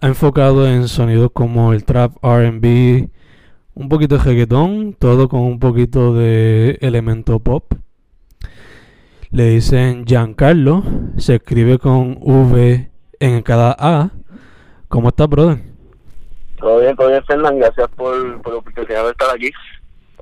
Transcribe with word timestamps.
ha 0.00 0.06
enfocado 0.06 0.66
en 0.66 0.88
sonidos 0.88 1.30
como 1.32 1.72
el 1.72 1.84
trap, 1.84 2.12
RB, 2.22 3.08
un 3.74 3.88
poquito 3.88 4.18
de 4.18 4.24
reggaetón, 4.24 4.94
todo 4.94 5.28
con 5.28 5.40
un 5.40 5.58
poquito 5.58 6.14
de 6.14 6.78
elemento 6.80 7.38
pop. 7.38 7.72
Le 9.30 9.50
dicen 9.50 10.04
Giancarlo, 10.06 10.82
se 11.16 11.36
escribe 11.36 11.78
con 11.78 12.18
V 12.20 12.90
en 13.20 13.42
cada 13.42 13.74
A. 13.78 14.10
¿Cómo 14.88 15.08
estás, 15.08 15.28
brother? 15.28 15.58
Todo 16.58 16.80
bien, 16.80 16.96
todo 16.96 17.08
bien, 17.08 17.24
Fernán. 17.24 17.58
Gracias 17.58 17.88
por, 17.96 18.40
por 18.42 18.52
la 18.52 18.58
oportunidad 18.60 19.04
de 19.04 19.10
estar 19.10 19.34
aquí. 19.34 19.50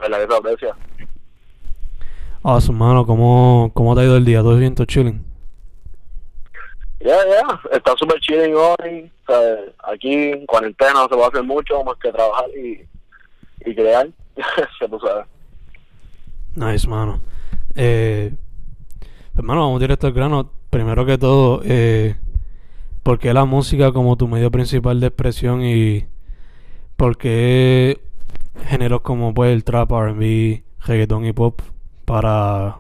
La 0.09 0.19
que 0.19 0.27
te 0.27 0.35
aprecia. 0.35 0.75
Awesome, 2.43 2.79
mano. 2.79 3.07
¿Cómo, 3.07 3.71
¿Cómo 3.75 3.95
te 3.95 4.01
ha 4.01 4.05
ido 4.05 4.17
el 4.17 4.25
día? 4.25 4.41
¿Todo 4.41 4.57
bien? 4.57 4.75
¿Todo 4.75 4.87
chilling? 4.87 5.34
Ya, 7.05 7.19
ya. 7.27 7.61
Está 7.77 7.95
súper 7.99 8.19
chilling 8.21 8.55
hoy. 8.55 9.13
O 9.27 9.33
sea, 9.33 9.57
aquí 9.93 10.11
en 10.11 10.47
cuarentena 10.47 10.95
no 10.95 11.03
se 11.03 11.09
puede 11.11 11.27
hacer 11.27 11.43
mucho 11.43 11.85
más 11.85 11.97
que 11.99 12.11
trabajar 12.11 12.47
y, 12.57 12.81
y 13.67 13.75
crear. 13.75 14.09
ya 14.81 14.89
tú 14.89 14.99
sabes. 14.99 15.27
Nice, 16.55 16.89
mano. 16.89 17.21
Eh, 17.75 18.33
hermano, 19.37 19.61
vamos 19.61 19.81
directo 19.81 20.07
al 20.07 20.15
grano. 20.15 20.51
Primero 20.71 21.05
que 21.05 21.19
todo, 21.19 21.61
eh, 21.65 22.17
¿por 23.03 23.19
qué 23.19 23.35
la 23.35 23.45
música 23.45 23.93
como 23.93 24.17
tu 24.17 24.27
medio 24.27 24.51
principal 24.51 24.99
de 24.99 25.09
expresión 25.09 25.63
y 25.63 26.07
por 26.97 27.19
qué 27.19 28.01
géneros 28.67 29.03
como 29.03 29.35
pues 29.35 29.53
el 29.53 29.63
trap, 29.63 29.93
R&B, 29.93 30.65
reggaeton 30.87 31.27
y 31.27 31.33
pop 31.35 31.61
para 32.07 32.79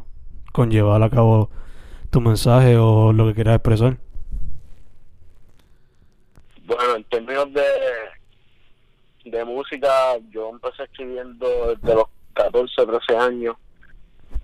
conllevar 0.52 1.02
a 1.02 1.10
cabo 1.10 1.50
tu 2.10 2.22
mensaje 2.22 2.78
o 2.78 3.12
lo 3.12 3.26
que 3.26 3.34
quieras 3.34 3.56
expresar? 3.56 3.98
Bueno, 6.66 6.96
en 6.96 7.04
términos 7.04 7.52
de, 7.52 7.62
de 9.30 9.44
música, 9.44 10.16
yo 10.30 10.48
empecé 10.50 10.84
escribiendo 10.84 11.74
desde 11.74 11.94
los 11.94 12.06
14, 12.34 12.86
13 12.86 13.16
años, 13.16 13.56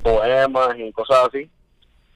poemas 0.03 0.79
y 0.79 0.93
cosas 0.93 1.29
así. 1.29 1.51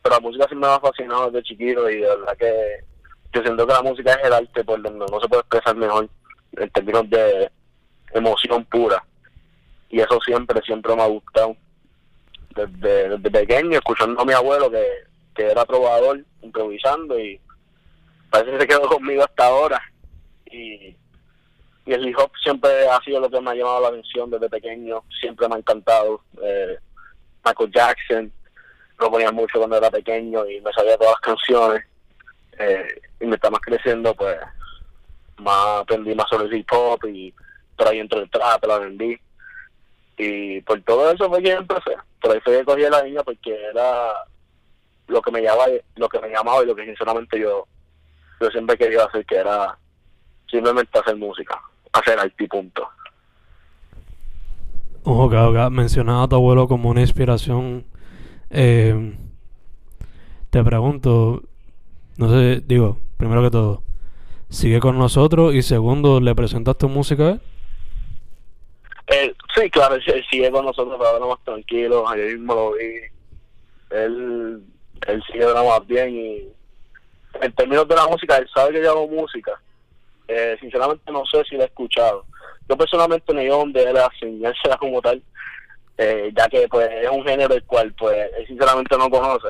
Pero 0.02 0.16
la 0.16 0.20
música 0.20 0.46
siempre 0.46 0.68
me 0.68 0.74
ha 0.74 0.80
fascinado 0.80 1.30
desde 1.30 1.44
chiquito 1.44 1.88
y 1.88 1.96
de 1.96 2.06
verdad 2.06 2.36
que 2.36 2.84
yo 3.32 3.42
siento 3.42 3.66
que 3.66 3.72
la 3.72 3.82
música 3.82 4.12
es 4.12 4.24
el 4.26 4.32
arte 4.34 4.62
por 4.62 4.82
donde 4.82 5.06
no 5.10 5.20
se 5.20 5.28
puede 5.28 5.40
expresar 5.40 5.74
mejor 5.74 6.08
en 6.52 6.70
términos 6.70 7.08
de 7.08 7.50
emoción 8.12 8.64
pura. 8.66 9.02
Y 9.88 10.00
eso 10.00 10.20
siempre, 10.20 10.60
siempre 10.62 10.94
me 10.94 11.02
ha 11.02 11.06
gustado. 11.06 11.56
Desde, 12.54 13.08
desde 13.08 13.30
pequeño, 13.30 13.78
escuchando 13.78 14.20
a 14.20 14.24
mi 14.24 14.32
abuelo 14.32 14.70
que, 14.70 14.84
que 15.34 15.50
era 15.50 15.64
trovador, 15.64 16.24
improvisando 16.42 17.18
y 17.18 17.40
parece 18.30 18.52
que 18.52 18.60
se 18.60 18.66
quedó 18.68 18.82
conmigo 18.82 19.24
hasta 19.24 19.46
ahora. 19.46 19.82
Y, 20.50 20.96
el 21.86 22.08
hip 22.08 22.18
hop 22.18 22.30
siempre 22.42 22.88
ha 22.88 22.98
sido 23.02 23.20
lo 23.20 23.28
que 23.28 23.40
me 23.40 23.50
ha 23.50 23.54
llamado 23.54 23.82
la 23.82 23.88
atención 23.88 24.30
desde 24.30 24.48
pequeño, 24.48 25.02
siempre 25.20 25.46
me 25.48 25.56
ha 25.56 25.58
encantado. 25.58 26.22
Eh, 26.42 26.78
Michael 27.44 27.70
Jackson, 27.70 28.32
lo 28.98 29.10
ponía 29.10 29.30
mucho 29.30 29.58
cuando 29.58 29.76
era 29.76 29.90
pequeño 29.90 30.46
y 30.46 30.62
me 30.62 30.72
sabía 30.72 30.96
todas 30.96 31.12
las 31.12 31.20
canciones. 31.20 31.84
Eh, 32.58 33.00
y 33.20 33.30
está 33.32 33.50
más 33.50 33.60
creciendo, 33.60 34.14
pues 34.14 34.38
más 35.38 35.80
aprendí 35.80 36.14
más 36.14 36.28
sobre 36.28 36.46
el 36.46 36.54
hip 36.54 36.72
hop 36.72 37.04
y 37.06 37.34
por 37.76 37.88
ahí 37.88 37.98
entró 37.98 38.20
el 38.20 38.30
trap, 38.30 38.64
el 38.64 38.70
R&B. 38.70 39.20
Y 40.16 40.60
por 40.62 40.80
todo 40.82 41.10
eso 41.10 41.28
fue 41.28 41.42
que 41.42 41.52
empecé. 41.52 41.96
Por 42.20 42.32
ahí 42.32 42.40
fue 42.40 42.58
que 42.58 42.64
cogí 42.64 42.82
la 42.82 43.02
niña 43.02 43.22
porque 43.22 43.54
era 43.70 44.14
lo 45.08 45.20
que 45.20 45.30
me 45.30 45.42
llamaba, 45.42 45.66
lo 45.96 46.08
que 46.08 46.20
me 46.20 46.28
llamaba 46.28 46.62
y 46.62 46.66
lo 46.66 46.74
que 46.74 46.84
sinceramente 46.84 47.38
yo, 47.38 47.66
yo 48.40 48.50
siempre 48.50 48.78
quería 48.78 49.04
hacer, 49.04 49.26
que 49.26 49.36
era 49.36 49.76
simplemente 50.54 50.98
hacer 50.98 51.16
música, 51.16 51.60
hacer 51.92 52.18
arte 52.18 52.46
punto. 52.48 52.86
Ojo, 55.02 55.28
que 55.28 55.36
okay. 55.36 55.70
mencionaba 55.70 56.22
a 56.22 56.28
tu 56.28 56.36
abuelo 56.36 56.68
como 56.68 56.90
una 56.90 57.00
inspiración. 57.00 57.84
Eh, 58.50 59.16
te 60.50 60.62
pregunto, 60.62 61.42
no 62.16 62.30
sé, 62.30 62.62
digo, 62.64 62.98
primero 63.16 63.42
que 63.42 63.50
todo, 63.50 63.82
¿sigue 64.48 64.78
con 64.78 64.96
nosotros? 64.96 65.54
Y 65.54 65.62
segundo, 65.62 66.20
¿le 66.20 66.34
presentas 66.34 66.78
tu 66.78 66.88
música? 66.88 67.40
Eh, 69.08 69.34
sí, 69.54 69.68
claro, 69.70 69.96
él 69.96 70.24
sigue 70.30 70.50
con 70.50 70.64
nosotros, 70.64 70.94
pero 70.96 71.10
ahora 71.10 71.26
más 71.26 71.44
tranquilo, 71.44 72.08
ayer 72.08 72.38
mismo 72.38 72.54
lo 72.54 72.72
vi. 72.72 73.00
Él, 73.90 74.62
él 75.06 75.22
sigue 75.30 75.44
más 75.46 75.86
bien 75.86 76.14
y 76.14 76.48
en 77.40 77.52
términos 77.52 77.88
de 77.88 77.96
la 77.96 78.06
música, 78.06 78.36
él 78.36 78.48
sabe 78.54 78.72
que 78.72 78.82
yo 78.82 78.92
hago 78.92 79.08
música. 79.08 79.60
Eh, 80.28 80.56
sinceramente 80.60 81.10
no 81.12 81.24
sé 81.26 81.44
si 81.44 81.56
lo 81.56 81.62
he 81.62 81.66
escuchado. 81.66 82.24
Yo 82.68 82.76
personalmente 82.76 83.32
no 83.32 83.40
he 83.40 83.48
donde 83.48 83.82
él 83.82 83.96
a 83.96 84.10
enseñársela 84.20 84.76
como 84.78 85.02
tal, 85.02 85.22
eh, 85.98 86.32
ya 86.34 86.48
que 86.48 86.66
pues 86.68 86.88
es 86.90 87.10
un 87.10 87.24
género 87.24 87.54
el 87.54 87.64
cual 87.64 87.92
pues 87.98 88.16
él 88.38 88.46
sinceramente 88.46 88.96
no 88.96 89.10
conoce. 89.10 89.48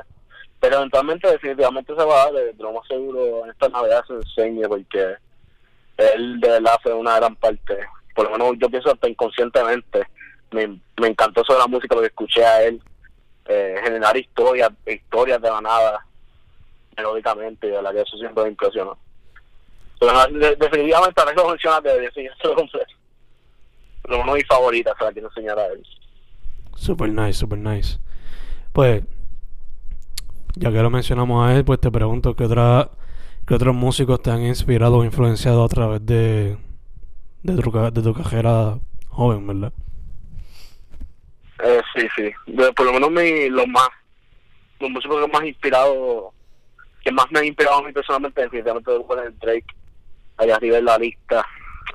Pero 0.61 0.77
eventualmente 0.77 1.31
definitivamente 1.31 1.95
se 1.95 2.05
va 2.05 2.23
a 2.23 2.33
dar, 2.33 2.33
de 2.33 2.55
lo 2.59 2.73
más 2.73 2.87
seguro 2.89 3.45
en 3.45 3.51
esta 3.51 3.69
Navidad 3.69 4.05
se 4.07 4.15
enseñe 4.15 4.67
porque 4.67 5.17
él 5.97 6.41
de 6.41 6.49
verdad 6.49 6.79
fue 6.83 6.93
una 6.93 7.17
gran 7.17 7.37
parte, 7.37 7.79
por 8.15 8.25
lo 8.25 8.33
menos 8.33 8.55
yo 8.59 8.69
pienso 8.69 8.91
hasta 8.91 9.09
inconscientemente, 9.09 10.07
me, 10.51 10.81
me 11.01 11.09
encantó 11.09 11.43
de 11.49 11.59
la 11.59 11.67
música, 11.67 11.95
lo 11.95 12.01
que 12.01 12.09
escuché 12.09 12.45
a 12.45 12.65
él, 12.65 12.81
eh, 13.47 13.77
generar 13.83 14.17
historias, 14.17 14.71
historias 14.87 15.41
de 15.41 15.51
la 15.51 15.61
nada, 15.61 16.07
melódicamente, 16.97 17.67
y 17.67 17.71
de 17.71 17.83
la 17.83 17.93
que 17.93 18.01
eso 18.01 18.17
siempre 18.17 18.45
me 18.45 18.51
impresionó. 18.51 18.97
Pero 20.01 20.39
de, 20.39 20.57
definitivamente 20.57 21.21
ahora 21.21 21.35
que 21.35 21.43
lo 21.43 21.49
mencionas 21.49 21.83
debería 21.83 22.09
enseñárselo 22.09 22.55
completo. 22.55 22.95
Pero 24.03 24.21
uno 24.21 24.33
de 24.33 24.39
mis 24.39 24.47
favoritas 24.47 24.95
se 24.99 25.05
la 25.05 25.13
quiero 25.13 25.29
enseñar 25.29 25.59
a 25.59 25.67
él. 25.67 25.87
Super 26.77 27.09
nice, 27.09 27.35
super 27.35 27.59
nice. 27.59 27.99
Pues, 28.73 29.03
ya 30.57 30.71
que 30.71 30.83
lo 30.83 30.91
mencionamos 30.91 31.47
a 31.47 31.55
él, 31.55 31.65
pues 31.65 31.81
te 31.81 31.91
pregunto 31.91 32.35
qué 32.35 32.45
otra, 32.45 32.91
qué 33.47 33.55
otros 33.55 33.75
músicos 33.75 34.21
te 34.23 34.31
han 34.31 34.43
inspirado 34.43 34.99
o 34.99 35.05
influenciado 35.05 35.65
a 35.65 35.69
través 35.69 36.05
de, 36.05 36.59
de, 37.43 37.63
tu, 37.63 37.71
de 37.71 38.03
tu 38.03 38.15
carrera 38.15 38.79
joven, 39.09 39.47
¿verdad? 39.47 39.73
Eh, 41.63 41.81
sí, 41.95 42.07
sí. 42.17 42.33
De, 42.47 42.73
por 42.73 42.87
lo 42.87 42.93
menos 42.93 43.11
mi, 43.11 43.49
los 43.49 43.67
más, 43.69 43.89
los 44.81 44.91
músicos 44.91 45.25
que 45.25 45.33
más 45.33 45.45
inspirado, 45.45 46.33
que 47.03 47.13
más 47.13 47.27
me 47.31 47.39
han 47.39 47.47
inspirado 47.47 47.79
a 47.79 47.83
mí 47.83 47.93
personalmente, 47.93 48.43
definitivamente 48.43 48.91
es 48.95 49.39
Drake. 49.39 49.67
Allá 50.37 50.57
arriba 50.57 50.79
en 50.79 50.85
la 50.85 50.99
lista. 50.99 51.47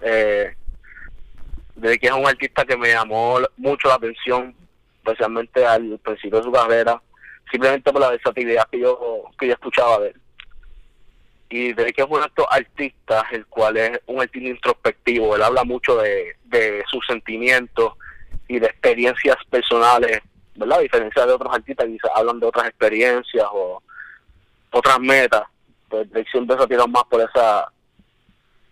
Eh, 0.01 0.55
que 1.81 2.07
es 2.07 2.11
un 2.11 2.27
artista 2.27 2.65
que 2.65 2.77
me 2.77 2.89
llamó 2.89 3.39
mucho 3.57 3.87
la 3.87 3.95
atención, 3.95 4.55
especialmente 4.97 5.65
al 5.65 5.97
principio 5.99 6.39
de 6.39 6.43
su 6.43 6.51
carrera, 6.51 7.01
simplemente 7.51 7.91
por 7.91 8.01
la 8.01 8.09
versatilidad 8.09 8.67
que 8.69 8.79
yo, 8.79 9.23
que 9.39 9.47
yo 9.47 9.53
escuchaba 9.53 9.99
de 9.99 10.09
él. 10.09 10.21
Y 11.51 11.73
de 11.73 11.91
que 11.93 12.01
es 12.01 12.07
uno 12.07 12.19
de 12.19 12.45
artistas, 12.51 13.23
el 13.31 13.45
cual 13.47 13.77
es 13.77 13.99
un 14.05 14.21
artista 14.21 14.49
introspectivo, 14.49 15.35
él 15.35 15.41
habla 15.41 15.63
mucho 15.63 15.97
de, 15.97 16.35
de 16.45 16.83
sus 16.87 17.05
sentimientos 17.07 17.93
y 18.47 18.59
de 18.59 18.67
experiencias 18.67 19.37
personales, 19.49 20.21
¿verdad? 20.55 20.79
A 20.79 20.81
diferencia 20.81 21.25
de 21.25 21.33
otros 21.33 21.53
artistas 21.53 21.87
que 21.87 21.97
hablan 22.13 22.39
de 22.39 22.45
otras 22.45 22.67
experiencias 22.67 23.47
o 23.51 23.81
otras 24.71 24.99
metas, 24.99 25.43
pues 25.87 26.09
Drake 26.11 26.29
siempre 26.29 26.55
se 26.55 26.75
ha 26.75 26.87
más 26.87 27.03
por 27.05 27.21
esa, 27.21 27.71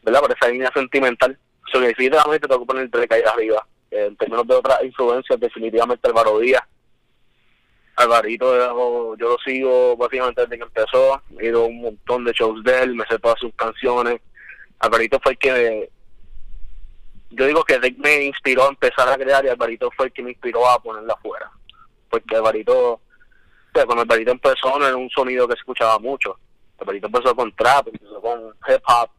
¿verdad? 0.07 0.21
Por 0.21 0.35
esa 0.37 0.49
línea 0.49 0.71
sentimental. 0.73 1.37
So 1.71 1.79
que 1.79 1.87
definitivamente 1.87 2.47
tengo 2.47 2.61
que 2.61 2.67
poner 2.67 2.89
Drake 2.89 3.13
ahí 3.15 3.21
arriba. 3.21 3.67
En 3.91 4.15
términos 4.15 4.47
de 4.47 4.55
otras 4.55 4.83
influencias, 4.83 5.39
definitivamente 5.39 6.07
Álvaro 6.07 6.39
Díaz. 6.39 6.63
Alvarito 7.97 9.15
yo 9.17 9.29
lo 9.29 9.37
sigo 9.39 9.97
básicamente 9.97 10.41
desde 10.41 10.57
que 10.57 10.63
empezó, 10.63 11.19
he 11.39 11.47
ido 11.47 11.63
a 11.63 11.65
un 11.65 11.81
montón 11.81 12.25
de 12.25 12.31
shows 12.31 12.63
de 12.63 12.83
él, 12.83 12.93
me 12.93 13.03
sé 13.07 13.17
todas 13.17 13.39
sus 13.39 13.51
canciones. 13.55 14.21
Alvarito 14.79 15.19
fue 15.19 15.31
el 15.31 15.37
que 15.39 15.89
yo 17.31 17.45
digo 17.47 17.63
que 17.63 17.79
Drake 17.79 17.97
me 17.97 18.23
inspiró 18.23 18.65
a 18.65 18.69
empezar 18.69 19.09
a 19.09 19.17
crear 19.17 19.43
y 19.43 19.49
Alvarito 19.49 19.89
fue 19.97 20.07
el 20.07 20.13
que 20.13 20.21
me 20.21 20.31
inspiró 20.31 20.69
a 20.69 20.79
ponerla 20.79 21.13
afuera. 21.13 21.51
Porque 22.09 22.35
Alvarito, 22.35 22.93
o 22.93 23.01
cuando 23.73 24.03
Alvarito 24.03 24.31
empezó 24.31 24.77
no 24.77 24.87
era 24.87 24.95
un 24.95 25.09
sonido 25.09 25.47
que 25.47 25.53
se 25.53 25.59
escuchaba 25.59 25.97
mucho. 25.97 26.37
Alvarito 26.77 27.07
empezó 27.07 27.35
con 27.35 27.51
trap, 27.55 27.87
empezó 27.87 28.21
con 28.21 28.53
hip 28.67 28.81
hop, 28.87 29.09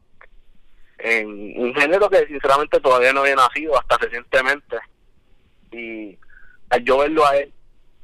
en 0.98 1.60
un 1.60 1.74
género 1.74 2.08
que 2.10 2.26
sinceramente 2.26 2.80
todavía 2.80 3.12
no 3.12 3.20
había 3.20 3.36
nacido 3.36 3.78
hasta 3.78 3.96
recientemente. 3.98 4.76
Y 5.70 6.18
al 6.70 6.84
yo 6.84 6.98
verlo 6.98 7.26
a 7.26 7.36
él 7.36 7.52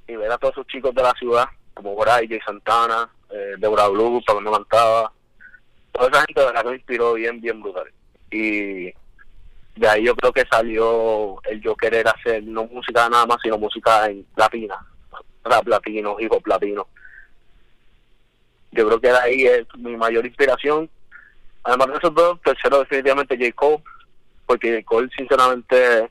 y 0.07 0.17
ver 0.17 0.31
a 0.31 0.39
todos 0.39 0.55
esos 0.55 0.67
chicos 0.67 0.95
de 0.95 1.03
la 1.03 1.13
ciudad, 1.13 1.47
como 1.75 1.97
Bray, 1.97 2.29
Jay 2.29 2.41
Santana, 2.45 3.11
eh, 3.31 3.55
Deborah 3.59 3.89
Blue, 3.89 4.23
Pablo 4.25 4.51
Mantaba, 4.51 5.13
toda 5.93 6.09
esa 6.09 6.23
gente 6.23 6.41
de 6.41 6.47
verdad 6.47 6.65
me 6.65 6.75
inspiró 6.77 7.15
bien, 7.15 7.41
bien 7.41 7.61
brutal. 7.63 7.91
Y 8.31 8.93
de 9.77 9.89
ahí 9.89 10.05
yo 10.05 10.15
creo 10.15 10.33
que 10.33 10.45
salió 10.51 11.43
el 11.45 11.61
yo 11.61 11.75
querer 11.77 12.07
hacer 12.09 12.43
no 12.45 12.65
música 12.67 13.09
nada 13.09 13.27
más, 13.27 13.39
sino 13.43 13.59
música 13.59 14.07
en 14.07 14.27
latina, 14.37 14.79
rap 15.45 15.67
latino, 15.67 16.17
hip 16.19 16.33
hop. 16.33 16.43
Yo 18.73 18.87
creo 18.87 19.01
que 19.01 19.09
de 19.09 19.19
ahí 19.19 19.47
es 19.47 19.67
mi 19.77 19.97
mayor 19.97 20.27
inspiración. 20.27 20.91
Además 21.65 21.89
de 21.89 21.97
esos 21.97 22.15
dos, 22.15 22.41
tercero 22.43 22.81
definitivamente 22.81 23.37
J. 23.37 23.53
Cole, 23.53 23.83
porque 24.47 24.75
J. 24.75 24.85
Cole 24.85 25.09
sinceramente 25.17 26.11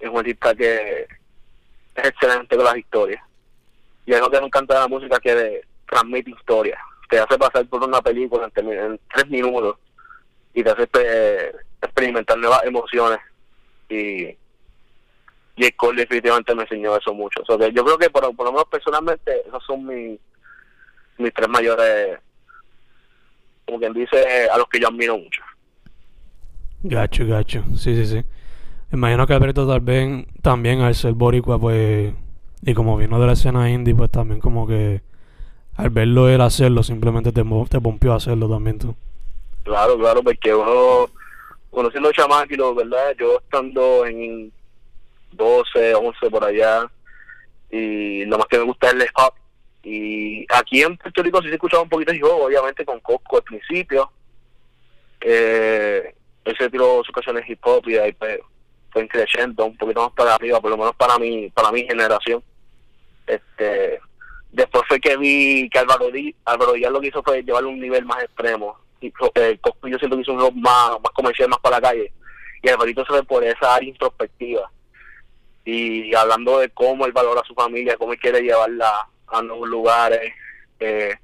es 0.00 0.08
un 0.10 0.18
artista 0.18 0.54
que 0.54 1.06
es 1.94 2.04
excelente 2.04 2.56
con 2.56 2.64
las 2.64 2.76
historias. 2.76 3.22
Y 4.04 4.12
algo 4.12 4.30
que 4.30 4.40
me 4.40 4.46
encanta 4.46 4.74
de 4.74 4.80
la 4.80 4.88
música 4.88 5.18
que 5.20 5.62
transmite 5.88 6.30
historias. 6.30 6.78
Te 7.08 7.18
hace 7.18 7.38
pasar 7.38 7.66
por 7.66 7.84
una 7.84 8.02
película 8.02 8.50
en, 8.54 9.00
tres 9.14 9.28
minutos 9.28 9.76
y 10.52 10.62
te 10.62 10.70
hace 10.70 10.88
eh, 10.98 11.52
experimentar 11.80 12.36
nuevas 12.36 12.64
emociones. 12.64 13.20
Y 13.88 14.36
J. 15.56 15.70
Cole 15.76 16.02
definitivamente 16.02 16.54
me 16.54 16.62
enseñó 16.62 16.96
eso 16.96 17.14
mucho. 17.14 17.42
yo 17.46 17.84
creo 17.84 17.98
que 17.98 18.10
por, 18.10 18.24
lo 18.24 18.52
menos 18.52 18.64
personalmente 18.68 19.46
esos 19.46 19.64
son 19.64 19.86
mis, 19.86 20.18
mis 21.18 21.32
tres 21.32 21.48
mayores, 21.48 22.18
como 23.74 23.80
quien 23.80 23.92
dice, 23.92 24.48
a 24.48 24.56
los 24.56 24.68
que 24.68 24.80
yo 24.80 24.88
admiro 24.88 25.18
mucho. 25.18 25.42
Gacho, 26.82 27.26
gacho. 27.26 27.64
Sí, 27.76 27.94
sí, 27.96 28.06
sí. 28.06 28.24
Imagino 28.92 29.26
que 29.26 29.32
Alberto 29.32 29.66
tal 29.66 29.80
vez 29.80 30.26
también 30.42 30.80
al 30.80 30.94
ser 30.94 31.14
boricua, 31.14 31.58
pues, 31.58 32.14
y 32.62 32.74
como 32.74 32.96
vino 32.96 33.18
de 33.18 33.26
la 33.26 33.32
escena 33.32 33.70
indie, 33.70 33.94
pues 33.94 34.10
también 34.10 34.40
como 34.40 34.66
que 34.66 35.02
al 35.76 35.90
verlo 35.90 36.28
él 36.28 36.40
hacerlo, 36.40 36.82
simplemente 36.82 37.32
te, 37.32 37.42
te 37.42 37.80
pompió 37.80 38.12
a 38.12 38.16
hacerlo 38.16 38.48
también 38.48 38.78
tú. 38.78 38.94
Claro, 39.64 39.98
claro, 39.98 40.22
porque 40.22 40.54
uno, 40.54 41.06
conociendo 41.70 42.12
chamaquitos, 42.12 42.76
¿verdad? 42.76 43.16
Yo 43.18 43.38
estando 43.38 44.06
en 44.06 44.52
12, 45.32 45.94
11 45.94 46.30
por 46.30 46.44
allá, 46.44 46.88
y 47.70 48.24
lo 48.26 48.38
más 48.38 48.46
que 48.46 48.58
me 48.58 48.64
gusta 48.64 48.88
es 48.88 48.94
el 48.94 49.02
hip 49.02 49.08
hop. 49.16 49.34
Y 49.84 50.46
aquí 50.48 50.82
en 50.82 50.96
Puerto 50.96 51.22
Rico 51.22 51.42
sí 51.42 51.48
se 51.48 51.54
escuchaba 51.54 51.82
un 51.82 51.90
poquito 51.90 52.12
yo, 52.14 52.38
obviamente 52.38 52.86
con 52.86 53.00
Cosco 53.00 53.36
al 53.36 53.42
principio. 53.42 54.10
Eh, 55.20 56.14
él 56.44 56.56
se 56.58 56.70
tiró 56.70 57.02
sus 57.04 57.14
canciones 57.14 57.48
hip 57.48 57.60
hop 57.62 57.86
y 57.88 57.96
ahí 57.96 58.12
pues, 58.12 58.40
fue 58.90 59.06
creciendo 59.06 59.66
un 59.66 59.76
poquito 59.76 60.02
más 60.02 60.12
para 60.12 60.34
arriba, 60.34 60.60
por 60.60 60.70
lo 60.70 60.78
menos 60.78 60.96
para 60.96 61.18
mi, 61.18 61.50
para 61.50 61.70
mi 61.70 61.82
generación. 61.84 62.42
Este, 63.26 64.00
después 64.50 64.84
fue 64.88 65.00
que 65.00 65.16
vi 65.18 65.68
que 65.68 65.78
Álvaro 65.78 66.10
Díaz, 66.10 66.34
Álvaro 66.46 66.72
Díaz 66.72 66.90
lo 66.90 67.00
que 67.00 67.08
hizo 67.08 67.22
fue 67.22 67.42
llevarlo 67.42 67.68
a 67.68 67.72
un 67.72 67.80
nivel 67.80 68.06
más 68.06 68.22
extremo. 68.22 68.78
Y 69.02 69.12
eh, 69.34 69.58
yo 69.62 69.98
siento 69.98 70.16
que 70.16 70.22
hizo 70.22 70.32
un 70.32 70.40
rock 70.40 70.54
más, 70.54 70.92
más 70.92 71.12
comercial, 71.14 71.50
más 71.50 71.58
para 71.58 71.76
la 71.76 71.88
calle. 71.88 72.10
Y 72.62 72.68
Alvarito 72.70 73.04
se 73.04 73.12
ve 73.12 73.22
por 73.22 73.44
esa 73.44 73.74
área 73.74 73.88
introspectiva. 73.88 74.70
Y 75.66 76.14
hablando 76.14 76.58
de 76.58 76.70
cómo 76.70 77.04
él 77.04 77.12
valora 77.12 77.42
a 77.42 77.46
su 77.46 77.54
familia, 77.54 77.96
cómo 77.98 78.12
él 78.12 78.18
quiere 78.18 78.40
llevarla 78.40 79.08
a 79.28 79.42
nuevos 79.42 79.68
lugares. 79.68 80.32
Eh, 80.80 81.14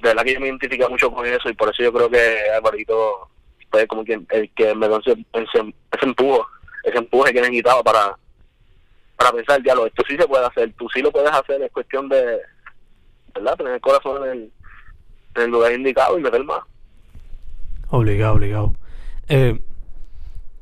de 0.00 0.08
verdad 0.08 0.24
que 0.24 0.34
yo 0.34 0.40
me 0.40 0.48
identifico 0.48 0.88
mucho 0.88 1.10
con 1.10 1.26
eso 1.26 1.48
y 1.48 1.54
por 1.54 1.70
eso 1.70 1.82
yo 1.82 1.92
creo 1.92 2.10
que 2.10 2.50
Alvarito 2.54 3.28
fue 3.70 3.86
como 3.86 4.04
que 4.04 4.20
el 4.30 4.50
que 4.54 4.74
me 4.74 4.88
dio 4.88 4.98
ese, 4.98 5.16
empujo 6.02 6.46
ese 6.82 6.98
empuje 6.98 7.32
que 7.32 7.40
necesitaba 7.40 7.82
para, 7.82 8.16
para 9.16 9.32
pensar, 9.32 9.62
diálogo, 9.62 9.86
esto 9.86 10.04
sí 10.08 10.16
se 10.16 10.28
puede 10.28 10.46
hacer, 10.46 10.72
tú 10.78 10.86
sí 10.94 11.00
lo 11.00 11.10
puedes 11.10 11.32
hacer, 11.32 11.60
es 11.62 11.72
cuestión 11.72 12.08
de, 12.08 12.38
¿verdad? 13.34 13.56
Tener 13.56 13.74
el 13.74 13.80
corazón 13.80 14.24
en 14.24 14.30
el, 14.30 14.52
en 15.34 15.42
el 15.42 15.50
lugar 15.50 15.72
indicado 15.72 16.18
y 16.18 16.22
meter 16.22 16.44
más. 16.44 16.60
Obligado, 17.88 18.34
obligado. 18.34 18.74
Eh, 19.28 19.58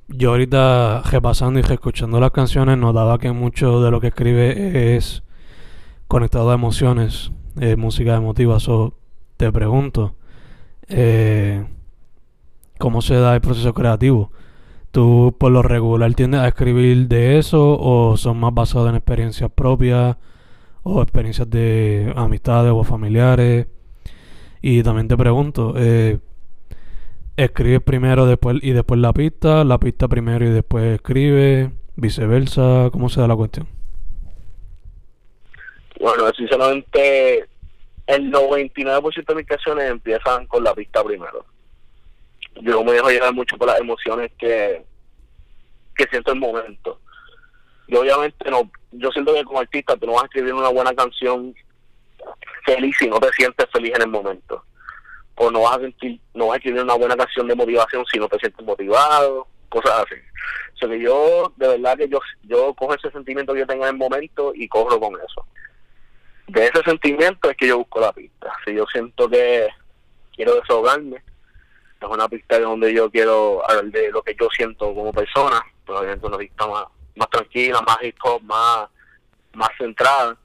yo 0.09 0.31
ahorita 0.31 1.03
repasando 1.03 1.59
y 1.59 1.62
reescuchando 1.62 2.21
las 2.21 2.31
canciones 2.31 2.79
notaba 2.79 3.19
que 3.19 3.33
mucho 3.33 3.83
de 3.83 3.91
lo 3.91 4.01
que 4.01 4.09
escribe 4.09 4.97
es 4.97 5.24
conectado 6.09 6.51
a 6.51 6.55
emociones, 6.55 7.33
eh, 7.61 7.77
música 7.77 8.17
emotiva. 8.17 8.61
So, 8.61 8.95
te 9.37 9.51
pregunto, 9.53 10.15
eh, 10.89 11.65
¿cómo 12.79 13.03
se 13.03 13.15
da 13.15 13.35
el 13.35 13.41
proceso 13.41 13.75
creativo? 13.75 14.31
¿Tú 14.91 15.34
por 15.39 15.51
lo 15.51 15.63
regular 15.63 16.15
tiendes 16.15 16.41
a 16.41 16.49
escribir 16.49 17.08
de 17.08 17.39
eso 17.39 17.79
o 17.81 18.17
son 18.17 18.39
más 18.39 18.55
basados 18.55 18.91
en 18.91 18.96
experiencias 18.96 19.51
propias 19.51 20.17
o 20.84 21.03
experiencias 21.03 21.51
de 21.51 22.13
amistades 22.17 22.73
o 22.73 22.84
familiares? 22.84 23.67
Y 24.63 24.82
también 24.82 25.08
te 25.08 25.17
pregunto, 25.17 25.75
eh, 25.77 26.20
¿escribes 27.37 27.82
primero 27.82 28.27
después 28.27 28.58
y 28.63 28.70
después 28.70 29.01
la 29.01 29.13
pista? 29.13 29.65
¿La 29.65 29.79
pista 29.79 30.08
primero 30.08 30.46
y 30.46 30.51
después 30.51 30.94
escribe? 30.94 31.73
¿Viceversa? 31.96 32.91
¿Cómo 32.93 33.08
se 33.08 33.20
da 33.20 33.29
la 33.29 33.37
cuestión? 33.37 33.73
Bueno, 36.05 36.31
sinceramente 36.37 37.49
el 38.06 38.31
99% 38.31 39.25
de 39.25 39.34
mis 39.34 39.46
canciones 39.46 39.91
empiezan 39.91 40.46
con 40.46 40.63
la 40.63 40.75
pista 40.75 41.03
primero 41.03 41.46
yo 42.61 42.84
me 42.84 42.93
dejo 42.93 43.11
llevar 43.11 43.34
mucho 43.34 43.56
por 43.56 43.69
las 43.69 43.81
emociones 43.81 44.31
que, 44.39 44.84
que 45.96 46.05
siento 46.11 46.31
en 46.32 46.37
el 46.37 46.41
momento. 46.41 47.01
Y 47.87 47.96
obviamente 47.96 48.51
no, 48.51 48.70
yo 48.93 49.11
siento 49.11 49.34
que 49.34 49.44
como 49.44 49.61
artista 49.61 49.96
tú 49.96 50.06
no 50.06 50.13
vas 50.13 50.25
a 50.25 50.27
escribir 50.27 50.55
una 50.55 50.69
buena 50.69 50.94
canción 50.94 51.55
feliz 52.65 52.96
si 52.99 53.08
no 53.08 53.19
te 53.20 53.31
sientes 53.32 53.67
feliz 53.73 53.93
en 53.94 54.03
el 54.03 54.08
momento. 54.08 54.63
O 55.37 55.51
no 55.51 55.63
vas 55.63 55.79
a 55.79 55.81
sentir, 55.81 56.20
no 56.32 56.46
vas 56.46 56.55
a 56.55 56.56
escribir 56.58 56.82
una 56.82 56.94
buena 56.94 57.17
canción 57.17 57.49
de 57.49 57.56
motivación 57.56 58.05
si 58.11 58.19
no 58.19 58.29
te 58.29 58.39
sientes 58.39 58.65
motivado, 58.65 59.46
cosas 59.69 60.05
así. 60.05 60.20
O 60.75 60.77
sea 60.77 60.89
que 60.89 61.01
yo, 61.01 61.53
de 61.56 61.69
verdad 61.69 61.99
que 61.99 62.08
yo, 62.08 62.20
yo 62.44 62.73
cojo 62.75 62.94
ese 62.94 63.11
sentimiento 63.11 63.53
que 63.53 63.61
yo 63.61 63.67
tengo 63.67 63.84
en 63.84 63.94
el 63.94 63.99
momento 63.99 64.53
y 64.55 64.69
corro 64.69 65.01
con 65.01 65.15
eso. 65.15 65.44
De 66.46 66.67
ese 66.67 66.82
sentimiento 66.84 67.51
es 67.51 67.56
que 67.56 67.69
yo 67.69 67.79
busco 67.79 68.01
la 68.01 68.13
pista. 68.13 68.53
Si 68.65 68.74
yo 68.74 68.84
siento 68.86 69.29
que 69.29 69.69
quiero 70.34 70.55
desahogarme, 70.56 71.22
es 72.01 72.08
una 72.08 72.29
pista 72.29 72.58
donde 72.58 72.93
yo 72.93 73.10
quiero 73.10 73.69
hablar 73.69 73.86
de 73.86 74.10
lo 74.10 74.22
que 74.22 74.36
yo 74.39 74.48
siento 74.55 74.94
como 74.94 75.13
persona, 75.13 75.65
pero 75.86 76.01
obviamente 76.01 76.27
una 76.27 76.39
pista 76.39 76.67
más, 76.67 76.84
más 77.15 77.31
tranquila, 77.31 77.81
más 77.81 77.98
hip 78.03 78.17
hop, 78.22 78.43
más, 78.43 78.89
más 79.55 79.70
centrada. 79.79 80.36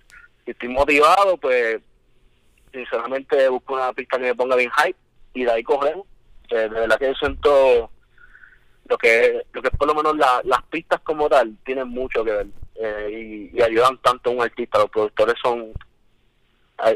Si 0.46 0.52
estoy 0.52 0.70
motivado, 0.70 1.38
pues 1.38 1.82
sinceramente 2.72 3.50
busco 3.50 3.74
una 3.74 3.92
pista 3.94 4.18
que 4.18 4.24
me 4.24 4.36
ponga 4.36 4.56
bien 4.56 4.72
hype 4.72 4.98
y 5.34 5.44
de 5.44 5.52
ahí 5.52 5.64
cogemos. 5.64 6.08
Eh, 6.50 6.56
de 6.56 6.70
verdad 6.70 6.98
que 6.98 7.08
yo 7.08 7.14
siento 7.16 7.92
lo 8.86 8.98
que 8.98 9.44
lo 9.54 9.62
que 9.62 9.70
por 9.72 9.88
lo 9.88 9.94
menos 9.94 10.16
las 10.18 10.64
pistas 10.70 11.00
como 11.02 11.30
tal 11.30 11.56
tienen 11.64 11.88
mucho 11.88 12.24
que 12.24 12.32
ver 12.32 12.48
eh, 12.76 13.52
y, 13.54 13.62
ayudan 13.62 13.98
tanto 14.00 14.30
a 14.30 14.34
un 14.34 14.42
artista. 14.42 14.80
Los 14.80 14.90
productores 14.90 15.36
son 15.42 15.74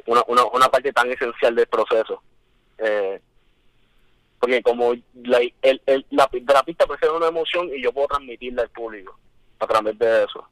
una, 0.05 0.23
una, 0.27 0.45
una 0.45 0.69
parte 0.69 0.91
tan 0.93 1.11
esencial 1.11 1.55
del 1.55 1.67
proceso. 1.67 2.21
Eh, 2.77 3.21
porque 4.39 4.61
como 4.61 4.93
la, 5.23 5.39
el, 5.61 5.81
el, 5.85 6.05
la, 6.09 6.29
la 6.47 6.63
pista 6.63 6.85
ser 6.99 7.11
una 7.11 7.27
emoción 7.27 7.69
y 7.73 7.81
yo 7.81 7.93
puedo 7.93 8.07
transmitirla 8.07 8.63
al 8.63 8.69
público 8.71 9.17
a 9.59 9.67
través 9.67 9.97
de 9.97 10.25
eso. 10.25 10.45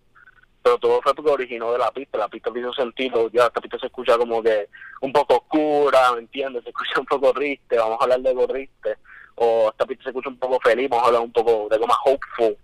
Pero 0.64 0.78
todo 0.78 1.02
fue 1.02 1.14
porque 1.14 1.32
originó 1.32 1.74
de 1.74 1.80
la 1.80 1.92
pista, 1.92 2.18
la 2.18 2.30
pista 2.30 2.52
hizo 2.56 2.72
sentido, 2.72 3.30
ya 3.32 3.48
esta 3.48 3.60
pista 3.60 3.78
se 3.80 3.88
escucha 3.88 4.18
como 4.18 4.42
que 4.42 4.70
un 5.02 5.12
poco 5.12 5.38
oscura, 5.38 6.14
¿me 6.14 6.20
entiendes? 6.20 6.64
Se 6.64 6.70
escucha 6.70 7.00
un 7.00 7.06
poco 7.06 7.34
triste, 7.34 7.78
vamos 7.78 7.98
a 8.00 8.04
hablar 8.04 8.22
de 8.22 8.30
algo 8.30 8.48
triste, 8.48 8.96
o 9.36 9.70
esta 9.70 9.86
pista 9.86 10.04
se 10.04 10.10
escucha 10.12 10.30
un 10.30 10.38
poco 10.38 10.60
feliz, 10.62 10.90
vamos 10.90 11.04
a 11.04 11.08
hablar 11.08 11.24
un 11.24 11.32
poco 11.34 11.68
de 11.68 11.76
algo 11.76 11.88
más 11.88 11.98
hopeful. 12.06 12.56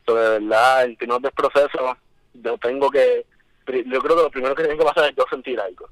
Entonces, 0.00 0.24
de 0.24 0.38
verdad, 0.40 0.84
en 0.84 0.96
términos 0.96 1.22
del 1.22 1.32
proceso, 1.32 1.96
yo 2.34 2.58
tengo 2.58 2.90
que, 2.90 3.26
yo 3.66 4.00
creo 4.00 4.16
que 4.16 4.22
lo 4.22 4.30
primero 4.30 4.54
que 4.54 4.62
tiene 4.64 4.78
que 4.78 4.84
pasar 4.84 5.10
es 5.10 5.16
yo 5.16 5.24
sentir 5.30 5.58
algo. 5.60 5.88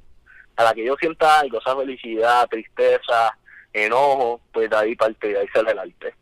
A 0.57 0.65
la 0.65 0.75
que 0.75 0.85
yo 0.85 0.97
sienta 0.97 1.41
algo, 1.41 1.59
esa 1.59 1.77
felicidad, 1.77 2.49
tristeza, 2.49 3.37
enojo, 3.73 4.41
pues 4.53 4.69
de 4.69 4.77
ahí 4.77 4.97
parte, 4.97 5.29
de 5.29 5.39
ahí 5.39 5.49
sale 5.53 5.71
el 5.71 5.79
arte. 5.79 6.15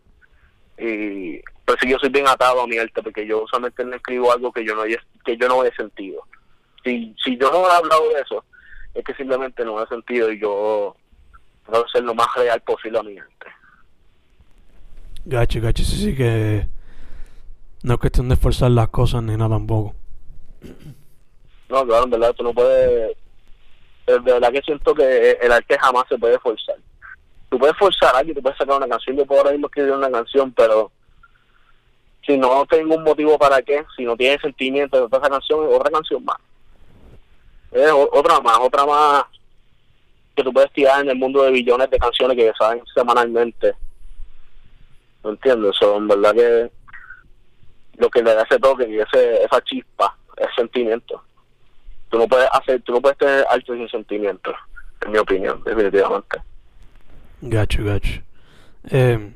Y 0.78 1.42
pero 1.68 1.78
si 1.82 1.90
yo 1.90 1.98
soy 1.98 2.08
bien 2.08 2.26
atado 2.26 2.62
a 2.62 2.66
mi 2.66 2.78
arte, 2.78 3.02
porque 3.02 3.26
yo 3.26 3.44
solamente 3.50 3.84
no 3.84 3.94
escribo 3.94 4.32
algo 4.32 4.50
que 4.50 4.64
yo 4.64 4.74
no 4.74 4.82
haya, 4.82 4.96
que 5.22 5.36
yo 5.36 5.48
no 5.48 5.62
he 5.62 5.74
sentido. 5.74 6.22
Si, 6.82 7.14
si 7.22 7.36
yo 7.36 7.50
no 7.50 7.68
he 7.68 7.72
hablado 7.72 8.08
de 8.08 8.22
eso, 8.22 8.42
es 8.94 9.04
que 9.04 9.12
simplemente 9.12 9.62
no 9.66 9.82
he 9.82 9.86
sentido 9.86 10.32
y 10.32 10.40
yo 10.40 10.96
tengo 11.66 11.84
que 11.84 11.90
ser 11.90 12.04
lo 12.04 12.14
más 12.14 12.28
real 12.36 12.58
posible 12.62 12.98
a 12.98 13.02
mi 13.02 13.18
arte. 13.18 13.46
Gacho, 15.26 15.60
gacho, 15.60 15.84
sí, 15.84 15.96
sí 15.96 16.16
que 16.16 16.66
no 17.82 17.92
es 17.92 18.00
cuestión 18.00 18.28
de 18.28 18.34
esforzar 18.36 18.70
las 18.70 18.88
cosas 18.88 19.22
ni 19.22 19.36
nada 19.36 19.56
tampoco. 19.56 19.94
No, 21.68 21.84
claro, 21.86 22.04
en 22.04 22.10
verdad, 22.10 22.34
tú 22.34 22.42
no 22.42 22.52
puedes. 22.52 23.16
De 24.06 24.18
verdad 24.20 24.52
que 24.52 24.62
siento 24.62 24.94
que 24.94 25.32
el 25.32 25.52
arte 25.52 25.78
jamás 25.78 26.04
se 26.08 26.16
puede 26.16 26.38
forzar. 26.38 26.76
Tú 27.50 27.58
puedes 27.58 27.76
forzar 27.76 28.16
algo, 28.16 28.34
tú 28.34 28.42
puedes 28.42 28.56
sacar 28.56 28.76
una 28.76 28.88
canción. 28.88 29.16
Yo 29.16 29.26
puedo 29.26 29.40
ahora 29.40 29.52
mismo 29.52 29.66
escribir 29.66 29.92
una 29.92 30.10
canción, 30.10 30.52
pero 30.52 30.90
si 32.26 32.36
no 32.36 32.64
tengo 32.66 32.94
un 32.96 33.04
motivo 33.04 33.38
para 33.38 33.60
qué, 33.62 33.84
si 33.96 34.04
no 34.04 34.16
tiene 34.16 34.38
sentimiento 34.40 34.96
de 34.96 35.04
otra 35.04 35.20
canción, 35.28 35.68
es 35.68 35.74
otra 35.74 35.90
canción 35.90 36.24
más. 36.24 36.38
Es 37.70 37.90
otra 37.90 38.40
más, 38.40 38.58
otra 38.60 38.86
más 38.86 39.24
que 40.34 40.44
tú 40.44 40.52
puedes 40.52 40.72
tirar 40.72 41.00
en 41.00 41.10
el 41.10 41.16
mundo 41.16 41.42
de 41.42 41.50
billones 41.50 41.90
de 41.90 41.98
canciones 41.98 42.36
que 42.36 42.52
salen 42.58 42.82
semanalmente. 42.94 43.74
¿No 45.24 45.30
entiendes? 45.30 45.74
Eso, 45.74 45.96
en 45.96 46.06
verdad 46.06 46.32
que 46.32 46.70
lo 47.96 48.08
que 48.08 48.22
le 48.22 48.34
da 48.34 48.42
ese 48.42 48.58
toque 48.58 48.88
y 48.88 49.00
ese, 49.00 49.42
esa 49.42 49.60
chispa 49.62 50.16
es 50.36 50.46
sentimiento. 50.54 51.22
Tú 52.08 52.18
no 52.18 52.26
puedes 52.26 52.48
hacer, 52.52 52.82
tú 52.82 52.92
no 52.92 53.00
puedes 53.00 53.18
tener 53.18 53.44
arte 53.50 53.74
sin 53.74 53.88
sentimiento, 53.88 54.52
en 55.04 55.12
mi 55.12 55.18
opinión, 55.18 55.62
definitivamente. 55.64 56.40
Gacho, 57.40 57.84
gacho. 57.84 58.22
Eh, 58.90 59.32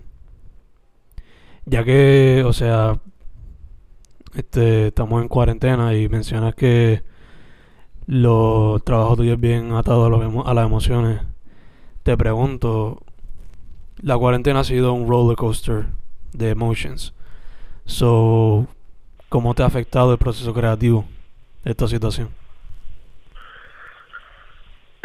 ya 1.67 1.85
que, 1.85 2.43
o 2.47 2.53
sea, 2.53 2.99
este, 4.35 4.89
estamos 4.89 5.23
en 5.23 5.29
cuarentena 5.29 5.95
y 5.95 6.09
mencionas 6.09 6.55
que 6.55 7.03
los 8.07 8.83
trabajos 8.85 9.19
tuyos 9.19 9.39
bien 9.39 9.73
atados 9.73 10.07
a, 10.07 10.11
los, 10.11 10.47
a 10.47 10.55
las 10.55 10.67
emociones, 10.67 11.21
te 12.03 12.17
pregunto, 12.17 13.03
la 14.01 14.19
cuarentena 14.19 14.61
ha 14.61 14.65
sido 14.65 14.93
un 14.93 15.09
roller 15.09 15.37
coaster 15.37 15.87
de 16.33 16.51
emotions. 16.51 17.15
So, 17.85 18.67
¿cómo 19.29 19.55
te 19.55 19.63
ha 19.63 19.67
afectado 19.67 20.13
el 20.13 20.19
proceso 20.19 20.53
creativo 20.53 21.05
esta 21.65 21.87
situación? 21.87 22.42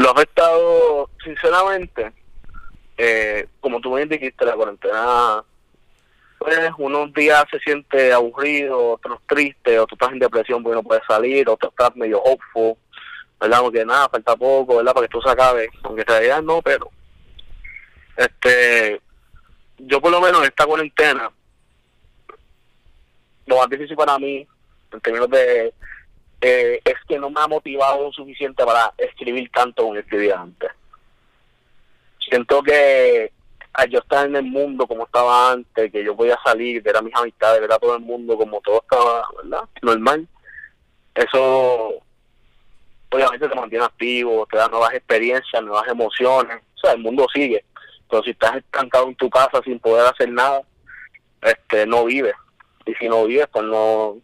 Lo 0.07 0.11
ha 0.11 0.13
afectado, 0.13 1.09
sinceramente, 1.21 2.13
eh, 2.97 3.45
como 3.59 3.81
tú 3.81 3.91
me 3.91 4.05
dijiste, 4.05 4.45
la 4.45 4.53
cuarentena 4.53 5.43
pues 6.37 6.57
unos 6.77 7.13
días 7.13 7.43
se 7.51 7.59
siente 7.59 8.13
aburrido, 8.13 8.91
otros 8.91 9.19
triste, 9.27 9.77
o 9.77 9.85
tú 9.85 9.95
estás 9.95 10.13
en 10.13 10.19
depresión 10.19 10.63
porque 10.63 10.77
no 10.77 10.83
puedes 10.83 11.03
salir, 11.05 11.49
o 11.49 11.57
tú 11.57 11.67
estás 11.67 11.93
medio 11.97 12.21
hopeful, 12.23 12.77
¿verdad? 13.37 13.59
Porque 13.59 13.83
nada, 13.83 14.07
falta 14.07 14.37
poco, 14.37 14.77
¿verdad? 14.77 14.93
Para 14.93 15.05
que 15.05 15.17
esto 15.17 15.27
se 15.27 15.29
acabe, 15.29 15.69
aunque 15.83 16.03
en 16.03 16.07
realidad 16.07 16.41
no, 16.41 16.61
pero 16.61 16.89
este 18.15 19.01
yo 19.77 19.99
por 19.99 20.11
lo 20.11 20.21
menos 20.21 20.39
en 20.39 20.47
esta 20.47 20.65
cuarentena 20.65 21.29
lo 23.45 23.57
más 23.57 23.69
difícil 23.69 23.97
para 23.97 24.17
mí 24.17 24.47
en 24.93 25.01
términos 25.01 25.29
de 25.31 25.73
eh, 26.41 26.81
es 26.83 26.95
que 27.07 27.17
no 27.19 27.29
me 27.29 27.41
ha 27.41 27.47
motivado 27.47 28.11
suficiente 28.11 28.63
para 28.63 28.93
escribir 28.97 29.49
tanto 29.51 29.83
como 29.83 29.95
escribía 29.95 30.39
antes 30.39 30.71
siento 32.29 32.61
que 32.61 33.31
yo 33.89 33.99
estar 33.99 34.25
en 34.25 34.35
el 34.35 34.43
mundo 34.43 34.87
como 34.87 35.05
estaba 35.05 35.51
antes, 35.51 35.91
que 35.91 36.03
yo 36.03 36.15
podía 36.15 36.37
salir, 36.43 36.81
ver 36.81 36.97
a 36.97 37.01
mis 37.01 37.15
amistades, 37.15 37.61
ver 37.61 37.71
a 37.71 37.79
todo 37.79 37.95
el 37.95 38.01
mundo 38.01 38.35
como 38.35 38.59
todo 38.61 38.81
estaba, 38.81 39.27
¿verdad? 39.43 39.69
Normal. 39.81 40.27
Eso 41.13 41.93
obviamente 43.09 43.47
te 43.47 43.55
mantiene 43.55 43.85
activo, 43.85 44.47
te 44.49 44.57
da 44.57 44.67
nuevas 44.67 44.93
experiencias, 44.93 45.63
nuevas 45.63 45.87
emociones. 45.87 46.57
O 46.75 46.79
sea, 46.79 46.93
el 46.93 47.01
mundo 47.01 47.27
sigue. 47.33 47.63
Pero 48.09 48.23
si 48.23 48.31
estás 48.31 48.55
estancado 48.55 49.07
en 49.07 49.15
tu 49.15 49.29
casa 49.29 49.61
sin 49.63 49.79
poder 49.79 50.07
hacer 50.07 50.31
nada, 50.31 50.61
este 51.41 51.85
no 51.85 52.05
vives. 52.05 52.35
Y 52.85 52.95
si 52.95 53.07
no 53.07 53.25
vives, 53.25 53.47
pues 53.51 53.65
no, 53.65 54.17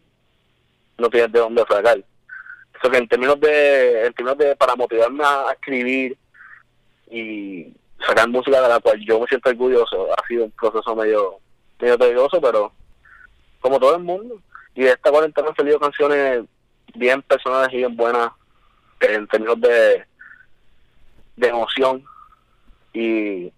no 0.97 1.09
tienes 1.09 1.31
de 1.31 1.39
dónde 1.39 1.63
sacar. 1.67 1.97
Eso 1.97 2.93
en 2.93 3.07
términos 3.07 3.39
de, 3.39 4.05
en 4.05 4.13
términos 4.13 4.37
de 4.37 4.55
para 4.55 4.75
motivarme 4.75 5.23
a 5.23 5.51
escribir 5.53 6.17
y 7.09 7.73
sacar 8.05 8.27
música 8.27 8.61
de 8.61 8.69
la 8.69 8.79
cual 8.79 8.99
yo 9.05 9.19
me 9.19 9.27
siento 9.27 9.49
orgulloso 9.49 10.09
ha 10.11 10.27
sido 10.27 10.45
un 10.45 10.51
proceso 10.51 10.95
medio 10.95 11.37
medio 11.79 11.97
tedioso 11.97 12.41
pero 12.41 12.71
como 13.61 13.79
todo 13.79 13.95
el 13.95 14.03
mundo 14.03 14.41
y 14.75 14.83
de 14.83 14.89
esta 14.89 15.11
cuarentena 15.11 15.49
han 15.49 15.55
salido 15.55 15.79
canciones 15.79 16.43
bien 16.95 17.21
personales 17.21 17.71
y 17.71 17.77
bien 17.77 17.95
buenas 17.95 18.31
en 18.99 19.27
términos 19.27 19.59
de 19.61 20.05
de 21.35 21.47
emoción. 21.47 22.03
Y 22.93 23.51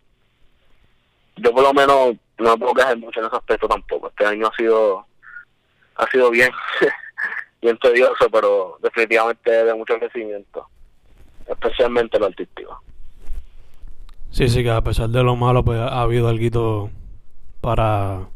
yo 1.38 1.51
por 1.54 1.63
lo 1.63 1.74
menos 1.74 2.15
no 2.38 2.51
me 2.51 2.58
puedo 2.58 2.74
quejar 2.74 2.98
mucho 2.98 3.20
en 3.20 3.27
ese 3.27 3.36
aspecto 3.36 3.68
tampoco. 3.68 4.10
Este 4.10 4.25
año 4.25 4.48
ha 4.48 4.56
sido 4.56 5.06
ha 5.96 6.08
sido 6.08 6.30
bien 6.30 6.51
bien 7.65 7.77
tedioso 7.77 8.29
pero 8.31 8.77
definitivamente 8.81 9.51
de 9.51 9.74
mucho 9.74 10.00
crecimiento 10.00 10.67
especialmente 11.48 12.17
lo 12.17 12.27
artístico 12.27 12.81
Sí, 14.36 14.50
sí, 14.50 14.63
que 14.63 14.69
a 14.69 14.81
pesar 14.81 15.07
de 15.07 15.24
lo 15.24 15.38
malo, 15.38 15.63
pues 15.63 15.79
ha 15.79 16.01
habido 16.01 16.27
algo 16.27 16.89
para 17.62 18.27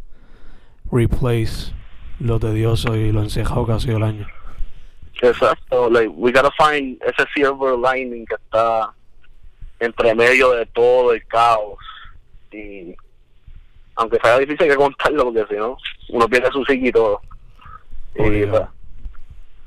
replace 0.90 1.74
lo 2.22 2.40
tedioso 2.40 2.96
y 2.96 3.12
lo 3.12 3.22
encejado 3.22 3.66
que 3.66 3.74
ha 3.74 3.80
sido 3.82 3.98
el 3.98 4.04
año. 4.04 4.26
Exacto, 5.22 5.90
like, 5.90 6.08
we 6.16 6.32
gotta 6.32 6.52
find 6.52 6.98
ese 7.04 7.28
silver 7.36 7.78
lining 7.78 8.26
que 8.26 8.36
está 8.36 8.94
entre 9.82 10.16
medio 10.16 10.52
de 10.52 10.66
todo 10.68 11.12
el 11.12 11.28
caos. 11.28 11.78
Y 12.54 12.96
aunque 13.96 14.20
sea 14.24 14.40
difícil 14.40 14.70
que 14.70 14.76
contarlo, 14.78 15.26
porque 15.26 15.46
si 15.50 15.56
no, 15.56 15.76
uno 16.12 16.30
pierde 16.30 16.50
su 16.52 16.64
psique 16.64 16.88
y 16.88 16.92
todo. 16.94 17.20
Y 18.16 18.46
pues, 18.46 18.62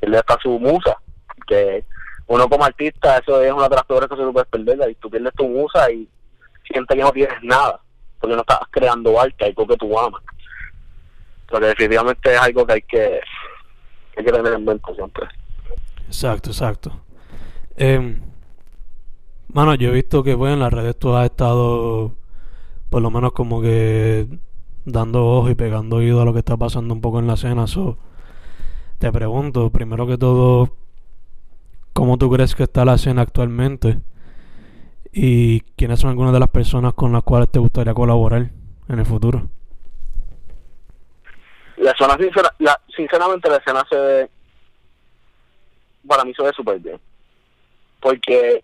él 0.03 0.15
está 0.15 0.37
su 0.43 0.59
musa, 0.59 0.97
que 1.47 1.85
uno 2.27 2.49
como 2.49 2.65
artista, 2.65 3.19
eso 3.19 3.41
es 3.41 3.53
una 3.53 3.69
de 3.69 3.77
las 3.77 3.85
peores 3.85 4.09
cosas 4.09 4.27
que 4.27 4.33
puedes 4.33 4.49
perder, 4.49 4.91
y 4.91 4.95
tú 4.97 5.11
pierdes 5.11 5.33
tu 5.35 5.49
musa 5.49 5.91
y 5.91 6.09
sientes 6.71 6.97
que 6.97 7.03
no 7.03 7.13
tienes 7.13 7.43
nada, 7.43 7.81
porque 8.21 8.35
no 8.35 8.43
estás 8.43 8.61
creando 8.71 9.21
arte, 9.21 9.45
algo 9.45 9.67
que 9.67 9.77
tú 9.77 9.99
amas. 9.99 10.23
Porque 11.49 11.67
definitivamente 11.67 12.35
es 12.35 12.41
algo 12.41 12.67
que 12.67 12.73
hay 12.73 12.83
que, 12.83 13.21
que 14.17 14.23
tener 14.23 14.53
en 14.53 14.65
mente 14.65 14.95
siempre. 14.95 15.27
Exacto, 16.07 16.51
exacto. 16.51 17.01
Eh, 17.77 18.19
mano, 19.49 19.75
yo 19.75 19.89
he 19.89 19.93
visto 19.93 20.23
que 20.23 20.37
pues, 20.37 20.53
en 20.53 20.61
las 20.61 20.73
redes 20.73 20.99
tú 20.99 21.15
has 21.15 21.27
estado, 21.27 22.13
por 22.91 23.03
lo 23.03 23.11
menos 23.11 23.33
como 23.33 23.63
que 23.63 24.27
dando 24.85 25.27
ojo 25.27 25.51
y 25.51 25.55
pegando 25.55 25.97
oído 25.97 26.21
a 26.21 26.25
lo 26.25 26.33
que 26.33 26.41
está 26.41 26.57
pasando 26.57 26.93
un 26.95 27.01
poco 27.01 27.19
en 27.19 27.27
la 27.27 27.35
escena. 27.35 27.67
So, 27.67 27.99
te 29.03 29.11
pregunto, 29.11 29.69
primero 29.71 30.07
que 30.07 30.17
todo, 30.17 30.77
¿cómo 31.93 32.19
tú 32.19 32.31
crees 32.31 32.55
que 32.55 32.63
está 32.63 32.85
la 32.85 32.95
escena 32.95 33.23
actualmente? 33.23 33.99
¿Y 35.13 35.63
quiénes 35.77 35.99
son 35.99 36.11
algunas 36.11 36.33
de 36.33 36.39
las 36.39 36.51
personas 36.51 36.95
con 36.95 37.11
las 37.13 37.25
cuales 37.25 37.51
te 37.51 37.59
gustaría 37.59 37.95
colaborar 37.95 38.51
en 38.89 38.99
el 39.01 39.05
futuro? 39.05 39.49
La 41.79 41.93
la, 42.61 42.81
sinceramente 42.95 43.51
la 43.51 43.57
escena 43.57 43.85
se 43.91 43.97
ve, 43.97 44.31
para 46.07 46.25
mí 46.25 46.33
se 46.33 46.45
ve 46.45 46.53
súper 46.55 46.79
bien. 46.79 47.01
Porque 47.99 48.63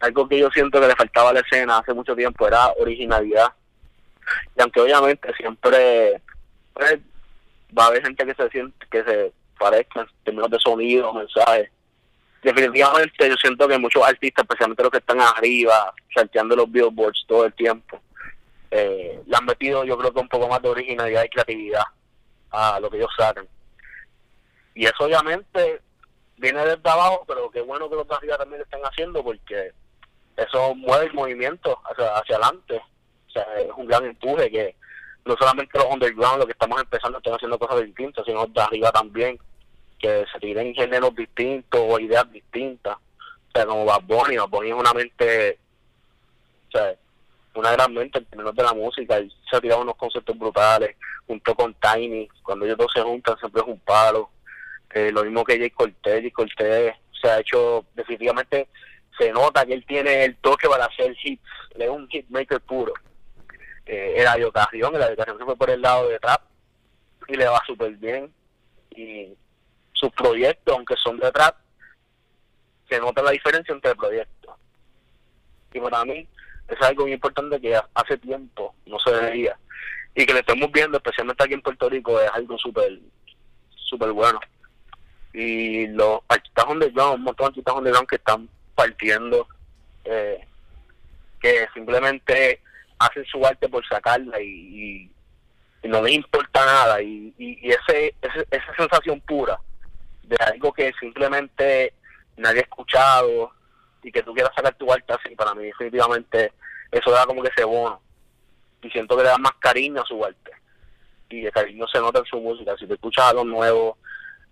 algo 0.00 0.28
que 0.28 0.40
yo 0.40 0.50
siento 0.50 0.80
que 0.80 0.88
le 0.88 0.96
faltaba 0.96 1.30
a 1.30 1.34
la 1.34 1.40
escena 1.40 1.78
hace 1.78 1.94
mucho 1.94 2.16
tiempo 2.16 2.48
era 2.48 2.72
originalidad. 2.80 3.52
Y 4.56 4.60
aunque 4.60 4.80
obviamente 4.80 5.32
siempre 5.34 6.20
pues, 6.74 6.98
va 7.76 7.84
a 7.84 7.86
haber 7.88 8.02
gente 8.02 8.24
que 8.24 8.34
se 8.34 8.48
siente, 8.50 8.86
que 8.90 9.04
se 9.04 9.32
parezca 9.58 10.02
en 10.02 10.08
términos 10.24 10.50
de 10.50 10.58
sonido, 10.60 11.12
mensajes, 11.12 11.70
definitivamente 12.42 13.28
yo 13.28 13.34
siento 13.36 13.66
que 13.66 13.78
muchos 13.78 14.02
artistas, 14.04 14.44
especialmente 14.44 14.82
los 14.82 14.92
que 14.92 14.98
están 14.98 15.20
arriba, 15.20 15.92
salteando 16.14 16.54
los 16.54 16.70
billboards 16.70 17.24
todo 17.26 17.44
el 17.44 17.52
tiempo, 17.54 18.00
eh, 18.70 19.20
le 19.26 19.36
han 19.36 19.44
metido 19.44 19.84
yo 19.84 19.96
creo 19.98 20.12
que 20.12 20.20
un 20.20 20.28
poco 20.28 20.48
más 20.48 20.62
de 20.62 20.68
originalidad 20.68 21.24
y 21.24 21.28
creatividad 21.28 21.84
a 22.50 22.78
lo 22.80 22.90
que 22.90 22.98
ellos 22.98 23.10
sacan. 23.16 23.48
Y 24.74 24.84
eso 24.84 25.04
obviamente 25.04 25.80
viene 26.36 26.64
desde 26.64 26.88
abajo, 26.88 27.24
pero 27.26 27.50
qué 27.50 27.62
bueno 27.62 27.88
que 27.88 27.96
los 27.96 28.06
de 28.06 28.14
arriba 28.14 28.38
también 28.38 28.58
lo 28.58 28.64
están 28.64 28.82
haciendo 28.82 29.24
porque 29.24 29.72
eso 30.36 30.74
mueve 30.74 31.06
el 31.06 31.14
movimiento 31.14 31.80
hacia, 31.84 32.16
hacia 32.16 32.36
adelante. 32.36 32.80
O 33.28 33.30
sea, 33.30 33.42
es 33.58 33.70
un 33.76 33.86
gran 33.86 34.04
empuje 34.04 34.50
que 34.50 34.76
no 35.26 35.36
solamente 35.36 35.78
los 35.78 35.92
underground, 35.92 36.38
los 36.38 36.46
que 36.46 36.52
estamos 36.52 36.80
empezando, 36.80 37.18
están 37.18 37.34
haciendo 37.34 37.58
cosas 37.58 37.84
distintas, 37.84 38.24
sino 38.24 38.46
de 38.46 38.60
arriba 38.60 38.92
también, 38.92 39.38
que 39.98 40.24
se 40.32 40.38
tiren 40.38 40.74
géneros 40.74 41.14
distintos 41.14 41.80
o 41.84 41.98
ideas 41.98 42.30
distintas. 42.30 42.96
O 42.96 43.50
sea, 43.52 43.66
como 43.66 43.84
Bad 43.84 44.02
Bunny, 44.02 44.36
Bad 44.36 44.48
Bunny 44.48 44.68
es 44.68 44.74
una 44.74 44.92
mente, 44.92 45.58
o 46.68 46.70
sea, 46.70 46.94
una 47.54 47.72
gran 47.72 47.92
mente 47.92 48.18
en 48.18 48.24
términos 48.26 48.54
de 48.54 48.62
la 48.62 48.72
música, 48.72 49.18
y 49.18 49.30
se 49.50 49.56
ha 49.56 49.60
tirado 49.60 49.82
unos 49.82 49.96
conceptos 49.96 50.38
brutales, 50.38 50.96
junto 51.26 51.54
con 51.54 51.74
Tiny, 51.74 52.28
cuando 52.42 52.64
ellos 52.64 52.78
dos 52.78 52.92
se 52.94 53.02
juntan 53.02 53.36
siempre 53.38 53.62
es 53.62 53.68
un 53.68 53.80
palo. 53.80 54.30
Eh, 54.94 55.10
lo 55.10 55.24
mismo 55.24 55.44
que 55.44 55.58
Jay 55.58 55.70
Cortez, 55.70 56.20
Jay 56.20 56.30
Cortez 56.30 56.94
se 57.20 57.28
ha 57.28 57.40
hecho, 57.40 57.84
definitivamente 57.94 58.68
se 59.18 59.32
nota 59.32 59.66
que 59.66 59.74
él 59.74 59.84
tiene 59.86 60.24
el 60.24 60.36
toque 60.36 60.68
para 60.68 60.84
hacer 60.84 61.16
hits, 61.22 61.42
es 61.76 61.88
un 61.88 62.06
hitmaker 62.08 62.60
puro. 62.60 62.92
Eh, 63.86 64.14
el 64.16 64.26
Ayo 64.26 64.52
Carrión, 64.52 64.94
el 64.94 65.02
Ayo 65.02 65.16
Carrión 65.16 65.38
se 65.38 65.44
fue 65.44 65.56
por 65.56 65.70
el 65.70 65.80
lado 65.80 66.08
de 66.08 66.18
trap 66.18 66.42
y 67.28 67.36
le 67.36 67.46
va 67.46 67.62
súper 67.66 67.92
bien. 67.92 68.32
Y 68.90 69.34
sus 69.92 70.10
proyectos, 70.12 70.74
aunque 70.74 70.94
son 71.02 71.18
de 71.18 71.30
trap, 71.30 71.56
se 72.88 72.98
nota 72.98 73.22
la 73.22 73.30
diferencia 73.30 73.72
entre 73.72 73.94
proyectos. 73.94 74.54
Y 75.72 75.80
para 75.80 76.04
mí 76.04 76.26
es 76.68 76.82
algo 76.82 77.04
muy 77.04 77.12
importante 77.12 77.60
que 77.60 77.78
hace 77.94 78.18
tiempo 78.18 78.74
no 78.86 78.98
se 78.98 79.10
veía. 79.10 79.58
Y 80.14 80.24
que 80.24 80.32
le 80.32 80.40
estemos 80.40 80.72
viendo, 80.72 80.96
especialmente 80.96 81.44
aquí 81.44 81.54
en 81.54 81.62
Puerto 81.62 81.88
Rico, 81.88 82.20
es 82.20 82.30
algo 82.32 82.56
súper 82.58 82.98
súper 83.86 84.12
bueno. 84.12 84.40
Y 85.32 85.86
los 85.88 86.20
artistas 86.28 86.64
underground, 86.66 87.18
un 87.18 87.22
montón 87.24 87.44
de 87.44 87.48
artistas 87.48 87.74
underground 87.74 88.08
que 88.08 88.16
están 88.16 88.48
partiendo, 88.74 89.46
eh, 90.04 90.44
que 91.40 91.68
simplemente 91.74 92.60
hacen 92.98 93.24
su 93.26 93.44
arte 93.46 93.68
por 93.68 93.86
sacarla 93.86 94.40
y, 94.40 95.10
no 95.84 96.02
les 96.02 96.14
importa 96.14 96.64
nada. 96.64 97.00
Y, 97.00 97.32
y, 97.38 97.70
ese, 97.70 98.14
esa 98.20 98.76
sensación 98.76 99.20
pura 99.20 99.58
de 100.24 100.36
algo 100.44 100.72
que 100.72 100.92
simplemente 100.98 101.94
nadie 102.36 102.60
ha 102.60 102.62
escuchado 102.62 103.52
y 104.02 104.10
que 104.10 104.22
tú 104.22 104.34
quieras 104.34 104.52
sacar 104.54 104.74
tu 104.74 104.90
arte 104.92 105.12
así, 105.12 105.34
para 105.36 105.54
mí 105.54 105.64
definitivamente 105.64 106.52
eso 106.90 107.10
da 107.10 107.26
como 107.26 107.42
que 107.42 107.50
ese 107.54 107.64
bono. 107.64 108.00
Y 108.82 108.90
siento 108.90 109.16
que 109.16 109.22
le 109.22 109.28
da 109.28 109.38
más 109.38 109.54
cariño 109.60 110.02
a 110.02 110.06
su 110.06 110.24
arte. 110.24 110.50
Y 111.28 111.46
el 111.46 111.52
cariño 111.52 111.86
se 111.88 111.98
nota 111.98 112.20
en 112.20 112.24
su 112.26 112.40
música. 112.40 112.76
Si 112.78 112.86
te 112.86 112.94
escuchas 112.94 113.26
algo 113.26 113.44
nuevo, 113.44 113.98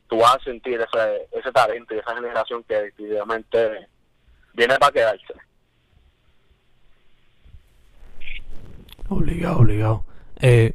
tú 0.08 0.18
vas 0.18 0.36
a 0.36 0.44
sentir 0.44 0.80
ese, 0.80 1.28
ese 1.32 1.52
talento 1.52 1.94
y 1.94 1.98
esa 1.98 2.14
generación 2.14 2.64
que 2.64 2.74
definitivamente 2.74 3.88
viene 4.52 4.76
para 4.78 4.92
quedarse. 4.92 5.34
Obligado, 9.14 9.58
obligado. 9.58 10.04
Eh, 10.40 10.72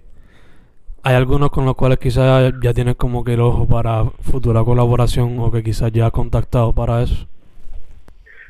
¿Hay 1.04 1.16
algunos 1.16 1.52
con 1.52 1.66
los 1.66 1.76
cuales 1.76 2.00
quizás 2.00 2.54
ya 2.62 2.74
tienes 2.74 2.96
como 2.96 3.24
que 3.24 3.34
el 3.34 3.42
ojo 3.42 3.68
para 3.68 4.06
futura 4.22 4.64
colaboración 4.64 5.40
o 5.40 5.52
que 5.52 5.62
quizás 5.62 5.92
ya 5.92 6.06
has 6.06 6.12
contactado 6.12 6.74
para 6.74 7.02
eso? 7.02 7.28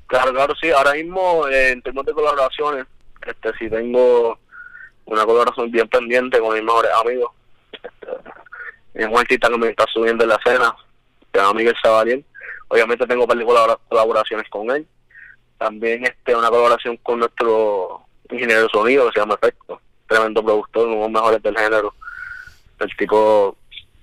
Claro, 0.06 0.32
claro, 0.32 0.54
sí. 0.62 0.70
Ahora 0.72 0.94
mismo, 0.94 1.48
eh, 1.48 1.72
en 1.72 1.82
términos 1.82 2.06
de 2.06 2.14
colaboraciones, 2.14 2.86
este 3.26 3.52
sí 3.58 3.70
tengo 3.70 4.38
una 5.06 5.26
colaboración 5.26 5.72
bien 5.72 5.88
pendiente 5.88 6.40
con 6.40 6.54
mis 6.54 6.64
mejores 6.64 6.92
amigos. 7.04 7.32
Este, 7.72 8.08
es 8.94 9.08
un 9.08 9.18
artista 9.18 9.50
que 9.50 9.58
me 9.58 9.70
está 9.70 9.86
subiendo 9.92 10.24
en 10.24 10.30
la 10.30 10.36
escena, 10.36 10.76
se 11.32 11.40
llama 11.40 11.54
Miguel 11.54 11.76
Sabaliel. 11.82 12.24
Obviamente 12.68 13.08
tengo 13.08 13.26
de 13.26 13.46
colaboraciones 13.90 14.48
con 14.50 14.70
él. 14.70 14.88
También 15.58 16.04
este 16.06 16.36
una 16.36 16.50
colaboración 16.50 16.98
con 16.98 17.20
nuestro 17.20 18.06
ingeniero 18.32 18.64
de 18.64 18.70
sonido 18.70 19.06
que 19.08 19.14
se 19.14 19.20
llama 19.20 19.36
Efecto, 19.36 19.82
tremendo 20.10 20.44
productor, 20.44 20.88
uno 20.88 20.96
de 20.96 21.02
los 21.04 21.12
mejores 21.12 21.42
del 21.42 21.58
género. 21.58 21.94
El 22.80 22.96
tipo 22.98 23.56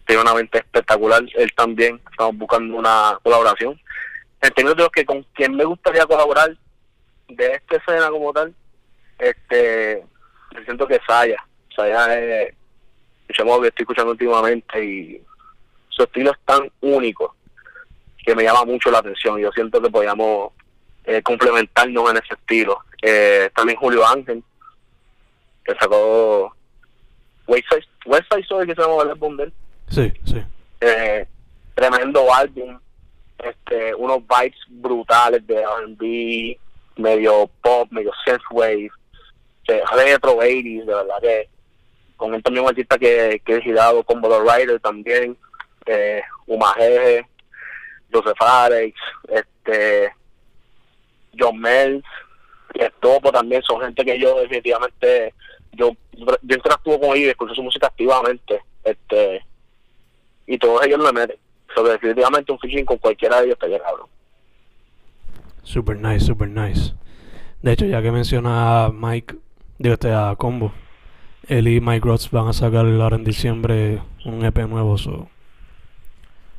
tiene 0.06 0.22
una 0.22 0.34
mente 0.34 0.58
espectacular, 0.58 1.22
él 1.34 1.52
también, 1.54 2.00
estamos 2.10 2.36
buscando 2.36 2.76
una 2.76 3.18
colaboración. 3.22 3.78
En 4.40 4.50
términos 4.52 4.76
de 4.76 4.82
los 4.84 4.92
que 4.92 5.04
con 5.04 5.22
quien 5.34 5.54
me 5.56 5.64
gustaría 5.64 6.06
colaborar 6.06 6.56
de 7.28 7.52
esta 7.52 7.76
escena 7.76 8.08
como 8.08 8.32
tal, 8.32 8.54
este, 9.18 10.04
siento 10.64 10.86
que 10.86 11.00
Saya, 11.06 11.42
Saya 11.74 12.18
es, 12.18 12.54
escuchamos 13.28 13.60
que 13.60 13.68
estoy 13.68 13.82
escuchando 13.82 14.12
últimamente 14.12 14.84
y 14.84 15.22
su 15.88 16.04
estilo 16.04 16.30
es 16.30 16.38
tan 16.44 16.70
único 16.80 17.34
que 18.24 18.34
me 18.34 18.44
llama 18.44 18.64
mucho 18.64 18.90
la 18.90 18.98
atención. 18.98 19.38
Yo 19.38 19.50
siento 19.52 19.82
que 19.82 19.90
podíamos 19.90 20.52
eh, 21.04 21.22
complementarnos 21.22 22.10
en 22.10 22.16
ese 22.18 22.34
estilo. 22.34 22.84
Eh, 23.02 23.50
también 23.54 23.78
Julio 23.78 24.06
Ángel, 24.06 24.42
que 25.66 25.74
sacó 25.80 26.54
West 27.46 27.66
Side, 27.70 28.40
Story, 28.42 28.66
que 28.66 28.74
se 28.74 28.82
llama 28.82 29.02
el 29.02 29.10
álbum 29.10 29.36
Sí, 29.88 30.12
sí. 30.24 30.42
Eh, 30.80 31.26
tremendo 31.74 32.32
álbum, 32.32 32.78
este, 33.38 33.94
unos 33.94 34.18
vibes 34.18 34.58
brutales 34.68 35.46
de 35.46 35.56
R&B, 35.56 36.58
medio 36.96 37.50
pop, 37.62 37.88
medio 37.90 38.12
synthwave, 38.24 38.90
retro 39.66 40.36
80s, 40.36 40.84
de 40.84 40.94
verdad 40.94 41.20
que 41.20 41.48
con 42.16 42.34
él 42.34 42.42
también 42.42 42.64
un 42.64 42.70
artista 42.70 42.98
que, 42.98 43.42
que 43.44 43.56
he 43.56 43.62
girado 43.62 44.02
con 44.04 44.20
Bodo 44.20 44.40
Rider 44.40 44.80
también, 44.80 45.36
eh, 45.84 46.22
Umajeje, 46.46 47.26
Joseph 48.12 48.40
Alex, 48.40 48.98
este 49.28 50.12
John 51.38 51.58
Melz, 51.58 52.04
Topo 53.00 53.30
también, 53.32 53.62
son 53.62 53.80
gente 53.80 54.04
que 54.04 54.18
yo 54.18 54.40
definitivamente, 54.40 55.34
yo, 55.76 55.92
yo 56.12 56.56
interactúo 56.56 56.98
con 56.98 57.10
ellos 57.10 57.26
y 57.26 57.30
escucho 57.30 57.54
su 57.54 57.62
música 57.62 57.86
activamente, 57.86 58.60
este 58.84 59.44
y 60.46 60.58
todos 60.58 60.84
ellos 60.84 60.98
me 60.98 61.12
meten. 61.12 61.36
Sobre 61.74 61.92
definitivamente 61.92 62.52
un 62.52 62.58
featuring 62.58 62.84
con 62.84 62.98
cualquiera 62.98 63.38
de 63.38 63.46
ellos 63.46 63.54
estaría 63.54 63.80
cabrón. 63.80 64.08
Super 65.62 65.96
nice, 65.96 66.24
super 66.24 66.48
nice. 66.48 66.94
De 67.60 67.72
hecho, 67.72 67.86
ya 67.86 68.00
que 68.00 68.12
menciona 68.12 68.84
a 68.84 68.92
Mike, 68.92 69.34
digo 69.78 69.94
este 69.94 70.12
a 70.12 70.34
Combo, 70.36 70.72
él 71.48 71.66
y 71.68 71.80
Mike 71.80 72.06
Rods 72.06 72.30
van 72.30 72.48
a 72.48 72.52
sacar 72.52 72.86
ahora 72.86 73.16
en 73.16 73.24
diciembre 73.24 74.00
un 74.24 74.44
EP 74.44 74.58
nuevo, 74.68 74.96
so, 74.96 75.28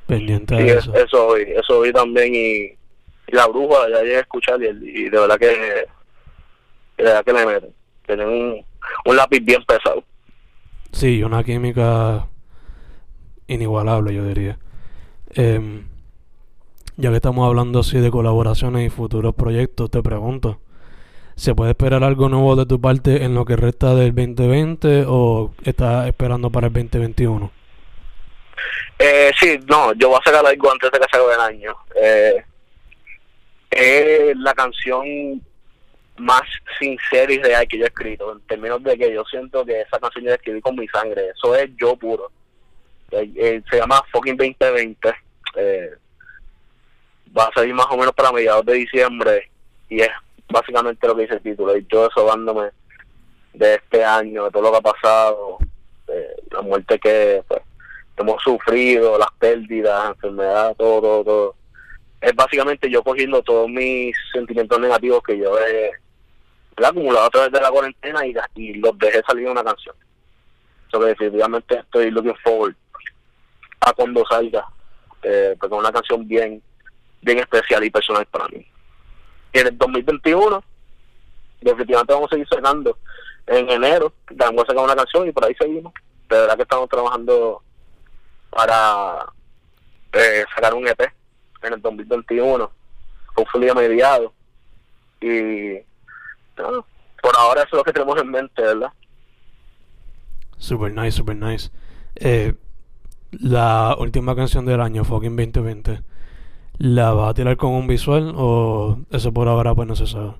pendiente 0.05 0.55
de 0.55 0.77
eso. 0.77 0.93
Eso 0.93 1.33
vi, 1.35 1.43
eso 1.43 1.81
vi 1.81 1.93
también 1.93 2.35
y 2.35 2.77
y 3.27 3.35
la 3.35 3.45
bruja 3.47 3.89
ya 3.89 4.01
llegué 4.01 4.17
a 4.17 4.21
escuchar 4.21 4.61
y, 4.61 4.67
y 4.67 5.09
de 5.09 5.19
verdad 5.19 5.37
que 5.37 5.47
de 5.47 7.03
verdad 7.03 7.25
que 7.25 7.33
le 7.33 7.45
meten 7.45 7.73
tienen 8.05 8.27
un, 8.27 8.65
un 9.05 9.15
lápiz 9.15 9.39
bien 9.41 9.63
pesado 9.63 10.03
sí 10.91 11.23
una 11.23 11.43
química 11.43 12.27
inigualable 13.47 14.13
yo 14.13 14.25
diría 14.25 14.57
eh, 15.35 15.83
ya 16.95 17.09
que 17.09 17.15
estamos 17.15 17.47
hablando 17.47 17.79
así 17.79 17.99
de 17.99 18.11
colaboraciones 18.11 18.87
y 18.87 18.89
futuros 18.89 19.35
proyectos 19.35 19.91
te 19.91 20.01
pregunto 20.01 20.59
¿Se 21.37 21.53
puede 21.53 21.71
esperar 21.71 22.03
algo 22.03 22.29
nuevo 22.29 22.55
de 22.55 22.65
tu 22.65 22.81
parte 22.81 23.23
en 23.23 23.35
lo 23.35 23.45
que 23.45 23.55
resta 23.55 23.93
del 23.93 24.15
2020 24.15 25.05
o 25.07 25.53
estás 25.63 26.07
esperando 26.07 26.49
para 26.49 26.65
el 26.65 26.73
2021? 26.73 27.51
Eh, 28.97 29.31
sí, 29.39 29.59
no, 29.67 29.93
yo 29.93 30.09
voy 30.09 30.19
a 30.19 30.23
sacar 30.23 30.43
algo 30.43 30.71
antes 30.71 30.91
de 30.91 30.97
que 30.97 31.05
se 31.11 31.15
acabe 31.15 31.35
el 31.35 31.39
año. 31.39 31.75
Eh, 32.01 32.43
es 33.69 34.37
la 34.37 34.55
canción 34.55 35.39
más 36.19 36.41
sincera 36.79 37.31
y 37.31 37.39
real 37.39 37.67
que 37.67 37.77
yo 37.77 37.85
he 37.85 37.87
escrito, 37.87 38.31
en 38.31 38.41
términos 38.41 38.83
de 38.83 38.97
que 38.97 39.13
yo 39.13 39.23
siento 39.25 39.65
que 39.65 39.81
esa 39.81 39.99
canción 39.99 40.25
yo 40.25 40.29
la 40.29 40.35
escribí 40.35 40.61
con 40.61 40.75
mi 40.75 40.87
sangre, 40.87 41.29
eso 41.29 41.55
es 41.55 41.69
yo 41.77 41.95
puro. 41.95 42.31
Eh, 43.11 43.31
eh, 43.35 43.61
se 43.69 43.77
llama 43.77 44.03
Fucking 44.11 44.37
2020, 44.37 45.13
eh, 45.55 45.91
va 47.37 47.45
a 47.45 47.53
salir 47.53 47.73
más 47.73 47.87
o 47.89 47.97
menos 47.97 48.13
para 48.13 48.31
mediados 48.31 48.65
de 48.65 48.73
diciembre 48.73 49.49
y 49.89 50.01
es 50.01 50.09
básicamente 50.49 51.07
lo 51.07 51.15
que 51.15 51.21
dice 51.23 51.35
el 51.35 51.41
título, 51.41 51.77
y 51.77 51.85
yo 51.89 52.03
desahogándome 52.07 52.71
de 53.53 53.75
este 53.75 54.03
año, 54.03 54.45
de 54.45 54.51
todo 54.51 54.63
lo 54.63 54.71
que 54.71 54.77
ha 54.77 54.81
pasado, 54.81 55.57
la 56.51 56.61
muerte 56.61 56.99
que 56.99 57.43
pues, 57.47 57.61
hemos 58.17 58.41
sufrido, 58.41 59.17
las 59.17 59.31
pérdidas, 59.39 60.09
enfermedad, 60.09 60.75
todo, 60.77 61.01
todo, 61.01 61.23
todo 61.23 61.55
es 62.21 62.35
básicamente 62.35 62.89
yo 62.89 63.03
cogiendo 63.03 63.41
todos 63.43 63.69
mis 63.69 64.15
sentimientos 64.33 64.79
negativos 64.79 65.21
que 65.23 65.37
yo 65.37 65.57
he 65.59 65.91
acumulado 66.85 67.25
a 67.25 67.29
través 67.29 67.51
de 67.51 67.61
la 67.61 67.71
cuarentena 67.71 68.25
y, 68.25 68.73
los 68.75 68.97
dejé 68.97 69.21
salir 69.27 69.47
una 69.47 69.63
canción. 69.63 69.95
Sobre 70.91 71.09
definitivamente 71.09 71.79
estoy 71.79 72.11
looking 72.11 72.35
forward 72.43 72.75
a 73.81 73.93
cuando 73.93 74.23
salga, 74.29 74.65
eh, 75.23 75.55
porque 75.59 75.75
es 75.75 75.79
una 75.79 75.91
canción 75.91 76.27
bien, 76.27 76.61
bien 77.21 77.39
especial 77.39 77.83
y 77.83 77.89
personal 77.89 78.25
para 78.27 78.47
mí. 78.49 78.65
Y 79.53 79.59
en 79.59 79.67
el 79.67 79.77
2021, 79.77 80.63
definitivamente 81.61 82.13
vamos 82.13 82.31
a 82.31 82.35
seguir 82.35 82.47
sacando 82.47 82.97
en 83.47 83.69
enero, 83.69 84.13
vamos 84.31 84.63
a 84.63 84.67
sacar 84.67 84.83
una 84.83 84.95
canción 84.95 85.27
y 85.27 85.31
por 85.31 85.45
ahí 85.45 85.55
seguimos. 85.59 85.93
De 86.29 86.37
verdad 86.37 86.55
que 86.57 86.63
estamos 86.63 86.89
trabajando 86.89 87.63
para 88.49 89.25
eh, 90.13 90.45
sacar 90.53 90.73
un 90.73 90.87
EP 90.87 91.01
en 91.63 91.73
el 91.73 91.81
2021, 91.81 92.71
hopefully 93.35 93.69
a 93.69 93.73
mediados. 93.73 94.31
Y 95.19 95.79
por 97.21 97.37
ahora 97.37 97.61
eso 97.61 97.69
es 97.71 97.77
lo 97.77 97.83
que 97.83 97.93
tenemos 97.93 98.21
en 98.21 98.29
mente, 98.29 98.61
¿verdad? 98.61 98.91
Super 100.57 100.91
nice, 100.91 101.11
super 101.11 101.35
nice. 101.35 101.69
Eh, 102.15 102.53
la 103.31 103.95
última 103.99 104.35
canción 104.35 104.65
del 104.65 104.81
año, 104.81 105.03
Fucking 105.03 105.35
2020, 105.35 106.01
¿la 106.79 107.11
vas 107.13 107.31
a 107.31 107.33
tirar 107.33 107.57
con 107.57 107.71
un 107.71 107.87
visual 107.87 108.33
o 108.35 108.99
eso 109.11 109.31
por 109.31 109.47
ahora 109.47 109.75
pues 109.75 109.87
no 109.87 109.95
se 109.95 110.07
sabe? 110.07 110.33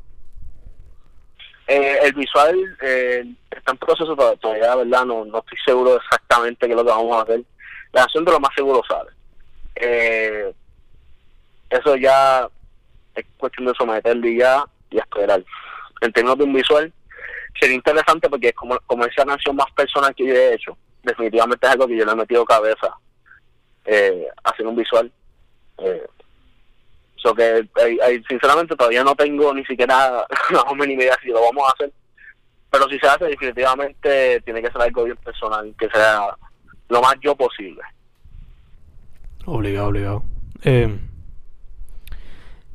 Eh, 1.67 1.99
el 2.03 2.13
visual 2.13 2.77
eh, 2.81 3.25
está 3.51 3.73
en 3.73 3.77
proceso 3.77 4.15
todavía, 4.15 4.75
¿verdad? 4.75 5.05
No, 5.05 5.25
no 5.25 5.39
estoy 5.39 5.57
seguro 5.65 5.97
exactamente 5.97 6.65
qué 6.65 6.71
es 6.71 6.77
lo 6.77 6.85
que 6.85 6.91
vamos 6.91 7.17
a 7.17 7.21
hacer. 7.23 7.43
La 7.91 8.01
canción 8.01 8.23
de 8.23 8.31
lo 8.31 8.39
más 8.39 8.53
seguro 8.55 8.81
sale. 8.87 9.11
Eh, 9.75 10.53
eso 11.69 11.95
ya 11.97 12.47
es 13.15 13.25
cuestión 13.37 13.67
de 13.67 13.73
someterle 13.77 14.37
ya 14.37 14.63
y 14.89 14.97
esperar. 14.97 15.43
En 16.01 16.11
términos 16.11 16.37
de 16.37 16.43
un 16.43 16.53
visual, 16.53 16.93
sería 17.59 17.75
interesante 17.75 18.29
porque 18.29 18.49
es 18.49 18.55
como, 18.55 18.77
como 18.85 19.05
esa 19.05 19.25
canción 19.25 19.55
más 19.55 19.71
personal 19.71 20.13
que 20.15 20.27
yo 20.27 20.33
he 20.33 20.53
hecho, 20.53 20.77
definitivamente 21.03 21.65
es 21.65 21.73
algo 21.73 21.87
que 21.87 21.97
yo 21.97 22.05
le 22.05 22.11
he 22.11 22.15
metido 22.15 22.45
cabeza 22.45 22.95
eh, 23.85 24.27
hacer 24.43 24.67
un 24.67 24.75
visual. 24.75 25.11
Eh, 25.79 26.07
que 27.35 27.67
sinceramente 28.29 28.75
todavía 28.75 29.03
no 29.03 29.15
tengo 29.15 29.53
ni 29.53 29.65
siquiera 29.65 30.25
la 30.49 30.85
ni 30.85 30.93
idea 30.93 31.17
si 31.21 31.29
lo 31.29 31.41
vamos 31.41 31.67
a 31.67 31.73
hacer. 31.73 31.91
Pero 32.69 32.87
si 32.89 32.99
se 32.99 33.07
hace, 33.07 33.25
definitivamente 33.25 34.41
tiene 34.41 34.61
que 34.61 34.71
ser 34.71 34.81
algo 34.81 35.05
bien 35.05 35.17
personal, 35.17 35.73
que 35.79 35.89
sea 35.89 36.35
lo 36.89 37.01
más 37.01 37.15
yo 37.21 37.35
posible. 37.35 37.81
Obligado, 39.45 39.87
obligado. 39.87 40.23
Eh, 40.63 40.97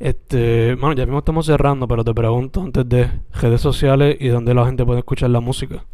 este, 0.02 0.74
bueno, 0.74 0.94
ya 0.94 1.04
mismo 1.06 1.20
estamos 1.20 1.46
cerrando, 1.46 1.86
pero 1.86 2.02
te 2.02 2.12
pregunto 2.12 2.60
antes 2.60 2.88
de 2.88 3.08
redes 3.40 3.60
sociales 3.60 4.16
y 4.18 4.28
dónde 4.28 4.52
la 4.52 4.66
gente 4.66 4.84
puede 4.84 4.98
escuchar 4.98 5.30
la 5.30 5.38
música. 5.38 5.84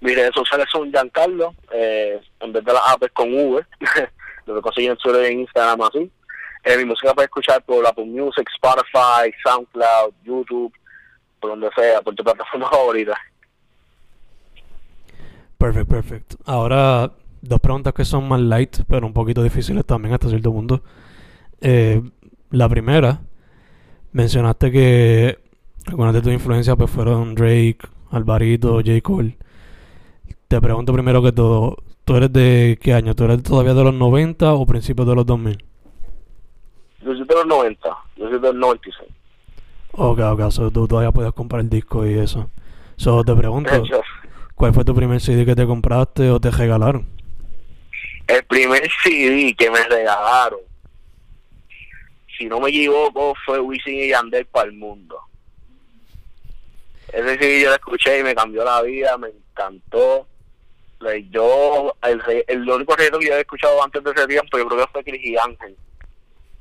Mis 0.00 0.14
redes 0.14 0.34
sociales 0.34 0.66
son 0.70 0.90
Giancarlo, 0.90 1.54
eh, 1.72 2.20
en 2.40 2.52
vez 2.52 2.62
de 2.62 2.72
las 2.74 2.82
apps 2.88 3.10
con 3.14 3.32
V, 3.32 3.64
lo 4.46 4.54
que 4.54 4.60
consiguen 4.60 4.98
suele 4.98 5.28
en 5.28 5.40
Instagram 5.40 5.80
así. 5.80 6.10
Eh, 6.62 6.76
mi 6.76 6.84
música 6.84 7.14
puede 7.14 7.24
escuchar 7.24 7.64
por 7.64 7.86
Apple 7.86 8.04
Music, 8.04 8.46
Spotify, 8.54 9.32
SoundCloud, 9.42 10.12
YouTube, 10.22 10.74
por 11.40 11.52
donde 11.52 11.70
sea, 11.74 12.02
por 12.02 12.14
tu 12.14 12.22
plataforma 12.22 12.68
favorita. 12.70 13.18
Perfecto, 15.56 15.94
perfecto. 15.94 16.36
Ahora, 16.44 17.10
dos 17.40 17.60
preguntas 17.60 17.94
que 17.94 18.04
son 18.04 18.28
más 18.28 18.40
light, 18.40 18.76
pero 18.86 19.06
un 19.06 19.14
poquito 19.14 19.42
difíciles 19.42 19.86
también 19.86 20.12
hasta 20.12 20.28
cierto 20.28 20.52
punto. 20.52 20.82
Eh, 21.62 22.02
la 22.50 22.68
primera, 22.68 23.20
mencionaste 24.12 24.70
que 24.70 25.38
algunas 25.86 26.14
de 26.14 26.22
tus 26.22 26.32
influencias 26.32 26.76
pues 26.76 26.90
fueron 26.90 27.34
Drake, 27.34 27.78
Alvarito, 28.10 28.76
J. 28.76 29.00
Cole. 29.02 29.36
Te 30.48 30.60
pregunto 30.60 30.92
primero 30.92 31.22
que 31.22 31.32
todo, 31.32 31.76
¿tú 32.04 32.16
eres 32.16 32.32
de 32.32 32.78
qué 32.80 32.94
año? 32.94 33.14
¿Tú 33.14 33.24
eres 33.24 33.42
todavía 33.42 33.74
de 33.74 33.84
los 33.84 33.94
90 33.94 34.54
o 34.54 34.66
principios 34.66 35.08
de 35.08 35.14
los 35.14 35.26
2000? 35.26 35.64
Yo 37.02 37.12
soy 37.12 37.24
de 37.24 37.34
los 37.34 37.46
90, 37.46 37.88
yo 38.16 38.30
soy 38.30 38.38
del 38.38 38.58
96. 38.58 39.10
Ok, 39.92 40.20
ok, 40.20 40.50
so 40.50 40.70
tú 40.70 40.86
todavía 40.86 41.12
puedes 41.12 41.32
comprar 41.32 41.60
el 41.62 41.70
disco 41.70 42.06
y 42.06 42.14
eso. 42.14 42.50
So 42.96 43.24
te 43.24 43.34
pregunto, 43.34 43.70
¿cuál 44.54 44.72
fue 44.72 44.84
tu 44.84 44.94
primer 44.94 45.20
CD 45.20 45.44
que 45.44 45.54
te 45.54 45.66
compraste 45.66 46.30
o 46.30 46.40
te 46.40 46.50
regalaron? 46.50 47.06
El 48.26 48.42
primer 48.44 48.88
CD 49.02 49.54
que 49.56 49.70
me 49.70 49.82
regalaron 49.84 50.58
si 52.36 52.46
no 52.46 52.60
me 52.60 52.70
equivoco, 52.70 53.34
fue 53.44 53.60
Wisin 53.60 53.94
y 53.94 54.08
Yandel 54.08 54.46
para 54.46 54.68
el 54.68 54.76
mundo. 54.76 55.20
Ese 57.12 57.38
sí 57.38 57.62
yo 57.62 57.70
lo 57.70 57.76
escuché 57.76 58.18
y 58.18 58.22
me 58.22 58.34
cambió 58.34 58.64
la 58.64 58.82
vida, 58.82 59.16
me 59.16 59.28
encantó. 59.28 60.26
Yo, 61.30 61.94
el, 62.02 62.22
el, 62.48 62.68
único 62.68 62.96
reto 62.96 63.18
que 63.18 63.26
yo 63.26 63.32
había 63.32 63.42
escuchado 63.42 63.82
antes 63.82 64.02
de 64.02 64.10
ese 64.10 64.26
tiempo, 64.26 64.58
yo 64.58 64.66
creo 64.66 64.86
que 64.86 64.92
fue 64.92 65.04
Cris 65.04 65.24
y 65.24 65.36
Ángel. 65.36 65.76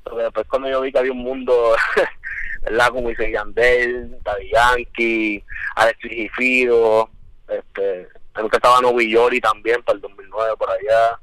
Pero 0.03 0.17
después 0.17 0.47
cuando 0.47 0.69
yo 0.69 0.81
vi 0.81 0.91
que 0.91 0.99
había 0.99 1.13
un 1.13 1.19
mundo, 1.19 1.75
¿verdad? 2.63 2.89
Como 2.89 3.09
y 3.09 3.15
Yandel, 3.31 4.17
Daddy 4.23 4.51
Yankee, 4.51 5.43
Alex 5.75 5.99
y 6.03 6.29
Fido, 6.29 7.09
este, 7.47 8.07
creo 8.33 8.49
que 8.49 8.57
estaba 8.57 8.81
Novi 8.81 9.09
Yori 9.09 9.41
también 9.41 9.81
para 9.83 9.95
el 9.95 10.01
2009 10.01 10.53
por 10.57 10.69
allá. 10.69 11.19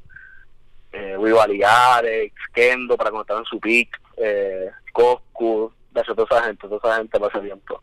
Eh, 0.93 1.17
Alex, 1.65 2.35
Kendo 2.53 2.97
para 2.97 3.11
cuando 3.11 3.23
estaba 3.23 3.41
en 3.41 3.47
su 3.47 3.61
pick 3.61 4.02
eh, 4.16 4.70
Coscu, 4.92 5.72
de 5.90 6.03
toda 6.03 6.25
esa 6.25 6.42
gente, 6.44 6.68
toda 6.68 6.79
esa 6.79 6.96
gente 6.96 7.18
ese 7.18 7.40
tiempo. 7.40 7.83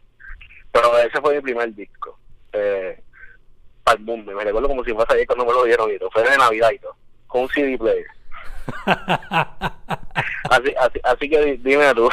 Pero 0.71 0.97
ese 0.97 1.21
fue 1.21 1.35
mi 1.35 1.41
primer 1.41 1.73
disco. 1.73 2.17
Eh, 2.53 3.01
para 3.83 3.97
el 3.97 4.05
mundo. 4.05 4.31
Me 4.33 4.43
recuerdo 4.43 4.67
como 4.67 4.83
si 4.83 4.93
fuese 4.93 5.13
ayer 5.13 5.27
cuando 5.27 5.45
me 5.45 5.53
lo 5.53 5.63
dieron 5.63 5.91
y 5.91 5.99
todo. 5.99 6.11
Fue 6.11 6.23
de 6.23 6.37
Navidad 6.37 6.69
y 6.73 6.79
todo. 6.79 6.95
Con 7.27 7.41
un 7.43 7.49
CD 7.49 7.77
player. 7.77 8.05
así, 10.49 10.73
así, 10.79 10.99
así 11.03 11.29
que 11.29 11.59
dime 11.63 11.93
tú. 11.95 12.09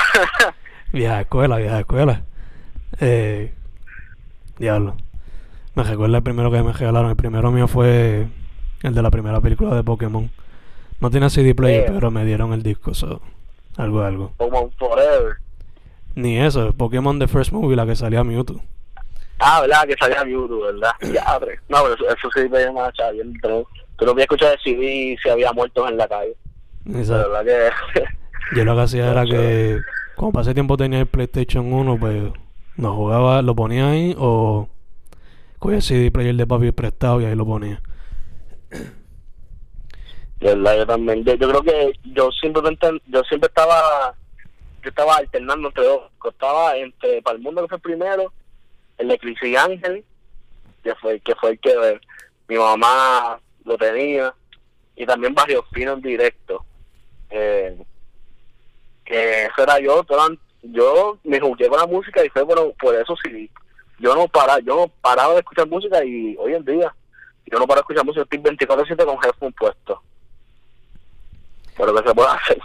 vieja 0.92 1.20
escuela, 1.20 1.56
vieja 1.56 1.80
escuela. 1.80 2.22
Eh, 3.00 3.52
diablo. 4.58 4.96
Me 5.74 5.82
recuerdo 5.82 6.16
el 6.16 6.22
primero 6.22 6.50
que 6.50 6.62
me 6.62 6.72
regalaron. 6.72 7.10
El 7.10 7.16
primero 7.16 7.50
mío 7.50 7.68
fue 7.68 8.26
el 8.82 8.94
de 8.94 9.02
la 9.02 9.10
primera 9.10 9.40
película 9.40 9.74
de 9.74 9.82
Pokémon. 9.82 10.30
No 11.00 11.10
tiene 11.10 11.28
CD 11.28 11.54
player, 11.54 11.92
pero 11.92 12.10
me 12.10 12.24
dieron 12.24 12.54
el 12.54 12.62
disco. 12.62 12.94
So. 12.94 13.20
Algo, 13.76 14.02
algo. 14.02 14.32
Pokémon 14.36 14.70
Forever. 14.78 15.36
Ni 16.14 16.38
eso, 16.38 16.72
Pokémon 16.72 17.18
The 17.18 17.28
First 17.28 17.52
Movie, 17.52 17.76
la 17.76 17.86
que 17.86 17.94
salía 17.94 18.24
Mewtwo. 18.24 18.62
Ah, 19.38 19.60
¿verdad? 19.60 19.86
Que 19.86 19.94
salía 19.98 20.24
Mewtwo, 20.24 20.60
¿verdad? 20.60 20.92
ya, 21.12 21.38
No, 21.68 21.82
pero 21.82 22.08
eso, 22.08 22.28
sí 22.34 22.48
me 22.48 22.64
llama 22.64 22.90
bien, 23.12 23.34
pero 23.42 23.66
había 24.10 24.24
escuchado 24.24 24.52
decir 24.52 25.18
si 25.22 25.28
había 25.28 25.52
muertos 25.52 25.90
en 25.90 25.96
la 25.98 26.08
calle. 26.08 26.36
Exacto. 26.86 27.30
¿Verdad 27.30 27.44
que... 27.44 28.06
Yo 28.56 28.64
lo 28.64 28.76
que 28.76 28.82
hacía 28.82 29.10
era 29.10 29.24
que, 29.24 29.80
como 30.14 30.32
pasé 30.32 30.54
tiempo 30.54 30.76
tenía 30.76 31.00
el 31.00 31.06
PlayStation 31.06 31.72
1, 31.72 31.98
pues 31.98 32.32
no 32.76 32.94
jugaba, 32.94 33.42
lo 33.42 33.54
ponía 33.56 33.90
ahí 33.90 34.14
o 34.18 34.68
cogía 35.58 35.78
el 35.78 35.82
CD 35.82 36.10
player 36.12 36.36
de 36.36 36.46
papi 36.46 36.70
prestado 36.72 37.20
y 37.20 37.24
ahí 37.24 37.34
lo 37.34 37.44
ponía. 37.44 37.82
¿Verdad? 40.40 40.76
Yo 40.76 40.86
también, 40.86 41.24
yo, 41.24 41.36
creo 41.36 41.62
que 41.62 41.92
yo 42.04 42.30
simplemente, 42.32 42.88
yo 43.06 43.22
siempre 43.24 43.48
estaba, 43.48 44.14
yo 44.82 44.88
estaba 44.88 45.16
alternando 45.16 45.68
entre 45.68 45.84
dos, 45.84 46.10
estaba 46.24 46.76
entre 46.76 47.22
para 47.22 47.36
el 47.36 47.42
mundo 47.42 47.62
que 47.62 47.68
fue 47.68 47.78
primero, 47.78 48.32
el 48.98 49.08
de 49.08 49.18
Crisis 49.18 49.48
y 49.48 49.56
Ángel, 49.56 50.04
que 50.82 50.94
fue, 50.96 51.20
que 51.20 51.34
fue 51.34 51.50
el 51.50 51.58
que 51.58 52.00
mi 52.48 52.56
mamá 52.56 53.40
lo 53.64 53.76
tenía, 53.76 54.34
y 54.94 55.06
también 55.06 55.34
varios 55.34 55.64
finos 55.72 56.00
directos. 56.02 56.62
Eh, 57.30 57.76
que 59.04 59.44
eso 59.44 59.62
era 59.62 59.78
yo, 59.80 60.04
yo 60.62 61.18
me 61.24 61.40
jugué 61.40 61.68
con 61.68 61.78
la 61.78 61.86
música 61.86 62.24
y 62.24 62.28
fue 62.28 62.46
por, 62.46 62.74
por 62.74 62.94
eso 62.94 63.14
sí, 63.22 63.50
yo 63.98 64.14
no 64.14 64.26
para, 64.28 64.58
yo 64.60 64.76
no 64.76 64.88
paraba 65.00 65.34
de 65.34 65.40
escuchar 65.40 65.68
música 65.68 66.04
y 66.04 66.36
hoy 66.38 66.54
en 66.54 66.64
día 66.64 66.94
yo 67.46 67.58
no 67.58 67.66
paro 67.66 67.78
de 67.78 67.82
escuchar 67.82 68.04
música, 68.04 68.24
estoy 68.24 68.38
24-7 68.40 69.04
con 69.04 69.24
headphone 69.24 69.52
puesto 69.52 70.02
pero 71.76 71.94
que 71.94 72.08
se 72.08 72.14
puede 72.14 72.28
hacer. 72.28 72.58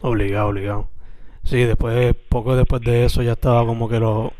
Obligado, 0.00 0.48
obligado. 0.48 0.88
Sí, 1.44 1.58
después, 1.58 2.14
poco 2.28 2.56
después 2.56 2.82
de 2.82 3.04
eso 3.04 3.22
ya 3.22 3.32
estaba 3.32 3.64
como 3.64 3.88
que 3.88 4.00
los, 4.00 4.32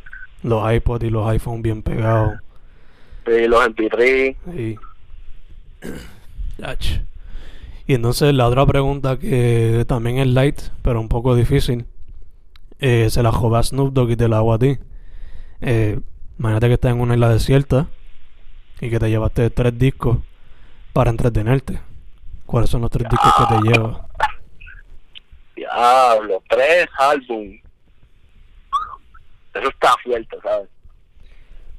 los 0.42 0.72
iPods 0.72 1.04
y 1.04 1.10
los 1.10 1.28
iPhones 1.28 1.62
bien 1.62 1.82
pegados. 1.82 2.34
Sí, 3.26 3.46
los 3.46 3.64
MP3. 3.64 4.36
Sí. 4.54 4.78
Y 7.86 7.94
entonces 7.94 8.34
la 8.34 8.46
otra 8.48 8.66
pregunta 8.66 9.18
que 9.18 9.84
también 9.86 10.18
es 10.18 10.26
light, 10.26 10.60
pero 10.82 11.00
un 11.00 11.08
poco 11.08 11.34
difícil, 11.36 11.86
eh, 12.80 13.08
se 13.10 13.22
la 13.22 13.32
joba 13.32 13.62
Snoop 13.62 13.92
Dogg 13.92 14.10
y 14.10 14.16
te 14.16 14.28
la 14.28 14.38
hago 14.38 14.54
a 14.54 14.58
ti. 14.58 14.78
Eh, 15.60 16.00
imagínate 16.38 16.68
que 16.68 16.74
estás 16.74 16.92
en 16.92 17.00
una 17.00 17.14
isla 17.14 17.28
desierta 17.28 17.86
y 18.80 18.90
que 18.90 18.98
te 18.98 19.08
llevaste 19.08 19.50
tres 19.50 19.78
discos 19.78 20.18
para 20.92 21.10
entretenerte. 21.10 21.80
¿Cuáles 22.46 22.70
son 22.70 22.82
los 22.82 22.90
tres 22.90 23.08
discos 23.10 23.32
que 23.36 23.54
te 23.54 23.62
llevas? 23.62 23.98
Diablo, 25.56 26.42
tres 26.48 26.86
álbumes. 26.98 27.62
Eso 29.54 29.68
está 29.68 29.94
fuerte, 30.02 30.36
¿sabes? 30.42 30.68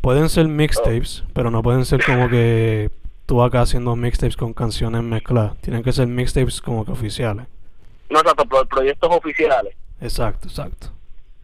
Pueden 0.01 0.29
ser 0.29 0.47
mixtapes, 0.47 1.23
pero 1.33 1.51
no 1.51 1.61
pueden 1.61 1.85
ser 1.85 2.03
como 2.03 2.29
que 2.29 2.91
tú 3.25 3.41
acá 3.41 3.61
haciendo 3.61 3.95
mixtapes 3.95 4.37
con 4.37 4.53
canciones 4.53 5.03
mezcladas. 5.03 5.57
Tienen 5.61 5.83
que 5.83 5.91
ser 5.91 6.07
mixtapes 6.07 6.61
como 6.61 6.85
que 6.85 6.91
oficiales. 6.91 7.47
No, 8.09 8.21
tanto 8.23 8.45
proyectos 8.67 9.09
oficiales. 9.11 9.75
Exacto, 10.01 10.47
exacto. 10.47 10.87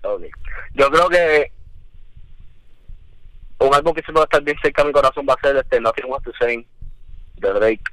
Okay. 0.01 0.29
Yo 0.73 0.89
creo 0.89 1.09
que 1.09 1.51
un 3.59 3.73
álbum 3.73 3.93
que 3.93 4.01
siempre 4.01 4.19
va 4.19 4.23
a 4.23 4.25
estar 4.25 4.43
bien 4.43 4.57
cerca 4.61 4.81
de 4.81 4.87
mi 4.87 4.93
corazón 4.93 5.25
va 5.27 5.33
a 5.33 5.41
ser 5.41 5.55
este 5.55 5.79
Nothing 5.79 6.05
Was 6.07 6.23
the 6.23 6.31
Same 6.39 6.65
de 7.37 7.53
Drake. 7.53 7.83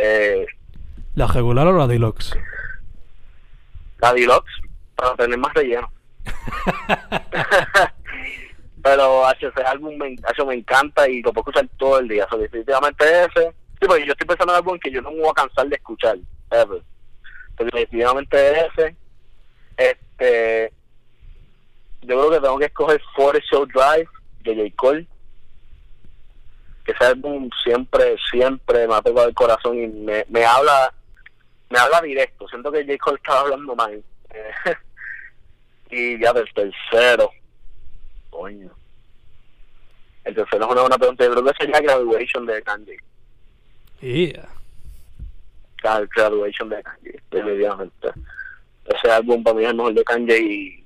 Eh, 0.00 0.46
¿La 1.14 1.26
regular 1.26 1.66
o 1.66 1.76
la 1.76 1.86
deluxe? 1.86 2.36
la 4.00 4.12
Deluxe 4.12 4.52
para 4.94 5.14
tener 5.16 5.38
más 5.38 5.52
relleno. 5.54 5.90
Pero 8.82 9.26
hacho, 9.26 9.48
ese 9.48 9.62
álbum 9.62 9.96
me, 9.96 10.16
hacho, 10.24 10.46
me 10.46 10.54
encanta 10.54 11.08
y 11.08 11.20
lo 11.22 11.32
puedo 11.32 11.50
escuchar 11.50 11.68
todo 11.76 11.98
el 11.98 12.08
día. 12.08 12.26
So, 12.30 12.38
definitivamente 12.38 13.04
ese. 13.04 13.52
Sí, 13.80 13.86
porque 13.86 14.06
yo 14.06 14.12
estoy 14.12 14.26
pensando 14.26 14.52
en 14.52 14.58
álbum 14.58 14.78
que 14.78 14.90
yo 14.90 15.02
no 15.02 15.10
me 15.10 15.20
voy 15.20 15.30
a 15.30 15.34
cansar 15.34 15.68
de 15.68 15.76
escuchar. 15.76 16.16
Ever. 16.50 16.82
Pero 17.56 17.70
definitivamente 17.72 18.66
ese. 18.66 18.96
Este. 19.76 20.72
Yo 22.02 22.16
creo 22.16 22.30
que 22.30 22.40
tengo 22.40 22.58
que 22.58 22.66
escoger 22.66 23.02
Forest 23.16 23.46
Show 23.50 23.66
Drive 23.66 24.08
de 24.44 24.54
J. 24.54 24.74
Cole. 24.76 25.06
Que 26.88 26.92
ese 26.92 27.04
álbum 27.04 27.50
siempre, 27.62 28.16
siempre 28.30 28.88
me 28.88 28.94
ha 28.94 29.02
tocado 29.02 29.28
el 29.28 29.34
corazón 29.34 29.78
y 29.78 29.88
me, 29.88 30.24
me 30.30 30.42
habla 30.42 30.90
me 31.68 31.78
habla 31.78 32.00
directo. 32.00 32.48
Siento 32.48 32.72
que 32.72 32.82
J. 32.82 32.96
Cole 32.96 33.18
estaba 33.18 33.40
hablando 33.40 33.76
mal. 33.76 34.02
Eh, 34.30 34.74
y 35.90 36.18
ya 36.18 36.32
del 36.32 36.48
tercero. 36.54 37.30
Coño. 38.30 38.70
El 40.24 40.34
tercero 40.34 40.64
es 40.64 40.72
una 40.72 40.80
buena 40.80 40.96
pregunta. 40.96 41.26
Yo 41.26 41.32
creo 41.32 41.44
que 41.44 41.52
sería 41.58 41.80
Graduation 41.80 42.46
de 42.46 42.62
Kanye. 42.62 42.96
Yeah. 44.00 44.48
Ah, 45.84 46.00
Graduation 46.16 46.70
de 46.70 46.82
Kanye, 46.82 47.22
definitivamente. 47.30 48.08
Ese 48.86 49.10
álbum 49.10 49.42
para 49.42 49.56
mí 49.56 49.64
es 49.64 49.68
el 49.68 49.76
mejor 49.76 49.92
de 49.92 50.04
Kanye 50.04 50.38
y 50.38 50.84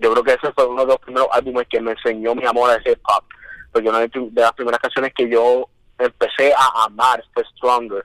yo 0.00 0.10
creo 0.10 0.24
que 0.24 0.32
ese 0.32 0.52
fue 0.54 0.66
uno 0.66 0.82
de 0.82 0.88
los 0.88 0.98
primeros 0.98 1.28
álbumes 1.30 1.68
que 1.68 1.80
me 1.80 1.92
enseñó 1.92 2.34
mi 2.34 2.44
amor 2.44 2.72
a 2.72 2.90
hip 2.90 2.98
hop. 3.76 3.82
Porque 3.82 3.88
una 3.88 4.00
de 4.00 4.40
las 4.40 4.52
primeras 4.52 4.80
canciones 4.80 5.12
que 5.14 5.28
yo 5.28 5.68
empecé 5.98 6.52
a 6.52 6.84
amar 6.84 7.22
fue 7.32 7.44
Stronger 7.44 8.04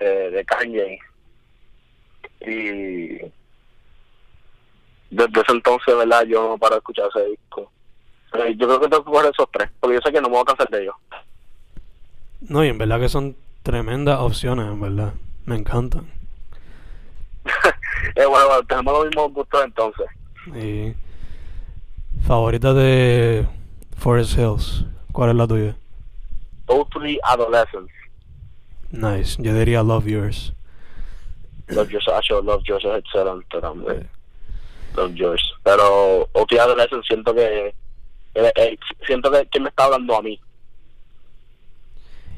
eh, 0.00 0.30
de 0.32 0.44
Kanye. 0.44 0.98
Y 2.40 3.18
desde 5.10 5.40
ese 5.40 5.52
entonces, 5.52 5.96
¿verdad? 5.96 6.24
Yo 6.24 6.48
no 6.48 6.58
paro 6.58 6.76
de 6.76 6.78
escuchar 6.78 7.08
ese 7.14 7.26
disco. 7.30 7.70
Yo 8.56 8.66
creo 8.66 8.80
que 8.80 8.88
tengo 8.88 9.04
que 9.04 9.10
coger 9.10 9.32
esos 9.32 9.48
tres, 9.52 9.70
porque 9.80 9.96
yo 9.96 10.00
sé 10.02 10.12
que 10.12 10.20
no 10.20 10.28
me 10.28 10.34
voy 10.34 10.42
a 10.42 10.44
cansar 10.44 10.68
de 10.68 10.82
ellos. 10.82 10.94
No, 12.40 12.64
y 12.64 12.68
en 12.68 12.78
verdad 12.78 13.00
que 13.00 13.08
son 13.08 13.36
tremendas 13.62 14.20
opciones, 14.20 14.66
en 14.66 14.80
verdad. 14.80 15.14
Me 15.46 15.56
encantan. 15.56 16.06
eh, 18.16 18.26
bueno, 18.26 18.46
bueno, 18.46 18.62
tenemos 18.68 18.92
los 18.92 19.06
mismos 19.06 19.32
gustos 19.32 19.64
entonces. 19.64 20.06
Y 20.54 20.94
favorita 22.26 22.74
de 22.74 23.46
Forest 23.98 24.38
Hills, 24.38 24.84
¿cuál 25.12 25.30
es 25.30 25.36
la 25.36 25.46
tuya? 25.46 25.76
O3 26.66 27.18
Adolescence. 27.24 27.92
Nice, 28.90 29.42
yo 29.42 29.52
diría 29.54 29.82
Love 29.82 30.06
Yours. 30.06 30.54
Love 31.68 31.90
Yours, 31.90 32.08
actually, 32.08 32.46
Love 32.46 32.62
Yours 32.64 32.84
es 32.84 32.98
excelente 32.98 33.60
también. 33.60 34.08
Love 34.96 35.14
Yours. 35.14 35.42
Pero 35.64 36.28
O3 36.32 36.58
Adolescence 36.60 37.06
siento 37.08 37.34
que 37.34 37.74
eh, 38.34 38.52
eh, 38.56 38.78
siento 39.06 39.30
que, 39.30 39.46
que 39.46 39.60
me 39.60 39.68
está 39.68 39.84
hablando 39.84 40.16
a 40.16 40.22
mí. 40.22 40.40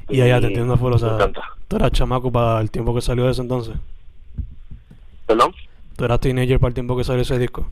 Y 0.09 0.21
allá 0.23 0.41
te 0.41 0.49
entiendo, 0.49 0.77
fue, 0.77 0.91
o 0.91 0.99
sea, 0.99 1.19
tú 1.69 1.77
eras 1.77 1.93
chamaco 1.93 2.33
para 2.33 2.61
el 2.61 2.71
tiempo 2.71 2.95
que 2.95 3.01
salió 3.01 3.29
ese 3.29 3.43
entonces. 3.43 3.77
¿Perdón? 5.27 5.55
Tú 5.97 6.05
eras 6.05 6.19
teenager 6.19 6.59
para 6.59 6.69
el 6.69 6.75
tiempo 6.75 6.97
que 6.97 7.05
salió 7.05 7.23
ese 7.23 7.39
disco. 7.39 7.71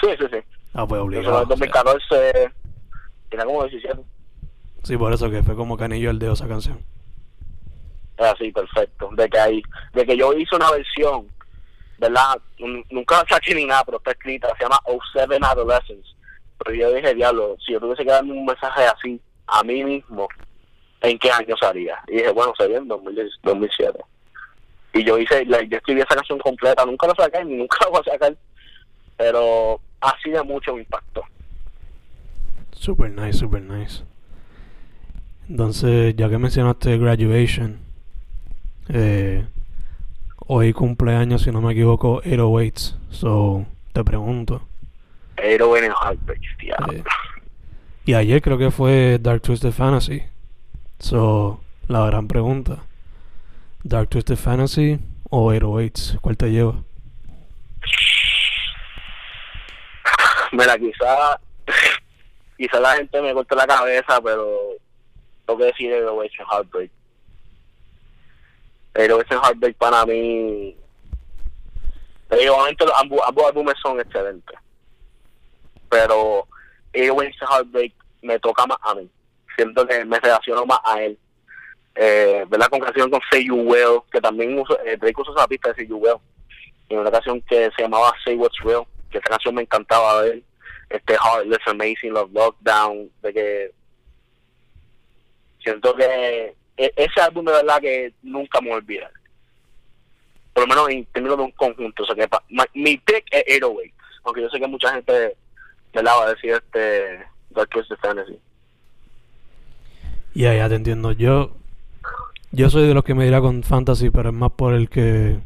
Sí, 0.00 0.08
sí, 0.18 0.24
sí. 0.30 0.38
Ah, 0.72 0.86
pues 0.86 0.98
Eso 0.98 1.04
obligado. 1.04 1.28
en 1.28 1.34
o 1.34 1.38
sea. 1.40 1.48
2014 1.48 2.52
tenía 3.28 3.44
como 3.44 3.64
17. 3.64 4.00
Sí, 4.82 4.96
por 4.96 5.12
eso 5.12 5.30
que 5.30 5.42
fue 5.42 5.56
como 5.56 5.76
canillo 5.76 6.10
al 6.10 6.18
dedo 6.18 6.34
esa 6.34 6.46
canción. 6.46 6.78
Así, 8.18 8.50
perfecto. 8.52 9.10
De 9.12 9.28
que, 9.28 9.38
hay, 9.38 9.62
de 9.92 10.06
que 10.06 10.16
yo 10.16 10.32
hice 10.32 10.56
una 10.56 10.70
versión, 10.70 11.28
¿verdad? 11.98 12.40
Nunca 12.90 13.18
la 13.22 13.28
saqué 13.28 13.54
ni 13.54 13.66
nada, 13.66 13.84
pero 13.84 13.98
está 13.98 14.12
escrita. 14.12 14.48
Se 14.56 14.64
llama 14.64 14.78
07 15.12 15.38
Adolescence. 15.42 16.08
Pero 16.58 16.76
yo 16.76 16.92
dije, 16.92 17.14
diablo, 17.14 17.56
si 17.64 17.72
yo 17.72 17.80
tuviese 17.80 18.04
que 18.04 18.10
darme 18.10 18.32
un 18.32 18.46
mensaje 18.46 18.86
así 18.86 19.20
a 19.46 19.62
mí 19.62 19.84
mismo, 19.84 20.28
¿en 21.02 21.18
qué 21.18 21.30
año 21.30 21.54
salía? 21.60 21.98
Y 22.08 22.16
dije, 22.16 22.30
bueno, 22.30 22.54
sería 22.56 22.78
en 22.78 22.88
2010 22.88 23.28
2007. 23.42 23.98
Y 24.94 25.04
yo 25.04 25.18
hice, 25.18 25.44
yo 25.46 25.56
escribí 25.76 26.00
esa 26.00 26.14
canción 26.14 26.38
completa. 26.38 26.86
Nunca 26.86 27.06
la 27.06 27.14
saqué, 27.14 27.44
ni 27.44 27.56
nunca 27.56 27.76
la 27.82 27.90
voy 27.90 28.00
a 28.00 28.10
sacar. 28.12 28.36
Pero 29.18 29.80
así 30.00 30.30
de 30.30 30.42
mucho 30.42 30.74
me 30.74 30.80
impactó. 30.80 31.22
Super 32.78 33.10
nice, 33.10 33.38
super 33.38 33.62
nice. 33.62 34.02
Entonces, 35.48 36.14
ya 36.16 36.28
que 36.28 36.38
mencionaste 36.38 36.98
Graduation, 36.98 37.78
eh, 38.88 39.46
hoy 40.46 40.72
cumpleaños, 40.72 41.42
si 41.42 41.50
no 41.50 41.60
me 41.60 41.72
equivoco, 41.72 42.22
808s. 42.22 42.96
So, 43.10 43.66
te 43.92 44.04
pregunto. 44.04 44.62
Pero 45.36 45.76
en 45.76 45.84
el 45.84 45.92
Heartbreak, 45.92 46.40
diablo. 46.58 46.92
Eh, 46.92 47.04
y 48.04 48.14
ayer 48.14 48.40
creo 48.42 48.58
que 48.58 48.70
fue 48.70 49.18
Dark 49.20 49.42
Twisted 49.42 49.72
Fantasy. 49.72 50.22
So, 50.98 51.60
la 51.88 52.06
gran 52.06 52.28
pregunta. 52.28 52.84
Dark 53.82 54.08
Twisted 54.10 54.36
Fantasy 54.36 54.98
o 55.30 55.52
808s, 55.52 56.20
¿cuál 56.20 56.36
te 56.36 56.50
lleva? 56.50 56.82
Mira, 60.52 60.78
quizá, 60.78 61.40
quizá 62.56 62.80
la 62.80 62.96
gente 62.96 63.20
me 63.20 63.34
corta 63.34 63.54
la 63.54 63.66
cabeza, 63.66 64.20
pero 64.20 64.70
tengo 65.44 65.58
que 65.58 65.66
decir 65.66 65.92
el 65.92 66.08
Ocean 66.08 66.48
Heartbreak. 66.50 66.90
El 68.94 69.12
Ocean 69.12 69.40
Heartbreak 69.42 69.76
para 69.76 70.04
mí, 70.06 70.76
obviamente 72.30 72.84
ambos, 72.96 73.20
ambos 73.26 73.46
álbumes 73.46 73.74
son 73.82 74.00
excelentes, 74.00 74.58
pero 75.88 76.46
el 76.92 77.10
Heartbreak 77.10 77.92
me 78.22 78.38
toca 78.38 78.66
más 78.66 78.78
a 78.82 78.94
mí. 78.94 79.08
Siento 79.54 79.86
que 79.86 80.04
me 80.04 80.18
relaciono 80.20 80.66
más 80.66 80.80
a 80.84 81.02
él. 81.02 81.18
Eh, 81.94 82.44
¿Verdad? 82.48 82.68
Con 82.68 82.80
canción 82.80 83.10
con 83.10 83.20
Say 83.30 83.46
You 83.46 83.56
Will, 83.56 84.00
que 84.12 84.20
también 84.20 84.58
uso, 84.58 84.78
eh, 84.84 84.96
Drake 84.98 85.20
usó 85.20 85.34
esa 85.34 85.48
pista 85.48 85.70
de 85.70 85.76
Say 85.76 85.86
You 85.86 85.96
Will. 85.96 86.16
Y 86.88 86.94
una 86.94 87.10
canción 87.10 87.40
que 87.42 87.70
se 87.74 87.82
llamaba 87.82 88.12
Say 88.24 88.36
What's 88.36 88.58
Real, 88.62 88.84
que 89.10 89.18
esa 89.18 89.28
canción 89.28 89.54
me 89.54 89.62
encantaba 89.62 90.22
de 90.22 90.32
él. 90.32 90.44
Este 90.88 91.14
Heartless, 91.14 91.66
Amazing 91.66 92.12
Love, 92.12 92.32
Lockdown, 92.32 93.10
de 93.22 93.32
que 93.32 93.72
siento 95.62 95.94
que 95.94 96.54
e- 96.76 96.92
ese 96.96 97.20
álbum 97.20 97.44
de 97.44 97.52
verdad 97.52 97.80
que 97.80 98.12
nunca 98.22 98.60
me 98.60 98.68
voy 98.68 98.74
a 98.74 98.78
olvidar. 98.78 99.10
Por 100.52 100.62
lo 100.62 100.68
menos 100.68 100.88
en 100.90 101.04
términos 101.06 101.36
de 101.38 101.44
un 101.44 101.50
conjunto. 101.52 102.02
O 102.02 102.06
sea 102.06 102.14
que 102.14 102.28
mi 102.74 102.96
pick 102.98 103.24
es 103.30 103.42
808, 103.62 103.94
aunque 104.24 104.42
yo 104.42 104.48
sé 104.48 104.60
que 104.60 104.66
mucha 104.66 104.92
gente 104.92 105.36
¿verdad? 105.92 106.12
va 106.18 106.24
a 106.26 106.34
decir 106.34 106.50
este 106.52 107.18
Dark 107.50 107.68
Twisted 107.70 107.96
Fantasy. 107.96 108.38
Ya, 110.34 110.54
ya 110.54 110.68
te 110.68 110.74
entiendo. 110.76 111.12
Yo, 111.12 111.56
yo 112.52 112.70
soy 112.70 112.86
de 112.86 112.94
los 112.94 113.04
que 113.04 113.14
me 113.14 113.24
dirá 113.24 113.40
con 113.40 113.62
fantasy, 113.62 114.10
pero 114.10 114.28
es 114.28 114.34
más 114.34 114.52
por 114.52 114.74
el 114.74 114.88
que 114.88 115.38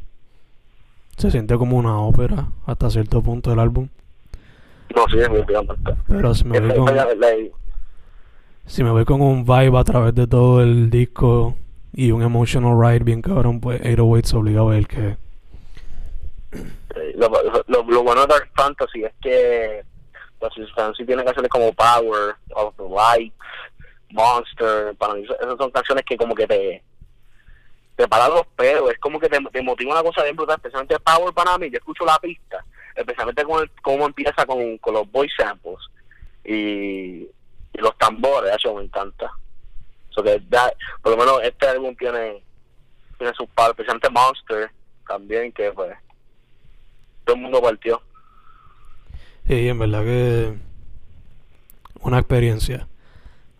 se 1.16 1.31
siente 1.31 1.57
como 1.57 1.76
una 1.76 1.98
ópera 2.00 2.48
hasta 2.66 2.90
cierto 2.90 3.22
punto 3.22 3.50
del 3.50 3.61
álbum. 3.61 3.88
No, 4.94 5.07
sí, 5.09 5.16
definitivamente. 5.16 5.94
Pero 6.09 6.35
si 6.35 6.44
me 6.44 6.61
voy 6.61 6.76
con, 6.76 6.96
si 8.66 8.85
me 8.85 8.90
voy 8.90 9.05
con 9.05 9.20
un 9.20 9.44
vibe 9.44 9.79
a 9.79 9.85
través 9.85 10.14
de 10.14 10.26
todo 10.26 10.62
el 10.62 10.90
disco 10.90 11.57
y 11.92 12.11
un 12.11 12.22
emotional 12.22 12.81
ride 12.81 13.05
bien 13.05 13.22
cabrón, 13.22 13.61
pues 13.61 13.81
808 13.81 14.38
obligado 14.38 14.70
a 14.70 14.76
el 14.76 14.88
que 14.88 15.16
lo, 17.16 17.31
lo, 17.68 17.83
lo 17.85 18.03
bueno 18.03 18.22
de 18.22 18.26
Dark 18.26 18.50
Fantasy 18.57 19.05
es 19.05 19.12
que 19.20 19.85
Dark 20.40 20.53
Fantasy 20.74 21.05
tiene 21.05 21.24
canciones 21.24 21.50
como 21.50 21.72
Power, 21.72 22.35
Of 22.55 22.74
the 22.76 22.88
Light, 22.88 23.33
Monster. 24.11 24.94
Para 24.96 25.14
mí, 25.14 25.22
esas 25.22 25.59
son 25.59 25.70
canciones 25.70 26.05
que, 26.05 26.16
como 26.16 26.35
que 26.35 26.46
te, 26.46 26.83
te 27.96 28.09
paran 28.09 28.31
los 28.31 28.46
pelos. 28.57 28.90
Es 28.90 28.98
como 28.98 29.20
que 29.20 29.29
te, 29.29 29.38
te 29.53 29.62
motiva 29.62 29.92
una 29.92 30.03
cosa 30.03 30.24
bien 30.24 30.37
brutal, 30.37 30.57
especialmente 30.57 30.98
Power 31.00 31.33
para 31.35 31.59
mí. 31.59 31.70
Yo 31.70 31.79
escucho 31.79 32.05
la 32.05 32.18
pista, 32.18 32.64
especialmente 32.94 33.44
con 33.44 33.62
el- 33.62 33.70
cómo 33.83 34.07
empieza 34.07 34.44
con, 34.46 34.79
con 34.79 34.94
los 34.94 35.11
voice 35.11 35.35
samples 35.38 35.79
y, 36.44 37.22
y 37.72 37.79
los 37.79 37.96
tambores. 37.98 38.55
Eso 38.57 38.74
me 38.74 38.85
encanta. 38.85 39.31
So 40.11 40.22
que 40.22 40.42
por 41.03 41.12
lo 41.12 41.16
menos 41.18 41.40
este 41.42 41.68
álbum 41.68 41.94
tiene, 41.96 42.42
tiene 43.18 43.33
sus 43.35 43.48
palos, 43.50 43.70
especialmente 43.72 44.11
Monster 44.11 44.70
también, 45.07 45.53
que 45.53 45.70
pues 45.72 45.96
todo 47.24 47.37
el 47.37 47.42
mundo 47.42 47.62
partió. 47.62 48.03
Sí, 49.46 49.68
en 49.68 49.79
verdad 49.79 50.03
que 50.05 50.55
una 52.00 52.18
experiencia. 52.18 52.87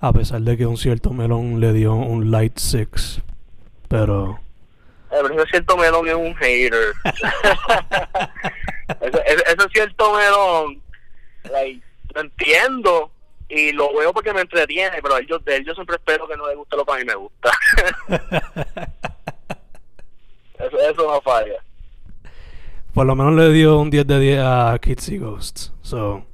A 0.01 0.12
pesar 0.12 0.40
de 0.40 0.57
que 0.57 0.64
un 0.66 0.77
cierto 0.79 1.11
melón 1.11 1.61
le 1.61 1.73
dio 1.75 1.93
un 1.95 2.31
light 2.31 2.57
six. 2.59 3.21
Pero 3.88 4.40
Eh, 5.11 5.19
pero 5.23 5.35
ese 5.43 5.51
cierto 5.51 5.77
melón 5.77 6.09
es 6.09 6.14
un 6.14 6.35
hater. 6.37 6.93
ese, 9.61 9.73
cierto 9.73 10.12
melón, 10.14 10.83
like, 11.44 11.83
lo 12.14 12.20
entiendo 12.20 13.11
y 13.49 13.73
lo 13.73 13.92
veo 13.94 14.12
porque 14.12 14.33
me 14.33 14.42
entretiene, 14.42 15.03
pero 15.03 15.16
él, 15.16 15.27
yo, 15.27 15.38
de 15.40 15.57
él 15.57 15.64
yo 15.64 15.75
siempre 15.75 15.96
espero 15.96 16.29
que 16.29 16.37
no 16.37 16.49
le 16.49 16.55
guste 16.55 16.77
lo 16.77 16.85
que 16.85 16.92
a 16.92 16.96
mí 16.96 17.05
me 17.05 17.14
gusta. 17.14 17.51
eso, 20.59 20.79
eso 20.79 21.11
no 21.11 21.20
falla. 21.20 21.62
Por 22.94 23.07
lo 23.07 23.14
menos 23.14 23.35
le 23.35 23.51
dio 23.53 23.79
un 23.79 23.90
10 23.90 24.07
de 24.07 24.20
10 24.20 24.40
a 24.40 24.79
Kids 24.81 25.09
y 25.09 25.18
Ghosts. 25.18 25.73
So, 25.83 26.25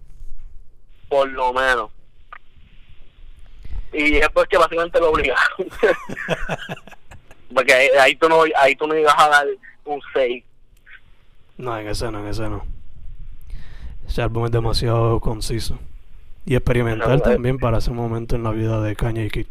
Por 1.08 1.28
lo 1.30 1.52
menos. 1.52 1.90
Y 3.92 4.16
es 4.16 4.28
porque 4.30 4.58
básicamente 4.58 5.00
lo 5.00 5.10
obligaron. 5.10 5.42
porque 7.54 7.72
ahí, 7.72 7.88
ahí 7.98 8.16
tú 8.16 8.28
no 8.28 8.44
ahí 8.56 8.76
tú 8.76 8.86
no 8.86 8.94
ibas 8.94 9.14
a 9.16 9.28
dar 9.28 9.46
un 9.84 10.00
6. 10.12 10.44
no, 11.56 11.78
en 11.78 11.88
ese 11.88 12.10
no, 12.10 12.20
en 12.20 12.26
ese 12.26 12.48
no. 12.48 12.75
Ese 14.08 14.22
álbum 14.22 14.46
es 14.46 14.52
demasiado 14.52 15.20
conciso. 15.20 15.78
Y 16.44 16.54
experimental 16.54 17.08
No, 17.08 17.14
eh. 17.16 17.20
también 17.34 17.58
para 17.58 17.78
ese 17.78 17.90
momento 17.90 18.36
en 18.36 18.44
la 18.44 18.50
vida 18.52 18.80
de 18.80 18.94
Kanye 18.94 19.26
y 19.26 19.30
Kid. 19.30 19.46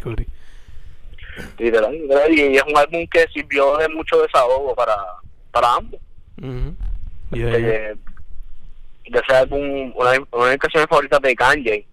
Literal, 1.60 1.92
literal, 1.92 2.32
y 2.34 2.56
es 2.56 2.64
un 2.64 2.78
álbum 2.78 3.06
que 3.12 3.26
sirvió 3.34 3.76
de 3.78 3.90
mucho 3.90 4.22
desahogo 4.22 4.74
para, 4.74 4.96
para 5.52 5.74
ambos. 5.76 6.00
Ujú. 6.42 6.74
Yeah, 7.32 7.58
yeah. 7.58 7.70
Eh, 7.92 7.96
de 9.10 9.20
ese 9.20 9.36
álbum, 9.36 9.92
una, 9.96 10.12
de- 10.12 10.26
una 10.32 10.46
de 10.46 10.52
mis 10.52 10.60
canciones 10.60 10.88
favoritas 10.90 11.22
de 11.22 11.36
Kanye, 11.36 11.86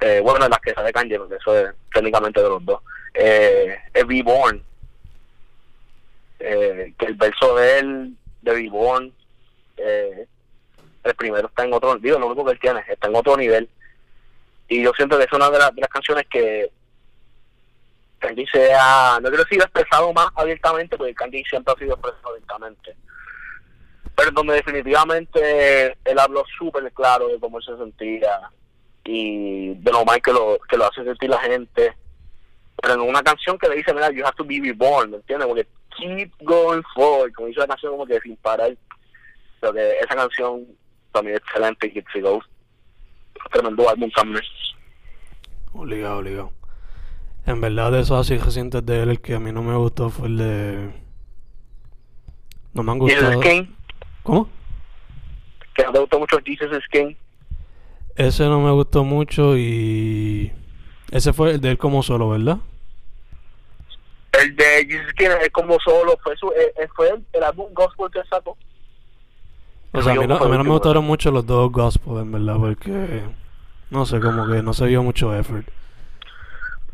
eh, 0.00 0.20
bueno, 0.22 0.44
de 0.44 0.48
las 0.48 0.58
que 0.60 0.72
sale 0.72 0.92
Kanye, 0.92 1.18
porque 1.18 1.36
eso 1.36 1.58
es 1.58 1.74
técnicamente 1.92 2.42
de 2.42 2.48
los 2.48 2.64
dos, 2.64 2.80
eh, 3.14 3.76
es 3.92 4.06
Be 4.06 4.22
Born. 4.22 4.62
Eh, 6.40 6.92
que 6.98 7.06
el 7.06 7.14
verso 7.14 7.54
de 7.56 7.78
él, 7.78 8.16
de 8.40 8.52
Be 8.54 8.68
Born, 8.70 9.12
eh, 9.76 10.26
el 11.04 11.14
primero 11.14 11.48
está 11.48 11.64
en 11.64 11.72
otro, 11.72 11.96
digo, 11.96 12.18
lo 12.18 12.26
único 12.26 12.44
que 12.44 12.52
él 12.52 12.60
tiene, 12.60 12.82
está 12.88 13.08
en 13.08 13.16
otro 13.16 13.36
nivel. 13.36 13.68
Y 14.68 14.82
yo 14.82 14.92
siento 14.96 15.18
que 15.18 15.24
es 15.24 15.32
una 15.32 15.50
de, 15.50 15.58
las- 15.58 15.72
canciones 15.90 16.26
que 16.30 16.70
Kanye 18.18 18.46
se 18.52 18.72
ha, 18.74 19.18
no 19.20 19.28
quiero 19.28 19.44
decir 19.44 19.60
expresado 19.60 20.12
más 20.12 20.28
abiertamente, 20.36 20.96
porque 20.96 21.14
Kanye 21.14 21.42
siempre 21.48 21.74
ha 21.74 21.78
sido 21.78 21.94
expresado 21.94 22.28
abiertamente 22.30 22.96
pero 24.14 24.30
donde 24.30 24.54
definitivamente 24.54 25.96
él 26.04 26.18
habló 26.18 26.44
súper 26.58 26.92
claro 26.92 27.28
de 27.28 27.40
cómo 27.40 27.58
él 27.58 27.64
se 27.64 27.76
sentía 27.76 28.40
y 29.04 29.74
de 29.74 29.90
lo 29.90 30.04
mal 30.04 30.20
que 30.20 30.32
lo, 30.32 30.58
que 30.68 30.76
lo 30.76 30.84
hace 30.86 31.02
sentir 31.02 31.30
la 31.30 31.38
gente. 31.40 31.96
Pero 32.80 32.94
en 32.94 33.00
una 33.00 33.22
canción 33.22 33.58
que 33.58 33.68
le 33.68 33.76
dice, 33.76 33.92
mira, 33.94 34.10
you 34.10 34.24
have 34.24 34.36
to 34.36 34.44
be 34.44 34.60
reborn, 34.60 35.10
¿me 35.10 35.16
entiendes? 35.16 35.48
Porque 35.48 35.66
keep 35.96 36.30
going 36.42 36.82
forward, 36.94 37.32
como 37.32 37.48
dice 37.48 37.60
la 37.60 37.66
canción 37.68 37.92
como 37.92 38.06
que 38.06 38.20
sin 38.20 38.36
parar. 38.36 38.76
Pero 39.60 39.72
que 39.72 39.98
esa 39.98 40.14
canción 40.14 40.66
también 41.12 41.36
excelente, 41.36 41.92
Kids 41.92 42.22
Ghost. 42.22 42.48
Tremendo 43.52 43.88
álbum 43.88 44.10
también. 44.10 44.44
Obligado, 45.72 46.18
obligado. 46.18 46.52
En 47.46 47.60
verdad, 47.60 47.90
de 47.92 48.00
esos 48.00 48.20
así 48.20 48.36
recientes 48.38 48.84
de 48.86 49.02
él, 49.02 49.10
el 49.10 49.20
que 49.20 49.34
a 49.34 49.40
mí 49.40 49.50
no 49.52 49.62
me 49.62 49.74
gustó 49.76 50.10
fue 50.10 50.28
el 50.28 50.36
de. 50.36 50.90
No 52.72 52.82
me 52.82 52.92
han 52.92 52.98
Y 53.02 53.10
el 53.10 53.20
gustado. 53.20 53.42
Skin, 53.42 53.76
¿Cómo? 54.22 54.48
que 55.74 55.84
no 55.84 55.92
te 55.92 55.98
gustó 56.00 56.18
mucho 56.18 56.38
Jesus 56.44 56.84
Skin. 56.84 57.16
Ese 58.16 58.44
no 58.44 58.60
me 58.60 58.70
gustó 58.70 59.04
mucho 59.04 59.56
y. 59.56 60.52
Ese 61.10 61.32
fue 61.32 61.52
el 61.52 61.60
de 61.60 61.70
él 61.70 61.78
como 61.78 62.02
solo, 62.02 62.30
¿verdad? 62.30 62.58
El 64.32 64.54
de 64.56 64.86
Jesus 64.88 65.10
Skin 65.10 65.32
es 65.42 65.50
como 65.50 65.78
solo, 65.80 66.18
fue, 66.22 66.36
su, 66.36 66.48
eh, 66.52 66.72
eh, 66.80 66.88
fue 66.94 67.10
el, 67.10 67.24
el 67.32 67.42
álbum 67.42 67.72
gospel 67.74 68.06
que 68.12 68.26
sacó. 68.28 68.56
O 69.92 70.02
sea, 70.02 70.12
a 70.12 70.16
mí, 70.16 70.26
no, 70.26 70.36
a 70.36 70.48
mí 70.48 70.56
no 70.56 70.64
me 70.64 70.70
gustaron 70.70 71.04
mucho 71.04 71.30
los 71.30 71.46
dos 71.46 71.70
gospel, 71.70 72.18
en 72.18 72.32
verdad, 72.32 72.56
porque. 72.58 73.22
No 73.90 74.06
sé, 74.06 74.20
como 74.20 74.46
que 74.46 74.62
no 74.62 74.72
se 74.72 74.86
vio 74.86 75.02
mucho 75.02 75.34
effort. 75.34 75.68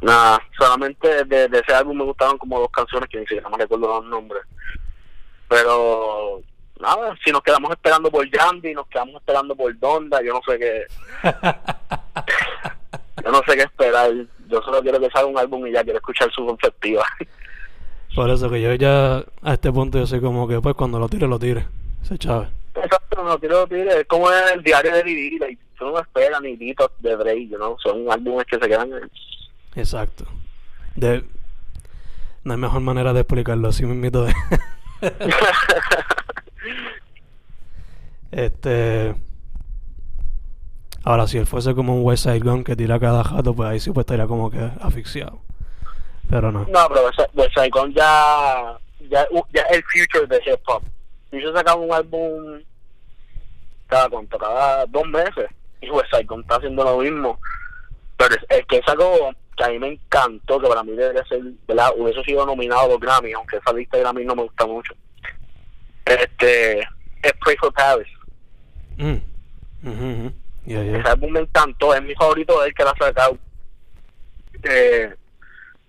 Nada, 0.00 0.40
solamente 0.58 1.24
de, 1.24 1.48
de 1.48 1.58
ese 1.58 1.72
álbum 1.72 1.96
me 1.96 2.04
gustaron 2.04 2.38
como 2.38 2.58
dos 2.58 2.70
canciones 2.70 3.08
que 3.08 3.18
ni 3.18 3.26
siquiera 3.26 3.48
me 3.48 3.56
recuerdo 3.56 3.86
los 3.86 4.04
nombres. 4.06 4.42
Pero 5.48 6.42
nada, 6.80 7.16
si 7.24 7.30
nos 7.30 7.42
quedamos 7.42 7.70
esperando 7.70 8.10
por 8.10 8.28
Yandy, 8.28 8.74
nos 8.74 8.88
quedamos 8.88 9.16
esperando 9.16 9.54
por 9.54 9.78
Donda, 9.78 10.20
yo 10.22 10.34
no 10.34 10.40
sé 10.46 10.58
qué, 10.58 10.86
yo 13.24 13.30
no 13.30 13.40
sé 13.46 13.56
qué 13.56 13.62
esperar. 13.62 14.10
Yo 14.48 14.62
solo 14.62 14.80
quiero 14.80 14.98
que 14.98 15.10
salga 15.10 15.28
un 15.28 15.38
álbum 15.38 15.66
y 15.66 15.72
ya 15.72 15.84
quiero 15.84 15.98
escuchar 15.98 16.32
su 16.32 16.46
conceptiva. 16.46 17.04
Por 18.14 18.30
eso 18.30 18.50
que 18.50 18.60
yo 18.60 18.74
ya 18.74 19.18
a 19.42 19.52
este 19.52 19.70
punto 19.70 19.98
yo 19.98 20.06
soy 20.06 20.20
como 20.20 20.48
que 20.48 20.60
pues 20.60 20.74
cuando 20.74 20.98
lo 20.98 21.08
tire, 21.08 21.28
lo 21.28 21.38
tire. 21.38 21.66
Se 22.02 22.18
chave. 22.18 22.48
Exacto, 22.84 23.22
no 23.24 23.38
quiero 23.38 23.66
decir, 23.66 23.88
es 23.88 24.04
como 24.06 24.30
el 24.30 24.62
diario 24.62 24.92
de 24.94 25.02
Didi, 25.02 25.38
like, 25.38 25.62
tú 25.78 25.86
no 25.86 25.98
esperas 26.00 26.40
ni 26.42 26.56
Dito 26.56 26.90
de 27.00 27.16
Drake, 27.16 27.48
you 27.48 27.56
know, 27.56 27.76
son 27.82 28.10
álbumes 28.10 28.46
que 28.46 28.58
se 28.58 28.68
quedan 28.68 28.92
en- 28.92 29.10
Exacto. 29.76 30.24
De... 30.96 31.24
No 32.44 32.52
hay 32.54 32.58
mejor 32.58 32.80
manera 32.80 33.12
de 33.12 33.20
explicarlo 33.20 33.68
así 33.68 33.84
mismito 33.84 34.24
de... 34.24 34.34
Este. 38.30 39.14
Ahora, 41.04 41.26
si 41.26 41.38
él 41.38 41.46
fuese 41.46 41.74
como 41.74 41.96
un 41.96 42.04
West 42.04 42.24
Side 42.24 42.40
Gun 42.40 42.64
que 42.64 42.76
tira 42.76 42.98
cada 43.00 43.24
jato, 43.24 43.54
pues 43.54 43.70
ahí 43.70 43.80
sí 43.80 43.90
pues 43.90 44.02
estaría 44.02 44.26
como 44.26 44.50
que 44.50 44.58
asfixiado. 44.80 45.38
Pero 46.28 46.52
no. 46.52 46.60
No, 46.66 46.88
pero 46.88 47.06
West- 47.06 47.54
Side 47.54 47.70
Gun 47.70 47.94
ya, 47.94 48.76
ya, 49.08 49.26
ya 49.54 49.62
es 49.62 49.76
el 49.78 49.84
future 49.84 50.26
de 50.26 50.36
hip 50.44 50.60
hop. 50.66 50.82
Y 51.32 51.40
yo 51.40 51.52
sacaba 51.54 51.80
un 51.80 51.92
álbum 51.92 52.60
cada 53.88 54.08
cada 54.38 54.86
dos 54.86 55.06
meses. 55.08 55.50
Y 55.80 55.86
Side 55.86 56.24
Gun 56.24 56.40
está 56.40 56.56
haciendo 56.56 56.84
lo 56.84 56.98
mismo. 56.98 57.40
Pero 58.16 58.34
es, 58.34 58.44
el 58.48 58.66
que 58.66 58.82
sacó, 58.84 59.30
que 59.56 59.64
a 59.64 59.68
mí 59.68 59.78
me 59.78 59.88
encantó, 59.88 60.60
que 60.60 60.68
para 60.68 60.82
mí 60.82 60.92
debería 60.92 61.24
ser, 61.24 61.40
¿verdad? 61.66 61.92
Hubiese 61.96 62.22
sido 62.24 62.44
nominado 62.44 62.82
a 62.82 62.88
los 62.88 63.00
Grammy, 63.00 63.32
aunque 63.32 63.56
esa 63.56 63.72
lista 63.72 63.96
de 63.96 64.02
Grammy 64.02 64.24
no 64.24 64.34
me 64.34 64.42
gusta 64.42 64.66
mucho. 64.66 64.94
Este, 66.04 66.80
es 66.80 67.32
Pray 67.40 67.56
for 67.56 67.72
Paris. 67.72 68.08
Mm. 68.96 69.16
Yeah, 70.66 70.82
yeah. 70.82 70.98
Ese 70.98 71.08
álbum 71.08 71.32
me 71.32 71.40
encantó, 71.40 71.94
es 71.94 72.02
mi 72.02 72.14
favorito 72.14 72.60
de 72.60 72.68
él 72.68 72.74
que 72.74 72.84
la 72.84 72.90
ha 72.90 72.96
sacado. 72.96 73.38
Eh, 74.64 75.14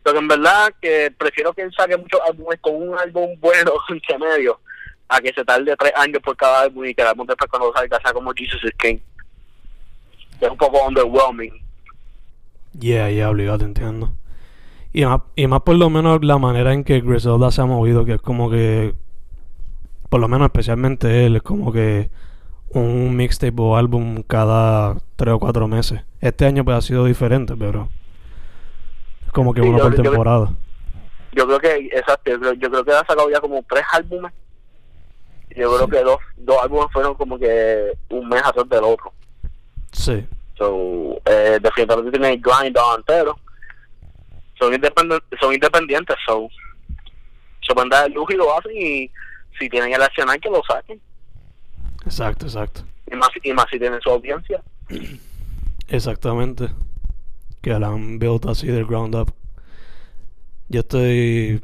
pero 0.04 0.20
en 0.20 0.28
verdad 0.28 0.74
que 0.82 1.12
prefiero 1.18 1.54
que 1.54 1.64
él 1.64 1.74
saque 1.76 1.98
muchos 1.98 2.22
álbumes 2.28 2.60
con 2.62 2.76
un 2.76 2.98
álbum 2.98 3.36
bueno 3.40 3.74
entre 3.90 4.18
medio 4.20 4.60
a 5.10 5.20
que 5.22 5.34
se 5.34 5.44
tarde 5.44 5.76
tres 5.78 5.92
años 5.96 6.22
por 6.24 6.38
cada 6.38 6.62
álbum 6.62 6.86
y 6.86 6.94
que 6.94 7.02
el 7.02 7.08
álbum 7.10 7.26
después 7.28 7.50
cuando 7.50 7.74
salga 7.74 8.00
sea 8.02 8.14
como 8.14 8.32
Jesus 8.34 8.64
is 8.64 8.74
King. 8.78 8.98
Es 10.40 10.50
un 10.50 10.58
poco 10.58 10.86
underwhelming. 10.88 11.52
Yeah, 12.80 13.10
yeah, 13.10 13.30
obligado, 13.30 13.58
te 13.60 13.66
entiendo. 13.66 14.12
Y 14.94 15.06
más, 15.06 15.22
y 15.36 15.48
más 15.48 15.62
por 15.62 15.76
lo 15.76 15.90
menos 15.90 16.24
la 16.24 16.38
manera 16.38 16.74
en 16.74 16.84
que 16.84 17.02
Griselda 17.02 17.52
se 17.52 17.62
ha 17.62 17.66
movido, 17.66 18.06
que 18.06 18.14
es 18.14 18.22
como 18.22 18.50
que, 18.50 18.94
por 20.10 20.20
lo 20.20 20.28
menos 20.28 20.46
especialmente 20.46 21.26
él, 21.26 21.36
es 21.38 21.42
como 21.42 21.72
que 21.74 22.10
un 22.70 23.16
mixtape 23.16 23.56
o 23.58 23.76
álbum 23.76 24.22
cada 24.24 24.96
tres 25.16 25.34
o 25.34 25.40
cuatro 25.40 25.68
meses. 25.68 26.02
Este 26.22 26.46
año 26.46 26.64
pues 26.64 26.78
ha 26.78 26.82
sido 26.82 27.06
diferente, 27.06 27.56
pero 27.58 27.90
es 29.26 29.32
como 29.32 29.54
que 29.54 29.62
Sí, 29.62 29.68
uno 29.68 29.78
yo- 29.80 29.84
por 29.84 29.96
yo- 29.98 30.04
temporada. 30.04 30.54
Yo 31.32 31.46
creo 31.46 31.60
que, 31.60 31.76
exacto, 31.94 32.32
yo 32.32 32.40
creo, 32.40 32.54
yo 32.54 32.70
creo 32.72 32.84
que 32.86 32.92
ha 32.92 33.00
sacado 33.06 33.30
ya 33.30 33.40
como 33.40 33.64
tres 33.70 33.84
álbumes. 33.94 34.32
Yo 35.56 35.76
creo 35.76 35.88
que 35.88 36.04
dos, 36.04 36.18
dos 36.38 36.58
álbumes 36.62 36.88
fueron 36.92 37.16
como 37.16 37.38
que 37.38 37.94
un 38.10 38.30
mes 38.30 38.42
atrás 38.44 38.70
del 38.70 38.84
otro. 38.84 39.12
Sí, 39.92 40.26
So, 40.60 41.22
eh, 41.26 41.58
definitivamente 41.62 42.12
tiene 42.12 42.34
el 42.34 42.42
grind 42.42 42.78
on, 42.78 43.02
pero 43.08 43.40
son 44.60 44.74
independientes, 44.74 45.40
son 45.40 45.54
independientes, 45.54 46.18
so, 46.28 46.50
se 47.66 47.74
pueden 47.74 47.90
dar 47.90 48.08
el 48.08 48.14
lujo 48.14 48.34
y 48.34 48.36
lo 48.36 48.58
hacen 48.58 48.72
y 48.76 49.10
si 49.58 49.70
tienen 49.70 49.94
el 49.94 50.02
accionar 50.02 50.38
que 50.40 50.50
lo 50.50 50.62
saquen. 50.68 51.00
exacto, 52.06 52.46
exacto. 52.46 52.82
Y 53.10 53.16
más, 53.16 53.30
y 53.42 53.54
más 53.54 53.66
si 53.72 53.80
tienen 53.80 54.02
su 54.02 54.10
audiencia. 54.10 54.62
Exactamente. 55.88 56.70
Que 57.62 57.80
la 57.80 57.88
han 57.88 58.20
built 58.20 58.46
así 58.46 58.68
del 58.68 58.86
ground 58.86 59.16
up. 59.16 59.34
Yo 60.68 60.82
estoy 60.82 61.62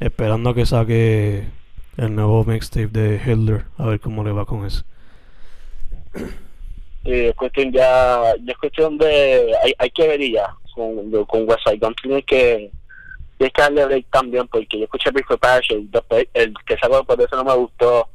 esperando 0.00 0.50
a 0.50 0.54
que 0.54 0.66
saque 0.66 1.48
el 1.96 2.14
nuevo 2.14 2.44
mixtape 2.44 2.86
de 2.88 3.16
Hitler. 3.24 3.64
A 3.78 3.86
ver 3.86 4.00
cómo 4.00 4.24
le 4.24 4.32
va 4.32 4.44
con 4.46 4.64
eso. 4.64 4.84
Y 7.04 7.12
es 7.26 7.34
cuestión 7.34 7.72
ya, 7.72 8.34
ya 8.44 8.52
es 8.52 8.58
cuestión 8.58 8.96
de, 8.98 9.52
hay, 9.64 9.72
hay 9.78 9.90
que 9.90 10.06
ver 10.06 10.20
y 10.20 10.32
ya, 10.34 10.54
con, 10.74 11.10
de- 11.10 11.26
con 11.26 11.48
West 11.48 11.60
Side 11.64 11.78
Gun 11.78 11.94
tienes 12.00 12.24
que, 12.24 12.70
tienes 13.38 13.52
que 13.52 13.62
darle 13.62 13.86
break 13.86 14.06
también, 14.10 14.46
porque 14.46 14.78
yo 14.78 14.84
escuché 14.84 15.10
Big 15.10 15.26
for 15.26 15.38
Passion, 15.38 15.90
después, 15.90 16.26
el 16.32 16.54
que 16.64 16.76
sacó 16.78 16.98
después 16.98 17.18
de 17.18 17.24
eso 17.24 17.36
no 17.36 17.44
me 17.44 17.54
gustó. 17.56 18.08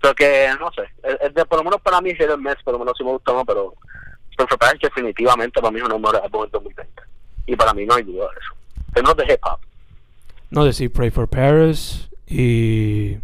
Pero 0.00 0.14
que, 0.14 0.48
no 0.60 0.70
sé, 0.72 0.82
es 1.20 1.34
de, 1.34 1.44
por 1.44 1.58
lo 1.58 1.64
menos 1.64 1.80
para 1.82 2.00
mí 2.00 2.10
es 2.10 2.20
el 2.20 2.38
mes, 2.38 2.56
por 2.64 2.74
lo 2.74 2.78
menos 2.78 2.94
sí 2.96 3.02
me 3.04 3.10
gustó, 3.10 3.34
¿no? 3.34 3.44
pero 3.44 3.74
Big 4.38 4.48
for 4.48 4.58
Passion 4.58 4.78
definitivamente 4.82 5.60
para 5.60 5.72
mí 5.72 5.80
es 5.80 5.88
mejores 5.88 6.22
álbumes 6.22 6.52
del 6.52 6.62
2020. 6.62 7.02
Y 7.46 7.56
para 7.56 7.74
mí 7.74 7.84
no 7.86 7.94
hay 7.94 8.04
duda 8.04 8.26
de 8.26 8.38
eso. 8.38 8.54
Que 8.94 9.02
no 9.02 9.14
de 9.14 9.24
hip 9.24 9.40
hop. 9.44 9.58
No, 10.50 10.64
decir 10.64 10.92
Pray 10.92 11.10
for 11.10 11.28
Paris 11.28 12.08
y 12.30 13.18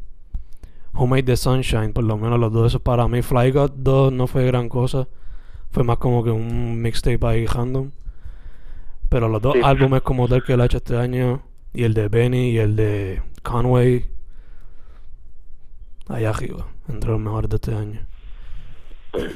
Who 0.94 1.06
Made 1.06 1.22
the 1.24 1.36
Sunshine. 1.36 1.92
Por 1.92 2.04
lo 2.04 2.16
menos 2.16 2.38
los 2.40 2.52
dos, 2.52 2.66
esos 2.72 2.82
para 2.82 3.06
mí. 3.08 3.22
Fly 3.22 3.52
God 3.52 3.70
2 3.76 4.12
no 4.12 4.26
fue 4.26 4.44
gran 4.44 4.68
cosa. 4.68 5.08
fue 5.70 5.84
más 5.84 5.98
como 5.98 6.24
que 6.24 6.30
un 6.30 6.80
mixtape 6.80 7.18
ahí 7.26 7.46
random. 7.46 7.90
Pero 9.10 9.28
los 9.28 9.42
dos 9.42 9.54
Sí. 9.54 9.60
álbumes 9.62 10.00
como 10.02 10.26
tal 10.26 10.42
que 10.42 10.54
él 10.54 10.60
ha 10.62 10.64
hecho 10.66 10.78
este 10.78 10.96
año, 10.96 11.42
y 11.74 11.84
el 11.84 11.92
de 11.92 12.08
Benny 12.08 12.50
y 12.52 12.58
el 12.58 12.74
de 12.76 13.22
Conway, 13.42 14.06
allá 16.08 16.30
arriba, 16.30 16.66
entre 16.88 17.10
los 17.10 17.20
mejores 17.20 17.50
de 17.50 17.56
este 17.56 17.74
año. 17.74 18.06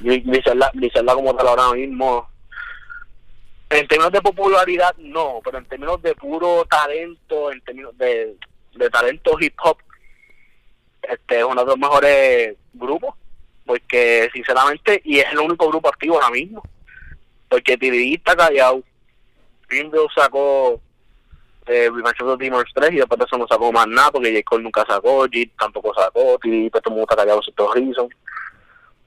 Griselda 0.02 1.14
como 1.14 1.34
tal 1.36 1.48
ahora 1.48 1.72
mismo, 1.74 2.26
en 3.68 3.86
términos 3.86 4.12
de 4.12 4.20
popularidad 4.22 4.94
no, 4.98 5.40
pero 5.44 5.58
en 5.58 5.64
términos 5.66 6.00
de 6.02 6.14
puro 6.14 6.64
talento, 6.68 7.52
en 7.52 7.60
términos 7.60 7.96
de, 7.98 8.36
de 8.74 8.90
talento 8.90 9.36
hip 9.40 9.54
hop, 9.62 9.78
este 11.02 11.38
es 11.38 11.44
uno 11.44 11.62
de 11.62 11.66
los 11.66 11.78
mejores 11.78 12.56
grupos, 12.72 13.14
porque 13.66 14.28
sinceramente, 14.32 15.00
y 15.04 15.18
es 15.18 15.32
el 15.32 15.38
único 15.38 15.68
grupo 15.68 15.88
activo 15.88 16.16
ahora 16.16 16.30
mismo, 16.30 16.62
porque 17.48 17.76
TDD 17.76 18.14
está 18.14 18.36
callado, 18.36 18.82
sacó 20.14 20.80
eh, 21.66 21.88
Revenge 21.92 22.22
of 22.22 22.38
the 22.38 22.44
Demons 22.44 22.70
3 22.74 22.92
y 22.92 22.96
después 22.96 23.18
de 23.18 23.24
eso 23.26 23.38
no 23.38 23.46
sacó 23.46 23.72
más 23.72 23.86
nada, 23.86 24.10
porque 24.10 24.42
J. 24.44 24.62
Nunca 24.62 24.84
sacó, 24.86 25.26
Jit 25.30 25.52
tampoco 25.58 25.94
sacó, 25.94 26.38
TDD 26.38 26.70
pues 26.70 26.82
todo 26.82 26.94
el 26.94 26.98
mundo 26.98 27.06
está 27.08 27.16
callado 27.16 27.40
reason. 27.74 28.08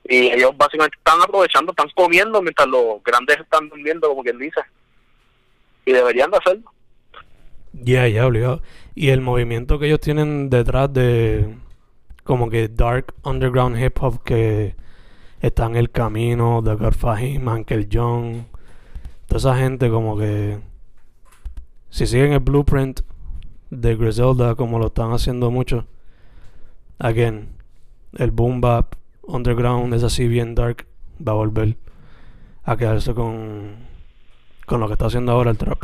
Y 0.05 0.31
ellos 0.31 0.51
básicamente 0.57 0.97
están 0.97 1.21
aprovechando, 1.21 1.71
están 1.71 1.89
comiendo 1.95 2.41
mientras 2.41 2.67
los 2.67 3.01
grandes 3.03 3.39
están 3.39 3.69
durmiendo, 3.69 4.09
como 4.09 4.23
quien 4.23 4.37
dice. 4.37 4.61
Y 5.85 5.93
deberían 5.93 6.29
de 6.31 6.37
hacerlo. 6.37 6.71
Ya, 7.73 8.07
ya, 8.07 8.27
obligado. 8.27 8.61
Y 8.95 9.09
el 9.09 9.21
movimiento 9.21 9.79
que 9.79 9.87
ellos 9.87 9.99
tienen 9.99 10.49
detrás 10.49 10.91
de 10.93 11.55
como 12.23 12.49
que 12.49 12.67
dark 12.67 13.13
underground 13.23 13.77
hip 13.81 13.97
hop 14.01 14.23
que 14.23 14.75
está 15.41 15.65
en 15.65 15.75
el 15.75 15.91
camino, 15.91 16.61
The 16.63 16.75
God 16.75 16.93
Fahim, 16.93 17.47
Uncle 17.47 17.87
John, 17.91 18.45
toda 19.27 19.39
esa 19.39 19.57
gente 19.57 19.89
como 19.89 20.17
que 20.17 20.59
si 21.89 22.07
siguen 22.07 22.33
el 22.33 22.39
blueprint 22.39 23.01
de 23.69 23.95
Griselda 23.95 24.55
como 24.55 24.79
lo 24.79 24.87
están 24.87 25.11
haciendo 25.11 25.51
muchos, 25.51 25.85
again, 26.99 27.49
el 28.13 28.31
boom 28.31 28.61
bap 28.61 28.95
underground 29.23 29.93
es 29.93 30.03
así 30.03 30.27
bien 30.27 30.55
dark, 30.55 30.85
va 31.25 31.33
a 31.33 31.35
volver 31.35 31.77
a 32.63 32.77
quedarse 32.77 33.13
con 33.13 33.91
con 34.65 34.79
lo 34.79 34.87
que 34.87 34.93
está 34.93 35.07
haciendo 35.07 35.31
ahora 35.31 35.51
el 35.51 35.57
trap. 35.57 35.83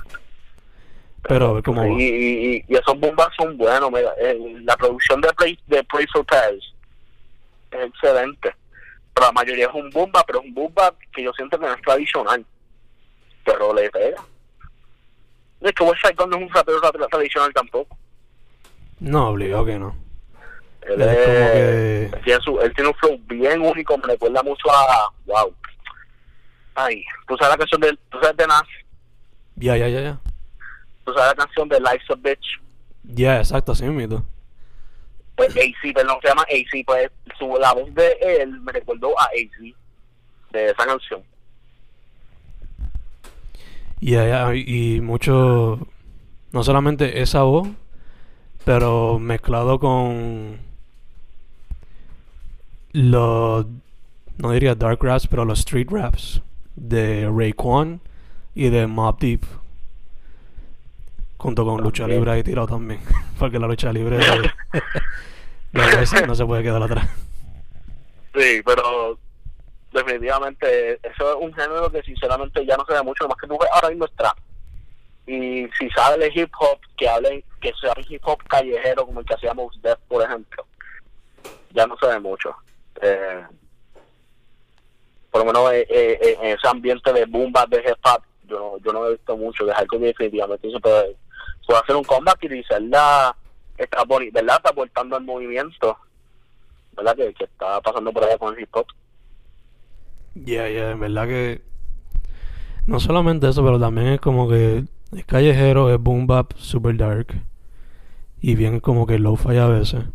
Pero 1.24 1.48
a 1.50 1.54
ver 1.54 1.64
cómo 1.64 1.82
va. 1.82 1.88
Y, 1.88 2.04
y, 2.04 2.66
y 2.68 2.76
esos 2.76 2.98
bombas 3.00 3.28
son 3.38 3.58
buenos. 3.58 3.92
Mira, 3.92 4.12
la 4.64 4.78
producción 4.78 5.20
de 5.22 5.32
Play, 5.34 5.60
de 5.68 5.84
Play 5.84 6.06
for 6.12 6.26
Paris 6.26 6.64
es 7.72 7.86
excelente. 7.88 8.56
Pero 9.14 9.28
la 9.28 9.32
mayoría 9.34 9.68
es 9.68 9.74
un 9.74 9.90
bomba, 9.90 10.24
pero 10.26 10.40
es 10.40 10.46
un 10.46 10.54
bomba 10.54 10.94
que 11.14 11.24
yo 11.24 11.34
siento 11.34 11.60
que 11.60 11.66
no 11.66 11.74
es 11.74 11.82
tradicional. 11.82 12.46
Pero 13.44 13.74
le 13.74 13.90
pega. 13.90 14.24
Es 15.62 15.74
que 15.74 15.84
West 15.84 16.02
Side 16.02 16.16
Gun 16.16 16.30
no 16.30 16.38
es 16.38 16.44
un 16.44 16.50
rapero 16.54 16.82
tra- 16.82 17.10
tradicional 17.10 17.54
tampoco. 17.54 17.98
No, 19.02 19.30
obligado 19.30 19.66
que 19.66 19.78
no. 19.78 19.96
Él, 20.84 21.02
Es 21.02 21.08
es- 21.08 21.26
como 21.26 21.52
que- 21.52 22.04
él 22.18 22.22
tiene 22.24 22.42
su- 22.42 22.62
él 22.62 22.74
tiene 22.74 22.90
un 22.90 22.96
flow 22.96 23.20
bien 23.28 23.62
único, 23.62 23.98
me 23.98 24.08
recuerda 24.08 24.42
mucho 24.42 24.72
a. 24.72 25.12
Wow. 25.26 25.54
Ay, 26.76 27.04
tú 27.28 27.36
sabes 27.38 27.52
la 27.54 27.58
canción 27.58 27.82
de, 27.82 27.92
tú 28.10 28.18
sabes 28.22 28.38
de 28.38 28.48
Nas, 28.48 28.64
Ya, 29.58 29.76
ya, 29.76 29.90
ya, 29.90 30.00
ya. 30.02 30.18
Tú 31.10 31.20
sabes 31.20 31.38
la 31.38 31.46
canción 31.46 31.70
de 31.70 31.80
Life's 31.80 32.10
a 32.10 32.16
Bitch. 32.16 32.62
Ya, 33.04 33.38
exacto, 33.38 33.72
así 33.72 33.86
mismo. 33.86 34.24
Pues 35.36 35.56
AC, 35.56 35.94
perdón, 35.94 36.18
se 36.22 36.28
llama 36.28 36.44
AC, 36.44 36.86
pues 36.86 37.10
su, 37.38 37.58
la 37.60 37.74
voz 37.74 37.94
de 37.94 38.18
él 38.22 38.60
me 38.62 38.72
recordó 38.72 39.18
a 39.20 39.26
AC 39.26 39.74
de 40.52 40.70
esa 40.72 40.86
canción. 40.86 41.24
Ya, 44.02 44.28
ya, 44.28 44.56
y 44.56 45.02
mucho, 45.02 45.80
no 46.52 46.64
solamente 46.64 47.22
esa 47.22 47.44
voz, 47.44 47.68
pero 48.66 49.20
mezclado 49.20 49.80
con 49.80 50.60
los, 52.92 53.66
no 54.38 54.52
diría 54.52 54.76
dark 54.76 55.04
raps, 55.04 55.28
pero 55.28 55.46
los 55.46 55.60
street 55.60 55.88
raps 55.90 56.42
de 56.76 57.30
Raekwon 57.30 58.02
y 58.56 58.70
de 58.70 58.88
Mob 58.88 59.20
Deep. 59.20 59.44
Junto 61.40 61.66
con 61.66 61.82
lucha 61.82 62.06
libre 62.06 62.32
ahí 62.32 62.44
tirado 62.44 62.68
también. 62.68 63.00
Porque 63.40 63.58
la 63.58 63.66
lucha 63.66 63.94
libre 63.94 64.18
de, 64.18 64.52
no 66.28 66.36
se 66.36 66.46
puede 66.46 66.64
quedar 66.64 66.84
atrás. 66.84 67.08
Sí, 68.36 68.62
pero 68.66 69.18
definitivamente 69.94 71.00
eso 71.02 71.32
es 71.32 71.36
un 71.40 71.54
género 71.54 71.90
que 71.90 72.04
sinceramente 72.04 72.66
ya 72.66 72.76
no 72.76 72.86
se 72.86 72.94
ve 72.94 73.02
mucho, 73.04 73.26
más 73.28 73.38
que 73.38 73.48
tú 73.48 73.58
ves 73.58 73.70
ahora 73.72 73.90
mismo 73.90 74.06
es 74.06 74.12
trap. 74.18 74.38
Y 75.28 75.68
si 75.80 75.90
sabes 75.96 76.20
de 76.20 76.42
hip 76.42 76.52
hop, 76.60 76.80
que 76.98 77.08
hablen, 77.08 77.42
que 77.62 77.72
sea 77.80 77.94
un 77.96 78.06
hip 78.08 78.22
hop 78.26 78.44
callejero 78.44 79.06
como 79.06 79.22
el 79.22 79.26
que 79.26 79.36
hacíamos 79.36 79.82
Def, 79.82 79.98
por 80.10 80.22
ejemplo, 80.24 80.66
ya 81.72 81.88
no 81.88 81.96
se 81.98 82.08
ve 82.08 82.20
mucho. 82.20 82.54
Eh, 83.02 83.44
por 85.32 85.46
lo 85.46 85.46
menos 85.46 85.72
eh, 85.72 85.88
eh, 85.90 86.20
eh, 86.22 86.38
en 86.42 86.58
ese 86.58 86.68
ambiente 86.68 87.14
de 87.14 87.26
boom 87.26 87.54
de 87.70 87.78
hip 87.78 87.98
hop, 88.04 88.24
yo 88.46 88.60
no, 88.60 88.78
yo 88.80 88.92
no 88.92 89.08
he 89.08 89.12
visto 89.12 89.38
mucho, 89.38 89.66
de 89.66 89.74
que 89.90 89.98
definitivamente 89.98 90.70
se 90.70 90.80
puede, 91.70 91.82
hacer 91.82 91.96
un 91.96 92.04
comeback 92.04 92.44
y 92.44 92.48
dice, 92.48 92.80
la 92.80 93.36
está, 93.78 94.04
¿verdad? 94.06 94.56
está 94.58 94.70
aportando 94.70 95.16
al 95.16 95.24
movimiento, 95.24 95.98
¿verdad? 96.96 97.16
Que, 97.16 97.44
está 97.44 97.80
pasando 97.82 98.12
por 98.12 98.24
allá 98.24 98.38
con 98.40 98.56
el 98.56 98.62
hip 98.62 98.76
hop. 98.76 98.88
Ya, 100.34 100.68
ya, 100.68 100.92
en 100.92 101.00
verdad 101.00 101.28
que 101.28 101.62
no 102.88 103.00
solamente 103.00 103.48
eso, 103.48 103.64
pero 103.64 103.80
también 103.80 104.08
es 104.08 104.20
como 104.20 104.50
que 104.50 104.86
es 105.16 105.26
callejero, 105.26 105.94
es 105.94 106.00
boom 106.00 106.26
bap, 106.26 106.54
super 106.58 106.98
dark 106.98 107.28
y 108.42 108.56
bien 108.56 108.80
como 108.80 109.06
que 109.06 109.20
low 109.20 109.36
fi 109.36 109.58
a 109.58 109.68
veces. 109.68 110.06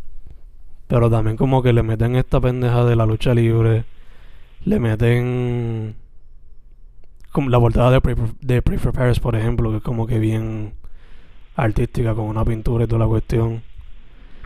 Pero 0.87 1.09
también 1.09 1.37
como 1.37 1.63
que 1.63 1.73
le 1.73 1.83
meten 1.83 2.15
esta 2.15 2.41
pendeja 2.41 2.83
de 2.83 2.95
la 2.95 3.05
lucha 3.05 3.33
libre, 3.33 3.85
le 4.65 4.79
meten 4.79 5.95
como 7.31 7.49
la 7.49 7.59
portada 7.59 7.91
de 7.91 8.01
for- 8.01 8.35
de 8.39 8.61
for 8.61 8.93
Paris, 8.93 9.19
por 9.19 9.35
ejemplo, 9.35 9.71
que 9.71 9.77
es 9.77 9.83
como 9.83 10.05
que 10.05 10.19
bien 10.19 10.73
artística 11.55 12.13
con 12.13 12.25
una 12.25 12.43
pintura 12.45 12.83
y 12.83 12.87
toda 12.87 12.99
la 12.99 13.07
cuestión. 13.07 13.63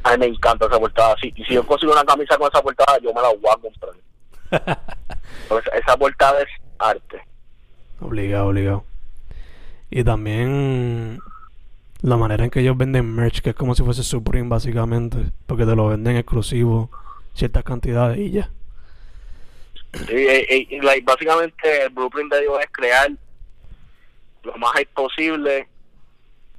A 0.03 0.11
mí 0.11 0.17
me 0.19 0.25
encanta 0.27 0.65
esa 0.67 0.79
portada. 0.79 1.15
Si, 1.21 1.33
y 1.35 1.43
si 1.45 1.53
yo 1.55 1.65
consigo 1.65 1.91
una 1.91 2.03
camisa 2.03 2.37
con 2.37 2.47
esa 2.47 2.61
portada, 2.61 2.97
yo 2.99 3.13
me 3.13 3.21
la 3.21 3.29
voy 3.29 3.51
a 3.51 3.57
comprar. 3.57 4.79
Pues 5.47 5.63
esa 5.73 5.95
portada 5.97 6.41
es 6.41 6.47
arte. 6.79 7.21
Obligado, 8.01 8.47
obligado. 8.47 8.83
Y 9.91 10.03
también 10.03 11.19
la 12.01 12.17
manera 12.17 12.43
en 12.43 12.49
que 12.51 12.59
ellos 12.61 12.77
venden 12.77 13.15
merch, 13.15 13.41
que 13.41 13.51
es 13.51 13.55
como 13.55 13.73
si 13.75 13.83
fuese 13.83 14.03
Supreme 14.03 14.49
básicamente, 14.49 15.17
porque 15.47 15.65
te 15.65 15.75
lo 15.75 15.87
venden 15.87 16.17
exclusivo, 16.17 16.89
ciertas 17.33 17.63
cantidades 17.63 18.17
y 18.19 18.31
ya. 18.31 18.49
Y, 20.09 20.13
y- 20.15 20.67
y, 20.71 20.81
like, 20.81 21.03
básicamente 21.05 21.83
el 21.83 21.89
blueprint 21.89 22.31
de 22.31 22.39
ellos 22.41 22.59
es 22.59 22.67
crear 22.71 23.09
lo 24.43 24.57
más 24.57 24.73
posible, 24.93 25.67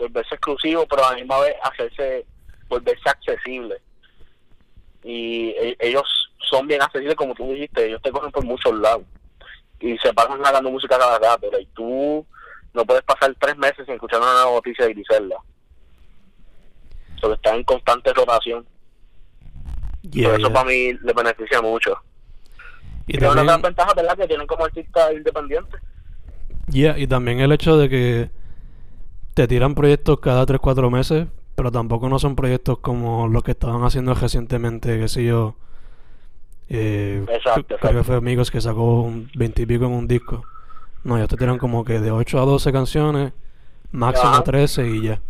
volverse 0.01 0.35
exclusivo, 0.35 0.87
pero 0.87 1.05
a 1.05 1.11
la 1.11 1.17
misma 1.17 1.41
vez 1.41 1.55
hacerse, 1.63 2.27
volverse 2.69 3.09
accesible. 3.09 3.81
Y 5.05 5.51
e- 5.51 5.77
ellos 5.81 6.05
son 6.49 6.67
bien 6.67 6.83
accesibles, 6.83 7.15
como 7.17 7.35
tú 7.35 7.53
dijiste, 7.53 7.87
ellos 7.87 8.03
te 8.03 8.11
cogen 8.11 8.31
por 8.31 8.45
muchos 8.45 8.75
lados. 8.79 9.05
Y 9.81 9.97
se 9.99 10.13
pasan 10.13 10.43
sacando 10.45 10.71
música 10.71 10.99
cada 10.99 11.19
rato, 11.19 11.49
y 11.59 11.67
tú 11.67 12.27
no 12.75 12.85
puedes 12.85 13.03
pasar 13.03 13.35
tres 13.39 13.57
meses 13.57 13.85
sin 13.87 13.95
escuchar 13.95 14.21
una 14.21 14.33
nueva 14.33 14.53
noticia 14.53 14.85
de 14.87 14.95
Griselda. 14.95 15.37
Porque 17.21 17.35
está 17.35 17.55
en 17.55 17.65
constante 17.65 18.13
rotación. 18.13 18.67
Yeah, 20.03 20.31
eso 20.31 20.39
yeah. 20.39 20.53
para 20.53 20.69
mí 20.69 20.93
le 20.95 21.13
beneficia 21.13 21.61
mucho. 21.61 21.97
Y 23.07 23.17
Y 23.17 23.19
tiene 23.19 23.27
una 23.27 23.37
también, 23.37 23.47
gran 23.47 23.63
ventaja, 23.63 23.95
¿verdad? 23.95 24.17
Que 24.17 24.27
tienen 24.29 24.47
como 24.47 24.65
artistas 24.65 25.13
independientes. 25.13 25.81
yeah, 26.69 26.99
y 26.99 27.07
también 27.07 27.41
el 27.41 27.53
hecho 27.53 27.77
de 27.77 27.89
que 27.89 28.31
te 29.41 29.49
tiran 29.49 29.75
proyectos 29.75 30.21
cada 30.21 30.45
3-4 30.45 30.91
meses, 30.91 31.27
pero 31.55 31.73
tampoco 31.73 32.11
no 32.11 32.19
son 32.19 32.37
proyectos 32.37 32.79
como 32.81 33.27
los 33.27 33.43
que 33.43 33.53
estaban 33.53 33.83
haciendo 33.85 34.13
recientemente, 34.13 34.99
que 34.99 35.09
sé 35.09 35.25
yo. 35.25 35.55
Eh, 36.69 37.25
Exacto, 37.27 37.77
creo 37.81 37.95
que 37.99 38.05
fue 38.05 38.17
Amigos 38.17 38.51
que 38.51 38.61
sacó 38.61 39.01
un 39.01 39.31
20 39.35 39.63
y 39.63 39.67
pico 39.67 39.87
en 39.87 39.93
un 39.93 40.07
disco. 40.07 40.45
No, 41.05 41.17
ellos 41.17 41.31
te 41.31 41.39
tiran 41.39 41.57
como 41.57 41.87
que 41.87 42.01
de 42.01 42.11
8 42.11 42.39
a 42.39 42.45
12 42.45 42.71
canciones, 42.71 43.33
máximo 43.93 44.29
Ajá. 44.31 44.45
13 44.45 44.87
y 44.87 45.03
ya. 45.05 45.21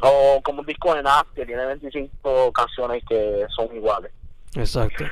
O 0.00 0.42
como 0.42 0.60
un 0.60 0.66
disco 0.66 0.94
de 0.94 1.02
Nas 1.02 1.24
que 1.34 1.46
tiene 1.46 1.64
25 1.64 2.52
canciones 2.52 3.02
que 3.08 3.46
son 3.56 3.74
iguales. 3.74 4.12
Exacto. 4.54 5.04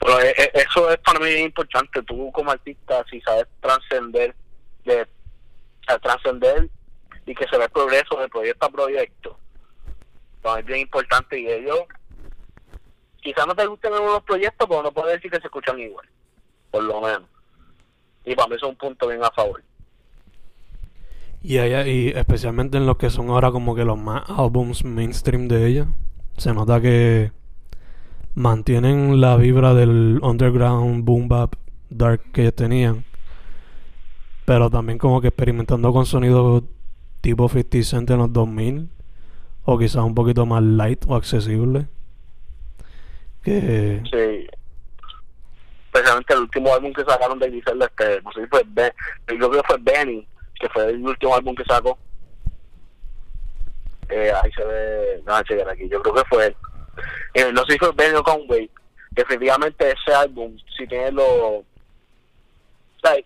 Pero 0.00 0.20
e- 0.20 0.30
e- 0.36 0.50
eso 0.54 0.90
es 0.90 0.98
para 0.98 1.20
mí 1.20 1.30
importante. 1.36 2.02
Tú 2.02 2.32
como 2.32 2.50
artista, 2.50 3.04
si 3.08 3.20
sabes 3.20 3.46
trascender, 3.60 4.34
de 4.84 5.06
trascender 6.02 6.68
y 7.28 7.34
que 7.34 7.46
se 7.46 7.58
ve 7.58 7.64
el 7.64 7.70
progreso 7.70 8.16
de 8.18 8.28
proyecto 8.28 8.66
a 8.66 8.70
proyecto, 8.70 9.38
mí 10.42 10.50
es 10.60 10.64
bien 10.64 10.80
importante. 10.80 11.38
Y 11.38 11.46
ellos, 11.46 11.80
quizás 13.20 13.46
no 13.46 13.54
te 13.54 13.66
gusten 13.66 13.92
algunos 13.92 14.22
proyectos, 14.22 14.66
pero 14.66 14.82
no 14.82 14.92
puedes 14.92 15.16
decir 15.16 15.30
que 15.30 15.38
se 15.38 15.46
escuchan 15.46 15.78
igual, 15.78 16.08
por 16.70 16.82
lo 16.82 17.02
menos. 17.02 17.28
Y 18.24 18.34
para 18.34 18.48
mí 18.48 18.56
eso 18.56 18.66
es 18.66 18.72
un 18.72 18.78
punto 18.78 19.06
bien 19.08 19.22
a 19.22 19.30
favor. 19.30 19.62
Y 21.42 21.58
ella, 21.58 21.86
y 21.86 22.08
especialmente 22.08 22.78
en 22.78 22.86
los 22.86 22.96
que 22.96 23.10
son 23.10 23.28
ahora 23.28 23.50
como 23.50 23.74
que 23.74 23.84
los 23.84 23.98
más 23.98 24.22
álbums 24.30 24.82
mainstream 24.84 25.48
de 25.48 25.66
ella, 25.66 25.86
se 26.38 26.54
nota 26.54 26.80
que 26.80 27.30
mantienen 28.34 29.20
la 29.20 29.36
vibra 29.36 29.74
del 29.74 30.18
underground 30.22 31.04
boom 31.04 31.28
bap 31.28 31.56
dark 31.90 32.32
que 32.32 32.40
ellos 32.40 32.54
tenían, 32.54 33.04
pero 34.46 34.70
también 34.70 34.98
como 34.98 35.20
que 35.20 35.28
experimentando 35.28 35.92
con 35.92 36.06
sonidos 36.06 36.64
tipo 37.20 37.48
50 37.48 37.82
Cent 37.82 38.10
en 38.10 38.18
los 38.18 38.32
2000 38.32 38.88
o 39.64 39.78
quizás 39.78 40.02
un 40.02 40.14
poquito 40.14 40.46
más 40.46 40.62
light 40.62 41.04
o 41.08 41.14
accesible. 41.14 41.86
Que 43.42 44.02
Sí. 44.10 44.46
Especialmente 45.86 46.34
el 46.34 46.40
último 46.40 46.74
álbum 46.74 46.92
que 46.92 47.04
sacaron 47.04 47.38
de 47.38 47.50
Griselda, 47.50 47.86
este, 47.86 48.22
no 48.22 48.32
sé 48.32 48.42
si 48.42 48.46
fue 48.48 48.62
Ben, 48.66 48.92
yo 49.28 49.50
creo 49.50 49.62
que 49.62 49.66
fue 49.66 49.76
Benny, 49.80 50.26
que 50.60 50.68
fue 50.68 50.90
el 50.90 51.02
último 51.02 51.34
álbum 51.34 51.54
que 51.54 51.64
sacó. 51.64 51.98
Eh, 54.10 54.32
ahí 54.42 54.50
se 54.52 54.64
ve, 54.64 55.22
no, 55.26 55.42
chequear 55.42 55.68
aquí, 55.68 55.88
yo 55.88 56.00
creo 56.02 56.14
que 56.14 56.24
fue. 56.30 56.56
Eh, 57.34 57.52
no 57.52 57.62
sé 57.64 57.72
si 57.72 57.78
fue 57.78 57.92
Benny 57.92 58.16
o 58.16 58.22
Conway. 58.22 58.70
Definitivamente 59.10 59.92
ese 59.92 60.14
álbum, 60.14 60.56
si 60.76 60.86
tiene 60.86 61.12
los. 61.12 61.64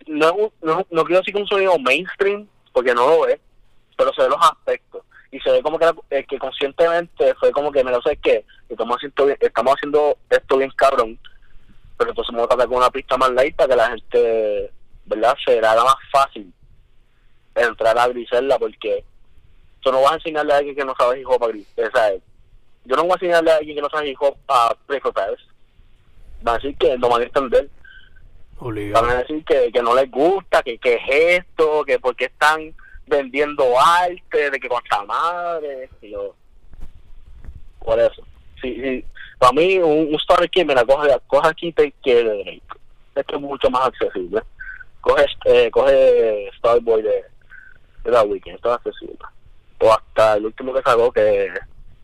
No, 0.06 0.52
no, 0.62 0.86
no 0.90 1.04
quiero 1.04 1.20
decir 1.20 1.34
que 1.34 1.40
un 1.40 1.46
sonido 1.46 1.78
mainstream, 1.78 2.46
porque 2.72 2.94
no 2.94 3.06
lo 3.06 3.28
es, 3.28 3.40
pero 4.02 4.12
se 4.14 4.22
ve 4.22 4.28
los 4.28 4.44
aspectos. 4.44 5.02
Y 5.30 5.40
se 5.40 5.50
ve 5.50 5.62
como 5.62 5.78
que, 5.78 5.90
eh, 6.10 6.24
que 6.28 6.38
conscientemente 6.38 7.34
fue 7.36 7.52
como 7.52 7.70
que, 7.72 7.82
me 7.84 7.90
lo 7.90 8.02
sé 8.02 8.16
que 8.16 8.44
estamos 8.68 8.96
haciendo, 8.96 9.26
bien- 9.26 9.38
estamos 9.40 9.74
haciendo 9.74 10.16
esto 10.28 10.56
bien 10.58 10.70
cabrón, 10.76 11.18
pero 11.96 12.10
entonces 12.10 12.32
vamos 12.34 12.46
a 12.46 12.48
tratar 12.48 12.68
con 12.68 12.76
una 12.78 12.90
pista 12.90 13.16
más 13.16 13.30
light 13.30 13.54
para 13.56 13.68
que 13.68 13.76
la 13.76 13.88
gente, 13.90 14.72
¿verdad? 15.06 15.36
Se 15.44 15.60
le 15.60 15.66
haga 15.66 15.84
más 15.84 15.96
fácil 16.10 16.52
entrar 17.54 17.96
a 17.98 18.08
Griselda, 18.08 18.58
porque 18.58 19.04
tú 19.80 19.90
no 19.92 20.02
vas 20.02 20.12
a 20.12 20.16
enseñarle 20.16 20.52
a 20.52 20.56
alguien 20.58 20.74
que 20.76 20.84
no 20.84 20.94
sabe 20.98 21.20
hip 21.20 21.28
hop 21.28 21.44
a 21.44 21.48
Gris- 21.48 21.66
o 21.76 21.96
sea, 21.96 22.12
yo 22.84 22.96
no 22.96 23.02
voy 23.02 23.12
a 23.12 23.14
enseñarle 23.14 23.50
a 23.52 23.56
alguien 23.56 23.76
que 23.76 23.82
no 23.82 23.90
sabe 23.90 24.10
hip 24.10 24.20
hop 24.20 24.36
a 24.48 24.74
Play 24.86 25.00
for 25.00 25.12
Paris. 25.14 25.38
Van 26.42 26.54
a 26.56 26.58
decir 26.58 26.76
que 26.76 26.98
no 26.98 27.08
van 27.08 27.22
a 27.22 27.24
entender, 27.24 27.68
obligado. 28.58 29.06
van 29.06 29.16
a 29.16 29.20
decir 29.20 29.44
que, 29.44 29.70
que 29.72 29.82
no 29.82 29.94
les 29.94 30.10
gusta, 30.10 30.62
que, 30.62 30.76
que 30.78 30.94
es 30.94 31.40
esto, 31.44 31.84
que 31.84 31.98
porque 32.00 32.24
están 32.26 32.74
vendiendo 33.06 33.78
arte, 33.78 34.50
de 34.50 34.60
que 34.60 34.68
cuánta 34.68 35.04
madre, 35.04 35.88
y 36.00 36.10
yo, 36.10 36.34
por 37.84 37.98
eso. 37.98 38.22
Sí, 38.60 38.80
sí. 38.80 39.04
Para 39.38 39.52
mí, 39.52 39.78
un, 39.78 40.12
un 40.12 40.18
Starter 40.20 40.48
Kit, 40.48 40.66
mira, 40.66 40.84
coge, 40.84 41.08
coge 41.26 41.48
aquí 41.48 41.72
te 41.72 41.92
que. 42.02 42.60
Esto 43.14 43.36
es 43.36 43.40
mucho 43.40 43.68
más 43.70 43.88
accesible. 43.88 44.42
Coge, 45.00 45.26
eh, 45.46 45.70
coge 45.70 46.50
Starboy 46.58 47.02
de, 47.02 47.24
de 48.04 48.10
The 48.10 48.20
Weeknd, 48.22 48.54
esto 48.54 48.70
es 48.70 48.76
accesible. 48.76 49.18
O 49.80 49.92
hasta 49.92 50.34
el 50.34 50.46
último 50.46 50.72
que 50.72 50.82
sacó, 50.82 51.12
que 51.12 51.52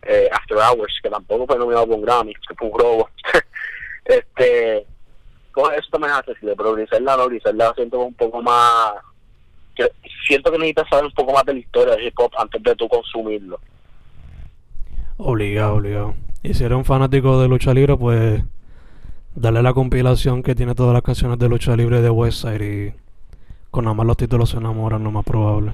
eh, 0.03 0.29
After 0.31 0.57
Hours, 0.57 0.99
que 1.01 1.09
tampoco 1.09 1.47
fue 1.47 1.57
nominado 1.57 1.87
por 1.87 1.95
un 1.95 2.01
Grammy, 2.03 2.33
que 2.35 2.55
fue 2.55 2.67
un 2.67 2.77
robo. 2.77 3.09
este, 4.05 4.85
coge 5.53 5.77
eso 5.77 5.87
también 5.91 6.11
es 6.11 6.19
accesible, 6.19 6.55
pero 6.55 6.73
Griselda 6.73 7.17
no, 7.17 7.27
Griselda 7.27 7.73
siento 7.73 7.99
un 7.99 8.13
poco 8.13 8.41
más 8.41 8.93
que 9.79 9.91
siento 10.27 10.51
que 10.51 10.57
necesitas 10.57 10.89
saber 10.89 11.05
un 11.05 11.11
poco 11.11 11.33
más 11.33 11.45
de 11.45 11.53
la 11.53 11.59
historia 11.59 11.95
del 11.95 12.07
hip 12.07 12.19
hop 12.19 12.31
antes 12.37 12.61
de 12.61 12.75
tú 12.75 12.87
consumirlo. 12.87 13.59
Obligado, 15.17 15.75
obligado. 15.75 16.15
Y 16.43 16.53
si 16.53 16.63
eres 16.63 16.77
un 16.77 16.85
fanático 16.85 17.41
de 17.41 17.47
lucha 17.47 17.73
libre, 17.73 17.95
pues 17.97 18.41
dale 19.35 19.61
la 19.61 19.73
compilación 19.73 20.43
que 20.43 20.55
tiene 20.55 20.75
todas 20.75 20.93
las 20.93 21.01
canciones 21.01 21.39
de 21.39 21.49
lucha 21.49 21.75
libre 21.75 22.01
de 22.01 22.09
Westside 22.09 22.63
y 22.63 22.93
con 23.71 23.85
nada 23.85 23.93
más 23.93 24.05
los 24.05 24.17
títulos 24.17 24.49
se 24.49 24.57
enamoran, 24.57 25.03
lo 25.03 25.11
más 25.11 25.25
probable. 25.25 25.73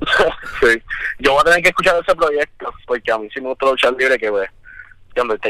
sí. 0.60 0.82
Yo 1.18 1.32
voy 1.32 1.40
a 1.40 1.44
tener 1.44 1.62
que 1.62 1.68
escuchar 1.68 1.96
ese 2.02 2.14
proyecto, 2.14 2.72
porque 2.86 3.12
a 3.12 3.18
mí 3.18 3.28
sí 3.32 3.40
me 3.40 3.48
gusta 3.48 3.66
luchar 3.66 3.94
libre 3.94 4.18
que 4.18 4.30
pues, 4.30 4.50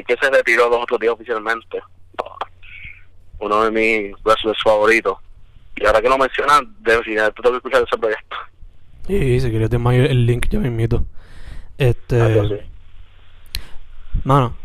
que 0.07 0.17
se 0.21 0.31
retiró 0.31 0.69
dos 0.69 0.83
otros 0.83 1.01
días 1.01 1.15
oficialmente. 1.15 1.81
Uno 3.41 3.65
de 3.65 3.71
mis 3.71 4.25
wrestlers 4.25 4.63
favoritos. 4.63 5.19
Y 5.77 5.87
ahora 5.87 6.01
que 6.01 6.09
lo 6.09 6.19
mencionan, 6.19 6.75
definitivamente 6.81 7.43
tengo 7.43 7.53
que 7.53 7.57
escuchar 7.57 7.85
ese 7.87 7.99
proyecto. 7.99 8.37
Y 9.09 9.41
si 9.41 9.51
quieres 9.51 9.71
te 9.71 9.79
mando 9.79 10.05
el 10.05 10.27
link 10.27 10.49
ya 10.49 10.59
me 10.59 10.69
invito. 10.69 11.05
Este, 11.77 12.67
mano, 14.23 14.57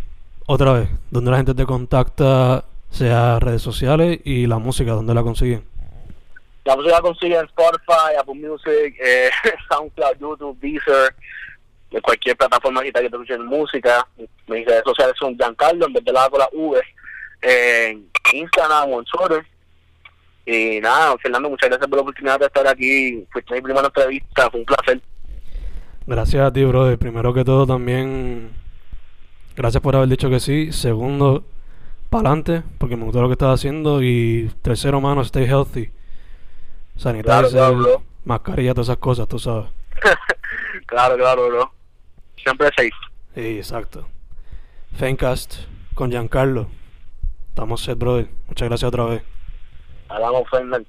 otra 0.46 0.74
vez, 0.74 0.90
donde 1.10 1.32
la 1.32 1.38
gente 1.38 1.54
te 1.54 1.66
contacta, 1.66 2.66
sea 2.90 3.40
redes 3.40 3.62
sociales 3.62 4.20
y 4.24 4.48
la 4.48 4.60
música, 4.60 4.92
donde 4.92 5.14
la 5.14 5.24
consiguen. 5.24 5.64
La 6.66 6.76
música 6.76 6.96
la 6.96 7.02
consigue 7.02 7.36
en 7.36 7.46
Spotify, 7.46 8.16
Apple 8.20 8.36
Music, 8.36 8.96
eh, 9.04 9.30
SoundCloud, 9.70 10.20
YouTube, 10.20 10.60
Deezer, 10.60 11.16
cualquier 12.02 12.38
plataforma 12.38 12.82
digital 12.82 13.04
que 13.04 13.10
te 13.10 13.16
escuchen 13.16 13.46
música. 13.46 14.08
Mis 14.48 14.66
redes 14.66 14.84
sociales 14.86 15.16
son 15.20 15.36
Giancarlo, 15.36 15.88
en 15.88 15.94
vez 15.94 16.04
de 16.04 16.14
la 16.14 16.30
con 16.30 16.40
la 16.40 16.50
V, 16.54 16.82
en 17.42 18.10
Instagram 18.34 18.92
o 18.92 19.00
en 19.00 19.06
Twitter. 19.06 19.46
Y 20.46 20.80
nada, 20.82 21.16
Fernando, 21.22 21.50
muchas 21.50 21.70
gracias 21.70 21.88
por 21.88 21.98
la 21.98 22.02
oportunidad 22.02 22.40
de 22.40 22.46
estar 22.48 22.68
aquí. 22.68 23.26
Fuiste 23.32 23.54
mi 23.56 23.62
primera 23.62 23.86
entrevista, 23.88 24.50
fue 24.50 24.60
un 24.62 24.66
placer. 24.66 25.02
Gracias 26.08 26.44
a 26.44 26.52
ti, 26.52 26.64
brother. 26.66 26.98
Primero 26.98 27.34
que 27.34 27.44
todo, 27.46 27.68
también 27.68 28.50
gracias 29.56 29.82
por 29.84 29.96
haber 29.96 30.10
dicho 30.10 30.30
que 30.30 30.40
sí. 30.40 30.72
Segundo, 30.72 31.44
para 32.10 32.30
adelante, 32.30 32.64
porque 32.80 32.96
me 32.96 33.04
gustó 33.04 33.22
lo 33.22 33.28
que 33.28 33.34
estás 33.34 33.54
haciendo. 33.60 34.02
Y 34.02 34.50
tercero, 34.64 35.00
mano, 35.02 35.22
stay 35.22 35.46
healthy. 35.46 35.92
Sanitizer, 36.96 37.24
Claro, 37.26 37.50
claro, 37.50 37.76
bro. 37.78 38.04
mascarilla, 38.26 38.74
todas 38.74 38.88
esas 38.88 38.98
cosas, 38.98 39.28
tú 39.28 39.38
sabes. 39.38 39.68
claro, 40.88 41.16
claro, 41.16 41.48
bro. 41.48 41.72
Siempre 42.44 42.68
safe. 42.76 42.90
Sí, 43.36 43.58
exacto. 43.58 44.08
Fencast 44.96 45.56
con 45.94 46.10
Giancarlo. 46.10 46.68
Estamos 47.50 47.82
set, 47.82 47.98
brother. 48.00 48.28
Muchas 48.48 48.68
gracias 48.68 48.88
otra 48.88 49.04
vez. 49.06 49.22
Hablamos, 50.10 50.50
Fernando. 50.50 50.88